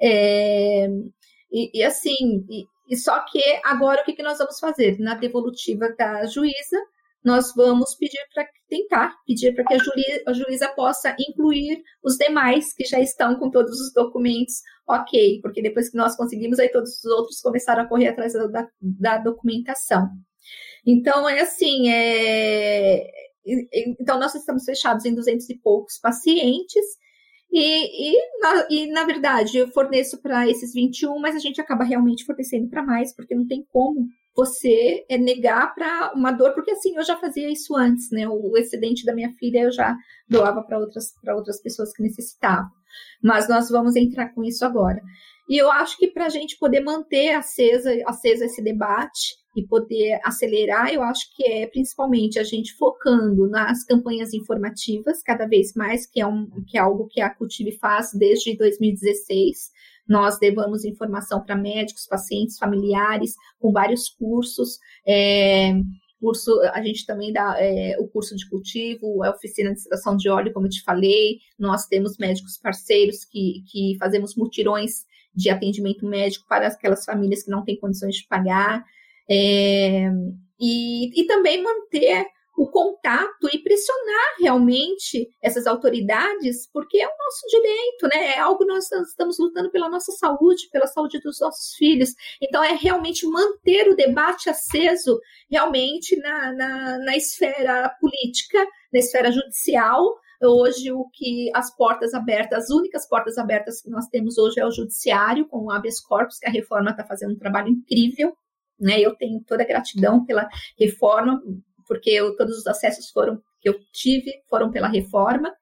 É, 0.00 0.86
e, 1.50 1.80
e, 1.80 1.82
assim, 1.82 2.44
e, 2.48 2.66
e, 2.88 2.96
só 2.96 3.24
que 3.24 3.42
agora 3.64 4.02
o 4.02 4.04
que, 4.04 4.14
que 4.14 4.22
nós 4.22 4.38
vamos 4.38 4.58
fazer? 4.58 4.98
Na 4.98 5.14
devolutiva 5.14 5.94
da 5.96 6.26
juíza, 6.26 6.76
nós 7.24 7.54
vamos 7.54 7.94
pedir 7.94 8.20
para 8.34 8.46
tentar 8.68 9.14
pedir 9.26 9.54
para 9.54 9.64
que 9.64 9.74
a, 9.74 9.78
juíza, 9.78 10.22
a 10.26 10.32
juíza 10.32 10.68
possa 10.70 11.14
incluir 11.18 11.82
os 12.02 12.16
demais 12.16 12.72
que 12.74 12.84
já 12.84 12.98
estão 12.98 13.36
com 13.38 13.50
todos 13.50 13.80
os 13.80 13.92
documentos 13.92 14.56
ok, 14.88 15.40
porque 15.40 15.62
depois 15.62 15.88
que 15.90 15.96
nós 15.96 16.16
conseguimos, 16.16 16.58
aí 16.58 16.68
todos 16.68 16.98
os 16.98 17.04
outros 17.04 17.40
começaram 17.40 17.82
a 17.82 17.86
correr 17.86 18.08
atrás 18.08 18.32
da, 18.32 18.68
da 18.80 19.18
documentação. 19.18 20.08
Então, 20.86 21.28
é 21.28 21.40
assim, 21.40 21.88
é... 21.88 23.10
então 24.00 24.18
nós 24.18 24.34
estamos 24.34 24.64
fechados 24.64 25.04
em 25.04 25.14
200 25.14 25.48
e 25.50 25.58
poucos 25.58 25.98
pacientes, 25.98 26.84
e, 27.52 28.14
e, 28.14 28.40
na, 28.40 28.66
e, 28.70 28.86
na 28.90 29.04
verdade, 29.04 29.58
eu 29.58 29.68
forneço 29.68 30.20
para 30.22 30.48
esses 30.48 30.72
21, 30.72 31.18
mas 31.20 31.36
a 31.36 31.38
gente 31.38 31.60
acaba 31.60 31.84
realmente 31.84 32.24
fornecendo 32.24 32.68
para 32.68 32.82
mais, 32.82 33.14
porque 33.14 33.34
não 33.34 33.46
tem 33.46 33.62
como 33.70 34.08
você 34.34 35.04
é, 35.06 35.18
negar 35.18 35.74
para 35.74 36.12
uma 36.14 36.32
dor, 36.32 36.54
porque 36.54 36.70
assim, 36.70 36.96
eu 36.96 37.04
já 37.04 37.18
fazia 37.18 37.50
isso 37.52 37.76
antes, 37.76 38.10
né? 38.10 38.26
O 38.26 38.56
excedente 38.56 39.04
da 39.04 39.14
minha 39.14 39.30
filha 39.34 39.64
eu 39.64 39.70
já 39.70 39.94
doava 40.26 40.62
para 40.62 40.78
outras, 40.78 41.12
outras 41.28 41.60
pessoas 41.60 41.92
que 41.92 42.02
necessitavam. 42.02 42.70
Mas 43.22 43.46
nós 43.46 43.68
vamos 43.68 43.96
entrar 43.96 44.30
com 44.30 44.42
isso 44.42 44.64
agora. 44.64 45.02
E 45.46 45.60
eu 45.60 45.70
acho 45.70 45.98
que 45.98 46.08
para 46.08 46.24
a 46.24 46.30
gente 46.30 46.56
poder 46.58 46.80
manter 46.80 47.34
acesa, 47.34 47.92
acesa 48.06 48.46
esse 48.46 48.62
debate 48.62 49.41
e 49.54 49.66
poder 49.66 50.18
acelerar, 50.24 50.92
eu 50.92 51.02
acho 51.02 51.34
que 51.34 51.44
é 51.44 51.66
principalmente 51.66 52.38
a 52.38 52.42
gente 52.42 52.74
focando 52.74 53.46
nas 53.48 53.84
campanhas 53.84 54.32
informativas, 54.32 55.22
cada 55.22 55.46
vez 55.46 55.74
mais, 55.74 56.06
que 56.06 56.20
é, 56.20 56.26
um, 56.26 56.48
que 56.66 56.78
é 56.78 56.80
algo 56.80 57.06
que 57.08 57.20
a 57.20 57.30
Cultive 57.30 57.72
faz 57.72 58.12
desde 58.14 58.56
2016. 58.56 59.70
Nós 60.08 60.38
levamos 60.40 60.84
informação 60.84 61.42
para 61.42 61.54
médicos, 61.54 62.06
pacientes, 62.06 62.58
familiares, 62.58 63.34
com 63.60 63.72
vários 63.72 64.08
cursos. 64.08 64.78
É, 65.06 65.72
curso, 66.22 66.60
a 66.72 66.80
gente 66.82 67.04
também 67.04 67.32
dá 67.32 67.56
é, 67.58 67.96
o 67.98 68.06
curso 68.06 68.36
de 68.36 68.48
cultivo, 68.48 69.24
a 69.24 69.30
oficina 69.30 69.72
de 69.72 69.80
extração 69.80 70.16
de 70.16 70.28
óleo, 70.28 70.52
como 70.52 70.66
eu 70.66 70.70
te 70.70 70.82
falei. 70.82 71.38
Nós 71.58 71.86
temos 71.86 72.16
médicos 72.16 72.56
parceiros 72.56 73.24
que, 73.24 73.64
que 73.70 73.96
fazemos 73.98 74.36
mutirões 74.36 75.04
de 75.34 75.50
atendimento 75.50 76.06
médico 76.06 76.46
para 76.48 76.68
aquelas 76.68 77.04
famílias 77.04 77.42
que 77.42 77.50
não 77.50 77.64
têm 77.64 77.78
condições 77.78 78.16
de 78.16 78.26
pagar. 78.28 78.84
É, 79.30 80.08
e, 80.60 81.20
e 81.20 81.26
também 81.26 81.62
manter 81.62 82.26
o 82.56 82.70
contato 82.70 83.48
e 83.52 83.58
pressionar 83.58 84.36
realmente 84.38 85.28
essas 85.42 85.66
autoridades, 85.66 86.68
porque 86.72 87.00
é 87.00 87.06
o 87.06 87.18
nosso 87.18 87.46
direito, 87.48 88.08
né? 88.08 88.36
É 88.36 88.38
algo 88.38 88.58
que 88.58 88.66
nós 88.66 88.90
estamos 88.92 89.38
lutando 89.38 89.70
pela 89.70 89.88
nossa 89.88 90.12
saúde, 90.12 90.68
pela 90.70 90.86
saúde 90.86 91.18
dos 91.20 91.40
nossos 91.40 91.74
filhos. 91.76 92.10
Então, 92.40 92.62
é 92.62 92.74
realmente 92.74 93.26
manter 93.26 93.88
o 93.88 93.96
debate 93.96 94.50
aceso 94.50 95.18
realmente 95.50 96.16
na, 96.18 96.52
na, 96.52 96.98
na 96.98 97.16
esfera 97.16 97.88
política, 98.00 98.64
na 98.92 98.98
esfera 98.98 99.32
judicial. 99.32 100.20
Hoje, 100.42 100.92
o 100.92 101.08
que 101.12 101.50
as 101.54 101.74
portas 101.74 102.12
abertas, 102.12 102.64
as 102.64 102.70
únicas 102.70 103.08
portas 103.08 103.38
abertas 103.38 103.80
que 103.80 103.88
nós 103.88 104.08
temos 104.08 104.36
hoje 104.36 104.60
é 104.60 104.66
o 104.66 104.72
judiciário, 104.72 105.46
com 105.48 105.66
o 105.66 105.70
habeas 105.70 106.00
corpus, 106.00 106.38
que 106.38 106.48
a 106.48 106.50
reforma 106.50 106.90
está 106.90 107.04
fazendo 107.04 107.32
um 107.32 107.38
trabalho 107.38 107.68
incrível. 107.68 108.36
Né, 108.82 109.00
eu 109.00 109.14
tenho 109.14 109.40
toda 109.46 109.62
a 109.62 109.66
gratidão 109.66 110.26
pela 110.26 110.48
reforma, 110.76 111.40
porque 111.86 112.10
eu, 112.10 112.36
todos 112.36 112.58
os 112.58 112.66
acessos 112.66 113.10
foram 113.10 113.40
que 113.60 113.68
eu 113.68 113.78
tive 113.92 114.32
foram 114.50 114.72
pela 114.72 114.88
reforma. 114.88 115.54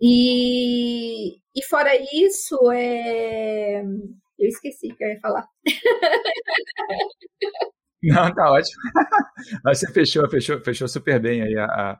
E, 0.00 1.34
e 1.54 1.62
fora 1.68 1.90
isso, 2.12 2.56
é... 2.72 3.82
eu 3.82 4.48
esqueci 4.48 4.88
que 4.96 5.04
eu 5.04 5.08
ia 5.08 5.20
falar. 5.20 5.46
Não, 8.02 8.32
tá 8.32 8.50
ótimo. 8.50 8.80
Você 9.66 9.92
fechou, 9.92 10.30
fechou, 10.30 10.60
fechou 10.62 10.88
super 10.88 11.20
bem 11.20 11.42
aí 11.42 11.58
a, 11.58 11.64
a, 11.64 11.98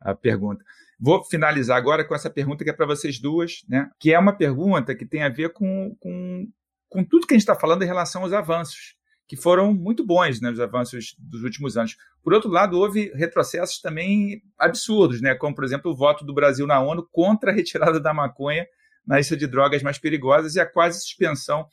a 0.00 0.14
pergunta. 0.14 0.64
Vou 0.98 1.24
finalizar 1.24 1.76
agora 1.76 2.06
com 2.06 2.14
essa 2.14 2.30
pergunta 2.30 2.62
que 2.62 2.70
é 2.70 2.72
para 2.72 2.86
vocês 2.86 3.18
duas, 3.18 3.64
né? 3.68 3.90
Que 3.98 4.14
é 4.14 4.18
uma 4.18 4.36
pergunta 4.36 4.94
que 4.94 5.04
tem 5.04 5.24
a 5.24 5.28
ver 5.28 5.52
com, 5.52 5.96
com, 5.98 6.46
com 6.88 7.04
tudo 7.04 7.26
que 7.26 7.34
a 7.34 7.36
gente 7.36 7.42
está 7.42 7.56
falando 7.56 7.82
em 7.82 7.86
relação 7.86 8.22
aos 8.22 8.32
avanços 8.32 8.99
que 9.30 9.36
foram 9.36 9.72
muito 9.72 10.04
bons 10.04 10.40
né, 10.40 10.50
os 10.50 10.58
avanços 10.58 11.14
dos 11.16 11.44
últimos 11.44 11.76
anos. 11.76 11.96
Por 12.20 12.34
outro 12.34 12.50
lado, 12.50 12.76
houve 12.76 13.12
retrocessos 13.14 13.80
também 13.80 14.42
absurdos, 14.58 15.20
né, 15.20 15.36
como, 15.36 15.54
por 15.54 15.62
exemplo, 15.62 15.92
o 15.92 15.94
voto 15.94 16.24
do 16.24 16.34
Brasil 16.34 16.66
na 16.66 16.80
ONU 16.80 17.08
contra 17.12 17.52
a 17.52 17.54
retirada 17.54 18.00
da 18.00 18.12
maconha 18.12 18.66
na 19.06 19.18
lista 19.18 19.36
de 19.36 19.46
drogas 19.46 19.84
mais 19.84 19.98
perigosas 19.98 20.56
e 20.56 20.60
a 20.60 20.66
quase 20.66 21.00
suspensão 21.00 21.64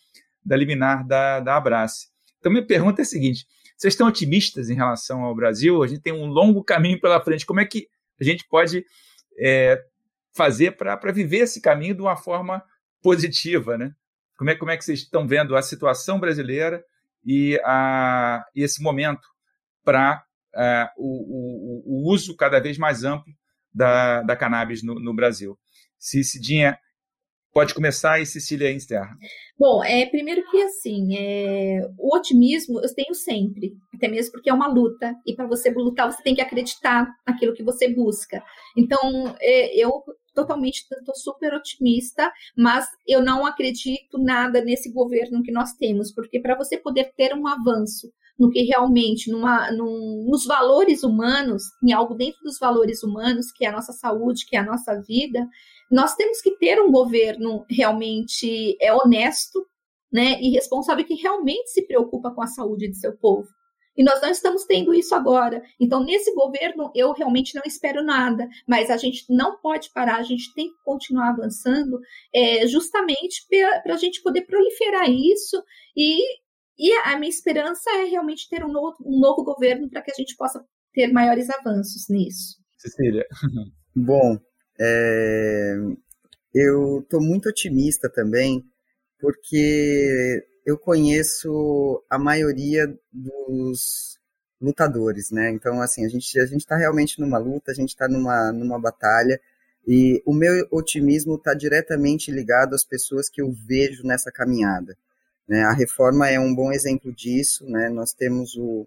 da 0.45 0.55
liminar 0.55 1.03
da, 1.07 1.39
da 1.39 1.57
Abrace. 1.57 2.09
Então, 2.37 2.51
minha 2.51 2.63
pergunta 2.63 3.01
é 3.01 3.03
a 3.03 3.05
seguinte: 3.05 3.47
vocês 3.75 3.95
estão 3.95 4.07
otimistas 4.07 4.69
em 4.69 4.75
relação 4.75 5.23
ao 5.23 5.35
Brasil? 5.35 5.81
A 5.81 5.87
gente 5.87 6.01
tem 6.01 6.13
um 6.13 6.27
longo 6.27 6.63
caminho 6.63 7.01
pela 7.01 7.19
frente. 7.19 7.43
Como 7.43 7.59
é 7.59 7.65
que 7.65 7.87
a 8.21 8.23
gente 8.23 8.47
pode 8.47 8.85
é, 9.39 9.83
fazer 10.35 10.77
para 10.77 11.11
viver 11.11 11.39
esse 11.39 11.59
caminho 11.59 11.95
de 11.95 12.01
uma 12.01 12.15
forma 12.15 12.63
positiva, 13.01 13.79
né? 13.79 13.93
Como 14.37 14.51
é, 14.51 14.55
como 14.55 14.69
é 14.69 14.77
que 14.77 14.85
vocês 14.85 14.99
estão 14.99 15.27
vendo 15.27 15.55
a 15.55 15.63
situação 15.63 16.19
brasileira 16.19 16.85
e, 17.27 17.59
a, 17.65 18.45
esse 18.55 18.81
momento 18.81 19.27
para 19.83 20.23
é, 20.55 20.89
o, 20.97 21.03
o, 21.05 21.83
o, 21.85 22.11
uso 22.11 22.35
cada 22.35 22.59
vez 22.59 22.77
mais 22.77 23.03
amplo 23.03 23.31
da, 23.73 24.23
da 24.23 24.35
cannabis 24.35 24.81
no, 24.81 24.95
no 24.95 25.13
Brasil? 25.13 25.59
Se 25.99 26.23
Cidinha 26.23 26.79
pode 27.57 27.73
começar 27.73 28.21
e 28.21 28.25
Cecília 28.25 28.71
encerra. 28.71 29.17
Bom, 29.57 29.83
é, 29.83 30.05
primeiro 30.05 30.43
que 30.51 30.61
assim, 30.61 31.17
é, 31.17 31.81
o 31.97 32.15
otimismo 32.15 32.79
eu 32.79 32.93
tenho 32.93 33.15
sempre, 33.15 33.73
até 33.95 34.07
mesmo 34.07 34.31
porque 34.31 34.49
é 34.49 34.53
uma 34.53 34.67
luta, 34.67 35.15
e 35.25 35.35
para 35.35 35.47
você 35.47 35.71
lutar 35.71 36.11
você 36.11 36.21
tem 36.21 36.35
que 36.35 36.41
acreditar 36.41 37.07
naquilo 37.27 37.55
que 37.55 37.63
você 37.63 37.91
busca. 37.91 38.43
Então, 38.77 39.35
é, 39.41 39.75
eu 39.75 39.91
totalmente 40.37 40.85
estou 40.91 41.15
super 41.15 41.51
otimista, 41.55 42.31
mas 42.55 42.85
eu 43.07 43.23
não 43.23 43.43
acredito 43.43 44.19
nada 44.19 44.63
nesse 44.63 44.93
governo 44.93 45.41
que 45.41 45.51
nós 45.51 45.73
temos, 45.73 46.13
porque 46.13 46.39
para 46.39 46.55
você 46.55 46.77
poder 46.77 47.11
ter 47.17 47.33
um 47.33 47.47
avanço 47.47 48.11
no 48.37 48.51
que 48.51 48.61
realmente, 48.61 49.31
numa, 49.31 49.71
num, 49.71 50.27
nos 50.29 50.45
valores 50.45 51.01
humanos, 51.01 51.63
em 51.83 51.91
algo 51.91 52.13
dentro 52.13 52.39
dos 52.43 52.59
valores 52.59 53.01
humanos, 53.01 53.51
que 53.51 53.65
é 53.65 53.69
a 53.69 53.71
nossa 53.71 53.91
saúde, 53.91 54.45
que 54.45 54.55
é 54.55 54.59
a 54.59 54.65
nossa 54.65 55.01
vida, 55.01 55.47
nós 55.89 56.13
temos 56.13 56.39
que 56.39 56.55
ter 56.57 56.79
um 56.79 56.91
governo 56.91 57.65
realmente 57.67 58.77
é 58.79 58.93
honesto, 58.93 59.65
né, 60.13 60.39
e 60.39 60.51
responsável 60.51 61.03
que 61.03 61.15
realmente 61.15 61.71
se 61.71 61.81
preocupa 61.81 62.29
com 62.29 62.43
a 62.43 62.47
saúde 62.47 62.87
de 62.87 62.97
seu 62.97 63.17
povo. 63.17 63.47
E 63.97 64.03
nós 64.03 64.21
não 64.21 64.29
estamos 64.29 64.63
tendo 64.65 64.93
isso 64.93 65.15
agora. 65.15 65.63
Então, 65.79 66.03
nesse 66.03 66.33
governo, 66.35 66.91
eu 66.93 67.11
realmente 67.13 67.55
não 67.55 67.63
espero 67.65 68.03
nada, 68.03 68.47
mas 68.67 68.91
a 68.91 68.97
gente 68.97 69.25
não 69.27 69.59
pode 69.59 69.89
parar, 69.91 70.17
a 70.17 70.23
gente 70.23 70.53
tem 70.53 70.69
que 70.69 70.77
continuar 70.83 71.29
avançando, 71.29 71.99
é, 72.33 72.67
justamente 72.67 73.45
para 73.83 73.95
a 73.95 73.97
gente 73.97 74.21
poder 74.21 74.41
proliferar 74.41 75.09
isso. 75.09 75.61
E, 75.95 76.19
e 76.77 76.93
a 77.05 77.17
minha 77.17 77.29
esperança 77.29 77.89
é 77.89 78.03
realmente 78.03 78.47
ter 78.47 78.63
um 78.63 78.71
novo, 78.71 78.97
um 79.03 79.19
novo 79.19 79.43
governo 79.43 79.89
para 79.89 80.03
que 80.03 80.11
a 80.11 80.15
gente 80.15 80.35
possa 80.35 80.63
ter 80.93 81.11
maiores 81.11 81.49
avanços 81.49 82.05
nisso. 82.07 82.57
Cecília. 82.77 83.25
Bom, 83.95 84.37
é, 84.79 85.75
eu 86.53 86.99
estou 86.99 87.21
muito 87.21 87.49
otimista 87.49 88.09
também, 88.13 88.63
porque 89.19 90.43
eu 90.67 90.77
conheço 90.77 92.03
a 92.09 92.19
maioria 92.19 92.93
dos 93.09 94.19
lutadores, 94.59 95.31
né? 95.31 95.49
Então, 95.51 95.81
assim, 95.81 96.05
a 96.05 96.09
gente 96.09 96.37
a 96.37 96.45
gente 96.45 96.59
está 96.59 96.75
realmente 96.75 97.21
numa 97.21 97.37
luta, 97.37 97.71
a 97.71 97.73
gente 97.73 97.89
está 97.89 98.05
numa 98.09 98.51
numa 98.51 98.77
batalha 98.77 99.39
e 99.87 100.21
o 100.25 100.33
meu 100.33 100.67
otimismo 100.69 101.35
está 101.35 101.53
diretamente 101.53 102.31
ligado 102.31 102.73
às 102.75 102.83
pessoas 102.83 103.29
que 103.29 103.41
eu 103.41 103.49
vejo 103.49 104.03
nessa 104.03 104.29
caminhada. 104.29 104.97
Né? 105.47 105.63
A 105.63 105.71
reforma 105.71 106.27
é 106.29 106.37
um 106.37 106.53
bom 106.53 106.69
exemplo 106.73 107.13
disso, 107.13 107.65
né? 107.69 107.87
Nós 107.87 108.11
temos 108.11 108.53
o, 108.57 108.85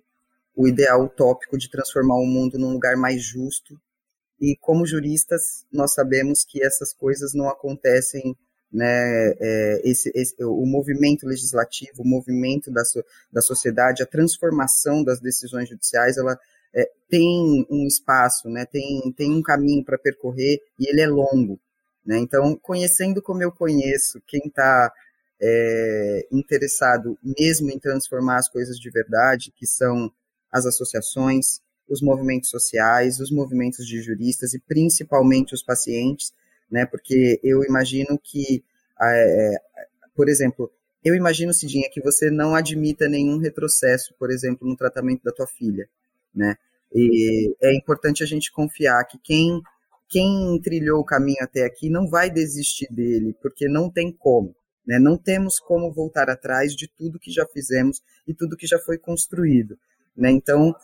o 0.55 0.69
ideal 0.69 1.03
utópico 1.05 1.57
de 1.57 1.71
transformar 1.71 2.17
o 2.17 2.27
mundo 2.27 2.59
num 2.59 2.75
lugar 2.75 2.95
mais 2.95 3.23
justo 3.23 3.81
e 4.39 4.55
como 4.61 4.87
juristas 4.87 5.65
nós 5.73 5.95
sabemos 5.95 6.45
que 6.45 6.63
essas 6.63 6.93
coisas 6.93 7.33
não 7.33 7.49
acontecem 7.49 8.37
né, 8.73 9.33
é, 9.41 9.81
esse, 9.85 10.11
esse, 10.15 10.35
o 10.45 10.65
movimento 10.65 11.27
legislativo, 11.27 12.03
o 12.03 12.09
movimento 12.09 12.71
da, 12.71 12.85
so, 12.85 13.05
da 13.33 13.41
sociedade, 13.41 14.03
a 14.03 14.07
transformação 14.07 15.03
das 15.03 15.21
decisões 15.21 15.69
judiciais, 15.69 16.17
ela 16.17 16.39
é, 16.75 16.89
tem 17.09 17.67
um 17.69 17.87
espaço, 17.87 18.49
né, 18.49 18.65
tem, 18.65 19.13
tem 19.17 19.33
um 19.33 19.43
caminho 19.43 19.85
para 19.85 19.99
percorrer 19.99 20.61
e 20.79 20.89
ele 20.89 21.01
é 21.01 21.09
longo. 21.09 21.59
Né? 22.07 22.19
Então, 22.19 22.57
conhecendo 22.57 23.21
como 23.21 23.43
eu 23.43 23.51
conheço, 23.51 24.23
quem 24.27 24.41
está 24.47 24.93
é, 25.41 26.27
interessado 26.31 27.19
mesmo 27.23 27.71
em 27.71 27.79
transformar 27.79 28.39
as 28.39 28.49
coisas 28.49 28.79
de 28.79 28.91
verdade, 28.91 29.53
que 29.57 29.67
são 29.67 30.13
as 30.53 30.67
associações, 30.67 31.61
os 31.89 32.01
movimentos 32.01 32.51
sociais, 32.51 33.19
os 33.19 33.31
movimentos 33.31 33.85
de 33.87 34.01
juristas 34.01 34.55
e 34.55 34.61
principalmente 34.61 35.55
os 35.55 35.63
pacientes, 35.63 36.33
né? 36.71 36.87
Porque 36.87 37.41
eu 37.43 37.63
imagino 37.65 38.19
que, 38.23 38.63
é, 39.01 39.55
por 40.15 40.29
exemplo, 40.29 40.71
eu 41.05 41.15
imagino, 41.15 41.55
Cidinha, 41.55 41.89
que 41.91 42.03
você 42.03 42.31
não 42.31 42.55
admita 42.55 43.09
nenhum 43.09 43.39
retrocesso, 43.39 44.15
por 44.19 44.31
exemplo, 44.31 44.69
no 44.69 44.77
tratamento 44.77 45.23
da 45.25 45.33
tua 45.33 45.47
filha, 45.47 45.89
né? 46.35 46.57
E 46.93 47.55
é 47.63 47.75
importante 47.75 48.23
a 48.23 48.27
gente 48.27 48.51
confiar 48.51 49.05
que 49.05 49.19
quem 49.19 49.63
quem 50.11 50.61
trilhou 50.61 51.01
o 51.01 51.05
caminho 51.05 51.39
até 51.41 51.65
aqui 51.65 51.89
não 51.89 52.09
vai 52.09 52.29
desistir 52.29 52.93
dele, 52.93 53.33
porque 53.41 53.69
não 53.69 53.89
tem 53.89 54.11
como. 54.13 54.55
Né? 54.85 54.99
Não 54.99 55.17
temos 55.17 55.61
como 55.61 55.93
voltar 55.93 56.29
atrás 56.29 56.75
de 56.75 56.89
tudo 56.89 57.19
que 57.19 57.31
já 57.31 57.47
fizemos 57.47 58.03
e 58.27 58.35
tudo 58.35 58.57
que 58.57 58.67
já 58.67 58.77
foi 58.81 58.99
construído. 58.99 59.79
Né? 60.17 60.33
Então, 60.33 60.75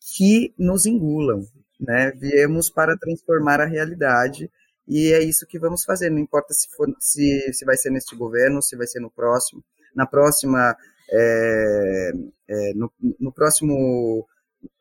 que 0.00 0.52
nos 0.58 0.86
engulam. 0.86 1.46
Né? 1.78 2.10
Viemos 2.16 2.68
para 2.68 2.98
transformar 2.98 3.60
a 3.60 3.64
realidade 3.64 4.50
e 4.88 5.12
é 5.12 5.22
isso 5.22 5.46
que 5.46 5.58
vamos 5.58 5.84
fazer. 5.84 6.10
Não 6.10 6.18
importa 6.18 6.54
se, 6.54 6.68
for, 6.74 6.88
se, 6.98 7.52
se 7.52 7.64
vai 7.64 7.76
ser 7.76 7.90
neste 7.90 8.16
governo, 8.16 8.62
se 8.62 8.76
vai 8.76 8.86
ser 8.86 9.00
no 9.00 9.10
próximo. 9.10 9.62
Na 9.94 10.06
próxima, 10.06 10.74
é, 11.10 12.12
é, 12.48 12.74
no, 12.74 12.90
no 13.20 13.32
próximo 13.32 14.26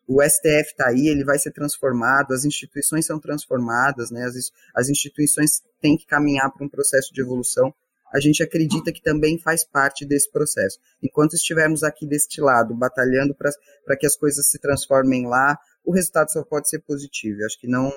o 0.07 0.23
STF 0.23 0.71
está 0.71 0.87
aí, 0.87 1.07
ele 1.09 1.25
vai 1.25 1.37
ser 1.37 1.51
transformado, 1.51 2.33
as 2.33 2.45
instituições 2.45 3.05
são 3.05 3.19
transformadas, 3.19 4.09
né? 4.09 4.23
as, 4.23 4.35
as 4.73 4.89
instituições 4.89 5.61
têm 5.81 5.97
que 5.97 6.05
caminhar 6.05 6.49
para 6.53 6.65
um 6.65 6.69
processo 6.69 7.13
de 7.13 7.21
evolução. 7.21 7.73
A 8.13 8.21
gente 8.21 8.41
acredita 8.41 8.93
que 8.93 9.01
também 9.01 9.37
faz 9.37 9.65
parte 9.65 10.05
desse 10.05 10.31
processo. 10.31 10.79
Enquanto 11.03 11.33
estivermos 11.33 11.83
aqui 11.83 12.07
deste 12.07 12.39
lado, 12.39 12.73
batalhando 12.73 13.35
para 13.35 13.97
que 13.97 14.05
as 14.05 14.15
coisas 14.15 14.47
se 14.47 14.57
transformem 14.59 15.27
lá, 15.27 15.59
o 15.83 15.91
resultado 15.91 16.31
só 16.31 16.41
pode 16.41 16.69
ser 16.69 16.79
positivo. 16.79 17.41
Eu 17.41 17.45
acho 17.45 17.59
que 17.59 17.67
não 17.67 17.91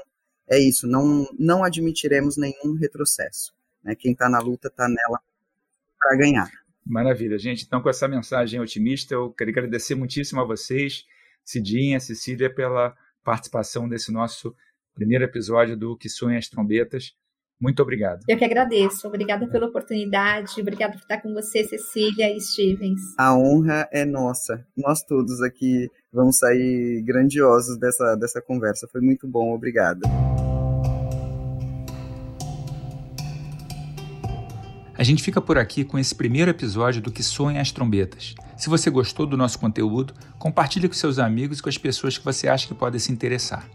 é 0.51 0.59
isso, 0.59 0.87
não, 0.87 1.27
não 1.39 1.63
admitiremos 1.63 2.37
nenhum 2.37 2.75
retrocesso. 2.75 3.55
Né? 3.85 3.95
Quem 3.95 4.13
está 4.13 4.29
na 4.29 4.41
luta 4.41 4.69
está 4.69 4.89
nela 4.89 5.21
para 5.99 6.17
ganhar. 6.17 6.51
Maravilha, 6.85 7.39
gente. 7.39 7.65
Então, 7.65 7.81
com 7.81 7.89
essa 7.89 8.09
mensagem 8.09 8.59
otimista, 8.59 9.15
eu 9.15 9.31
queria 9.31 9.53
agradecer 9.53 9.95
muitíssimo 9.95 10.41
a 10.41 10.45
vocês, 10.45 11.07
Cidinha, 11.45 12.01
Cecília, 12.01 12.53
pela 12.53 12.97
participação 13.23 13.89
desse 13.89 14.11
nosso 14.11 14.55
primeiro 14.95 15.25
episódio 15.25 15.77
do 15.77 15.97
Que 15.97 16.09
Sonha 16.09 16.39
as 16.39 16.49
Trombetas. 16.49 17.15
Muito 17.61 17.83
obrigado. 17.83 18.21
Eu 18.27 18.39
que 18.39 18.45
agradeço. 18.45 19.07
Obrigada 19.07 19.47
pela 19.47 19.67
oportunidade. 19.67 20.61
Obrigada 20.61 20.95
por 20.95 21.03
estar 21.03 21.21
com 21.21 21.35
você, 21.35 21.63
Cecília 21.65 22.35
e 22.35 22.41
Stevens. 22.41 23.01
A 23.19 23.37
honra 23.37 23.87
é 23.93 24.05
nossa. 24.07 24.65
Nós 24.77 25.03
todos 25.03 25.43
aqui 25.43 25.91
vamos 26.11 26.39
sair 26.39 27.03
grandiosos 27.03 27.79
dessa, 27.79 28.17
dessa 28.17 28.41
conversa. 28.41 28.89
Foi 28.91 29.03
muito 29.03 29.29
bom. 29.29 29.53
Obrigado. 29.53 30.01
A 34.97 35.03
gente 35.03 35.23
fica 35.23 35.41
por 35.41 35.57
aqui 35.57 35.83
com 35.83 35.99
esse 35.99 36.15
primeiro 36.15 36.51
episódio 36.51 37.01
do 37.01 37.11
Que 37.11 37.23
Sonha 37.23 37.61
as 37.61 37.73
Trombetas. 37.73 38.35
Se 38.57 38.69
você 38.69 38.91
gostou 38.91 39.27
do 39.27 39.37
nosso 39.37 39.59
conteúdo, 39.59 40.13
compartilhe 40.39 40.89
com 40.89 40.95
seus 40.95 41.19
amigos 41.19 41.59
e 41.59 41.63
com 41.63 41.71
as 41.71 41.79
pessoas 41.79 42.19
que 42.19 42.25
você 42.25 42.49
acha 42.49 42.69
que 42.69 42.75
podem 42.75 43.01
se 43.01 43.11
interessar. 43.11 43.67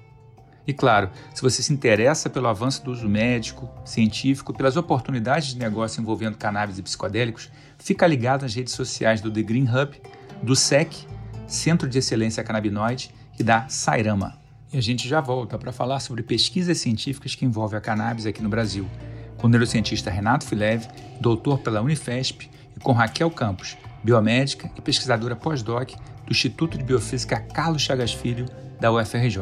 E 0.67 0.73
claro, 0.73 1.09
se 1.33 1.41
você 1.41 1.61
se 1.61 1.71
interessa 1.71 2.29
pelo 2.29 2.47
avanço 2.47 2.83
do 2.83 2.91
uso 2.91 3.07
médico, 3.07 3.69
científico, 3.83 4.53
pelas 4.53 4.75
oportunidades 4.75 5.49
de 5.49 5.59
negócio 5.59 6.01
envolvendo 6.01 6.37
cannabis 6.37 6.77
e 6.77 6.81
psicodélicos, 6.81 7.51
fica 7.77 8.07
ligado 8.07 8.41
nas 8.41 8.55
redes 8.55 8.73
sociais 8.73 9.21
do 9.21 9.31
The 9.31 9.43
Green 9.43 9.67
Hub, 9.69 9.95
do 10.41 10.55
SEC, 10.55 11.07
Centro 11.47 11.87
de 11.87 11.99
Excelência 11.99 12.43
Canabinoide, 12.43 13.11
e 13.37 13.43
da 13.43 13.67
Sairama. 13.67 14.37
E 14.73 14.77
a 14.77 14.81
gente 14.81 15.07
já 15.07 15.21
volta 15.21 15.57
para 15.57 15.71
falar 15.71 15.99
sobre 15.99 16.23
pesquisas 16.23 16.77
científicas 16.79 17.35
que 17.35 17.45
envolvem 17.45 17.77
a 17.77 17.81
cannabis 17.81 18.25
aqui 18.25 18.41
no 18.41 18.49
Brasil 18.49 18.89
com 19.37 19.47
o 19.47 19.49
neurocientista 19.49 20.09
Renato 20.09 20.45
Filev, 20.45 20.87
doutor 21.19 21.59
pela 21.59 21.81
Unifesp, 21.81 22.49
e 22.75 22.79
com 22.79 22.91
Raquel 22.91 23.29
Campos, 23.29 23.77
biomédica 24.03 24.71
e 24.75 24.81
pesquisadora 24.81 25.35
pós-doc 25.35 25.91
do 26.25 26.31
Instituto 26.31 26.77
de 26.77 26.83
Biofísica 26.83 27.39
Carlos 27.39 27.81
Chagas 27.81 28.13
Filho, 28.13 28.45
da 28.79 28.91
UFRJ. 28.91 29.39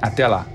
Até 0.00 0.26
lá! 0.26 0.46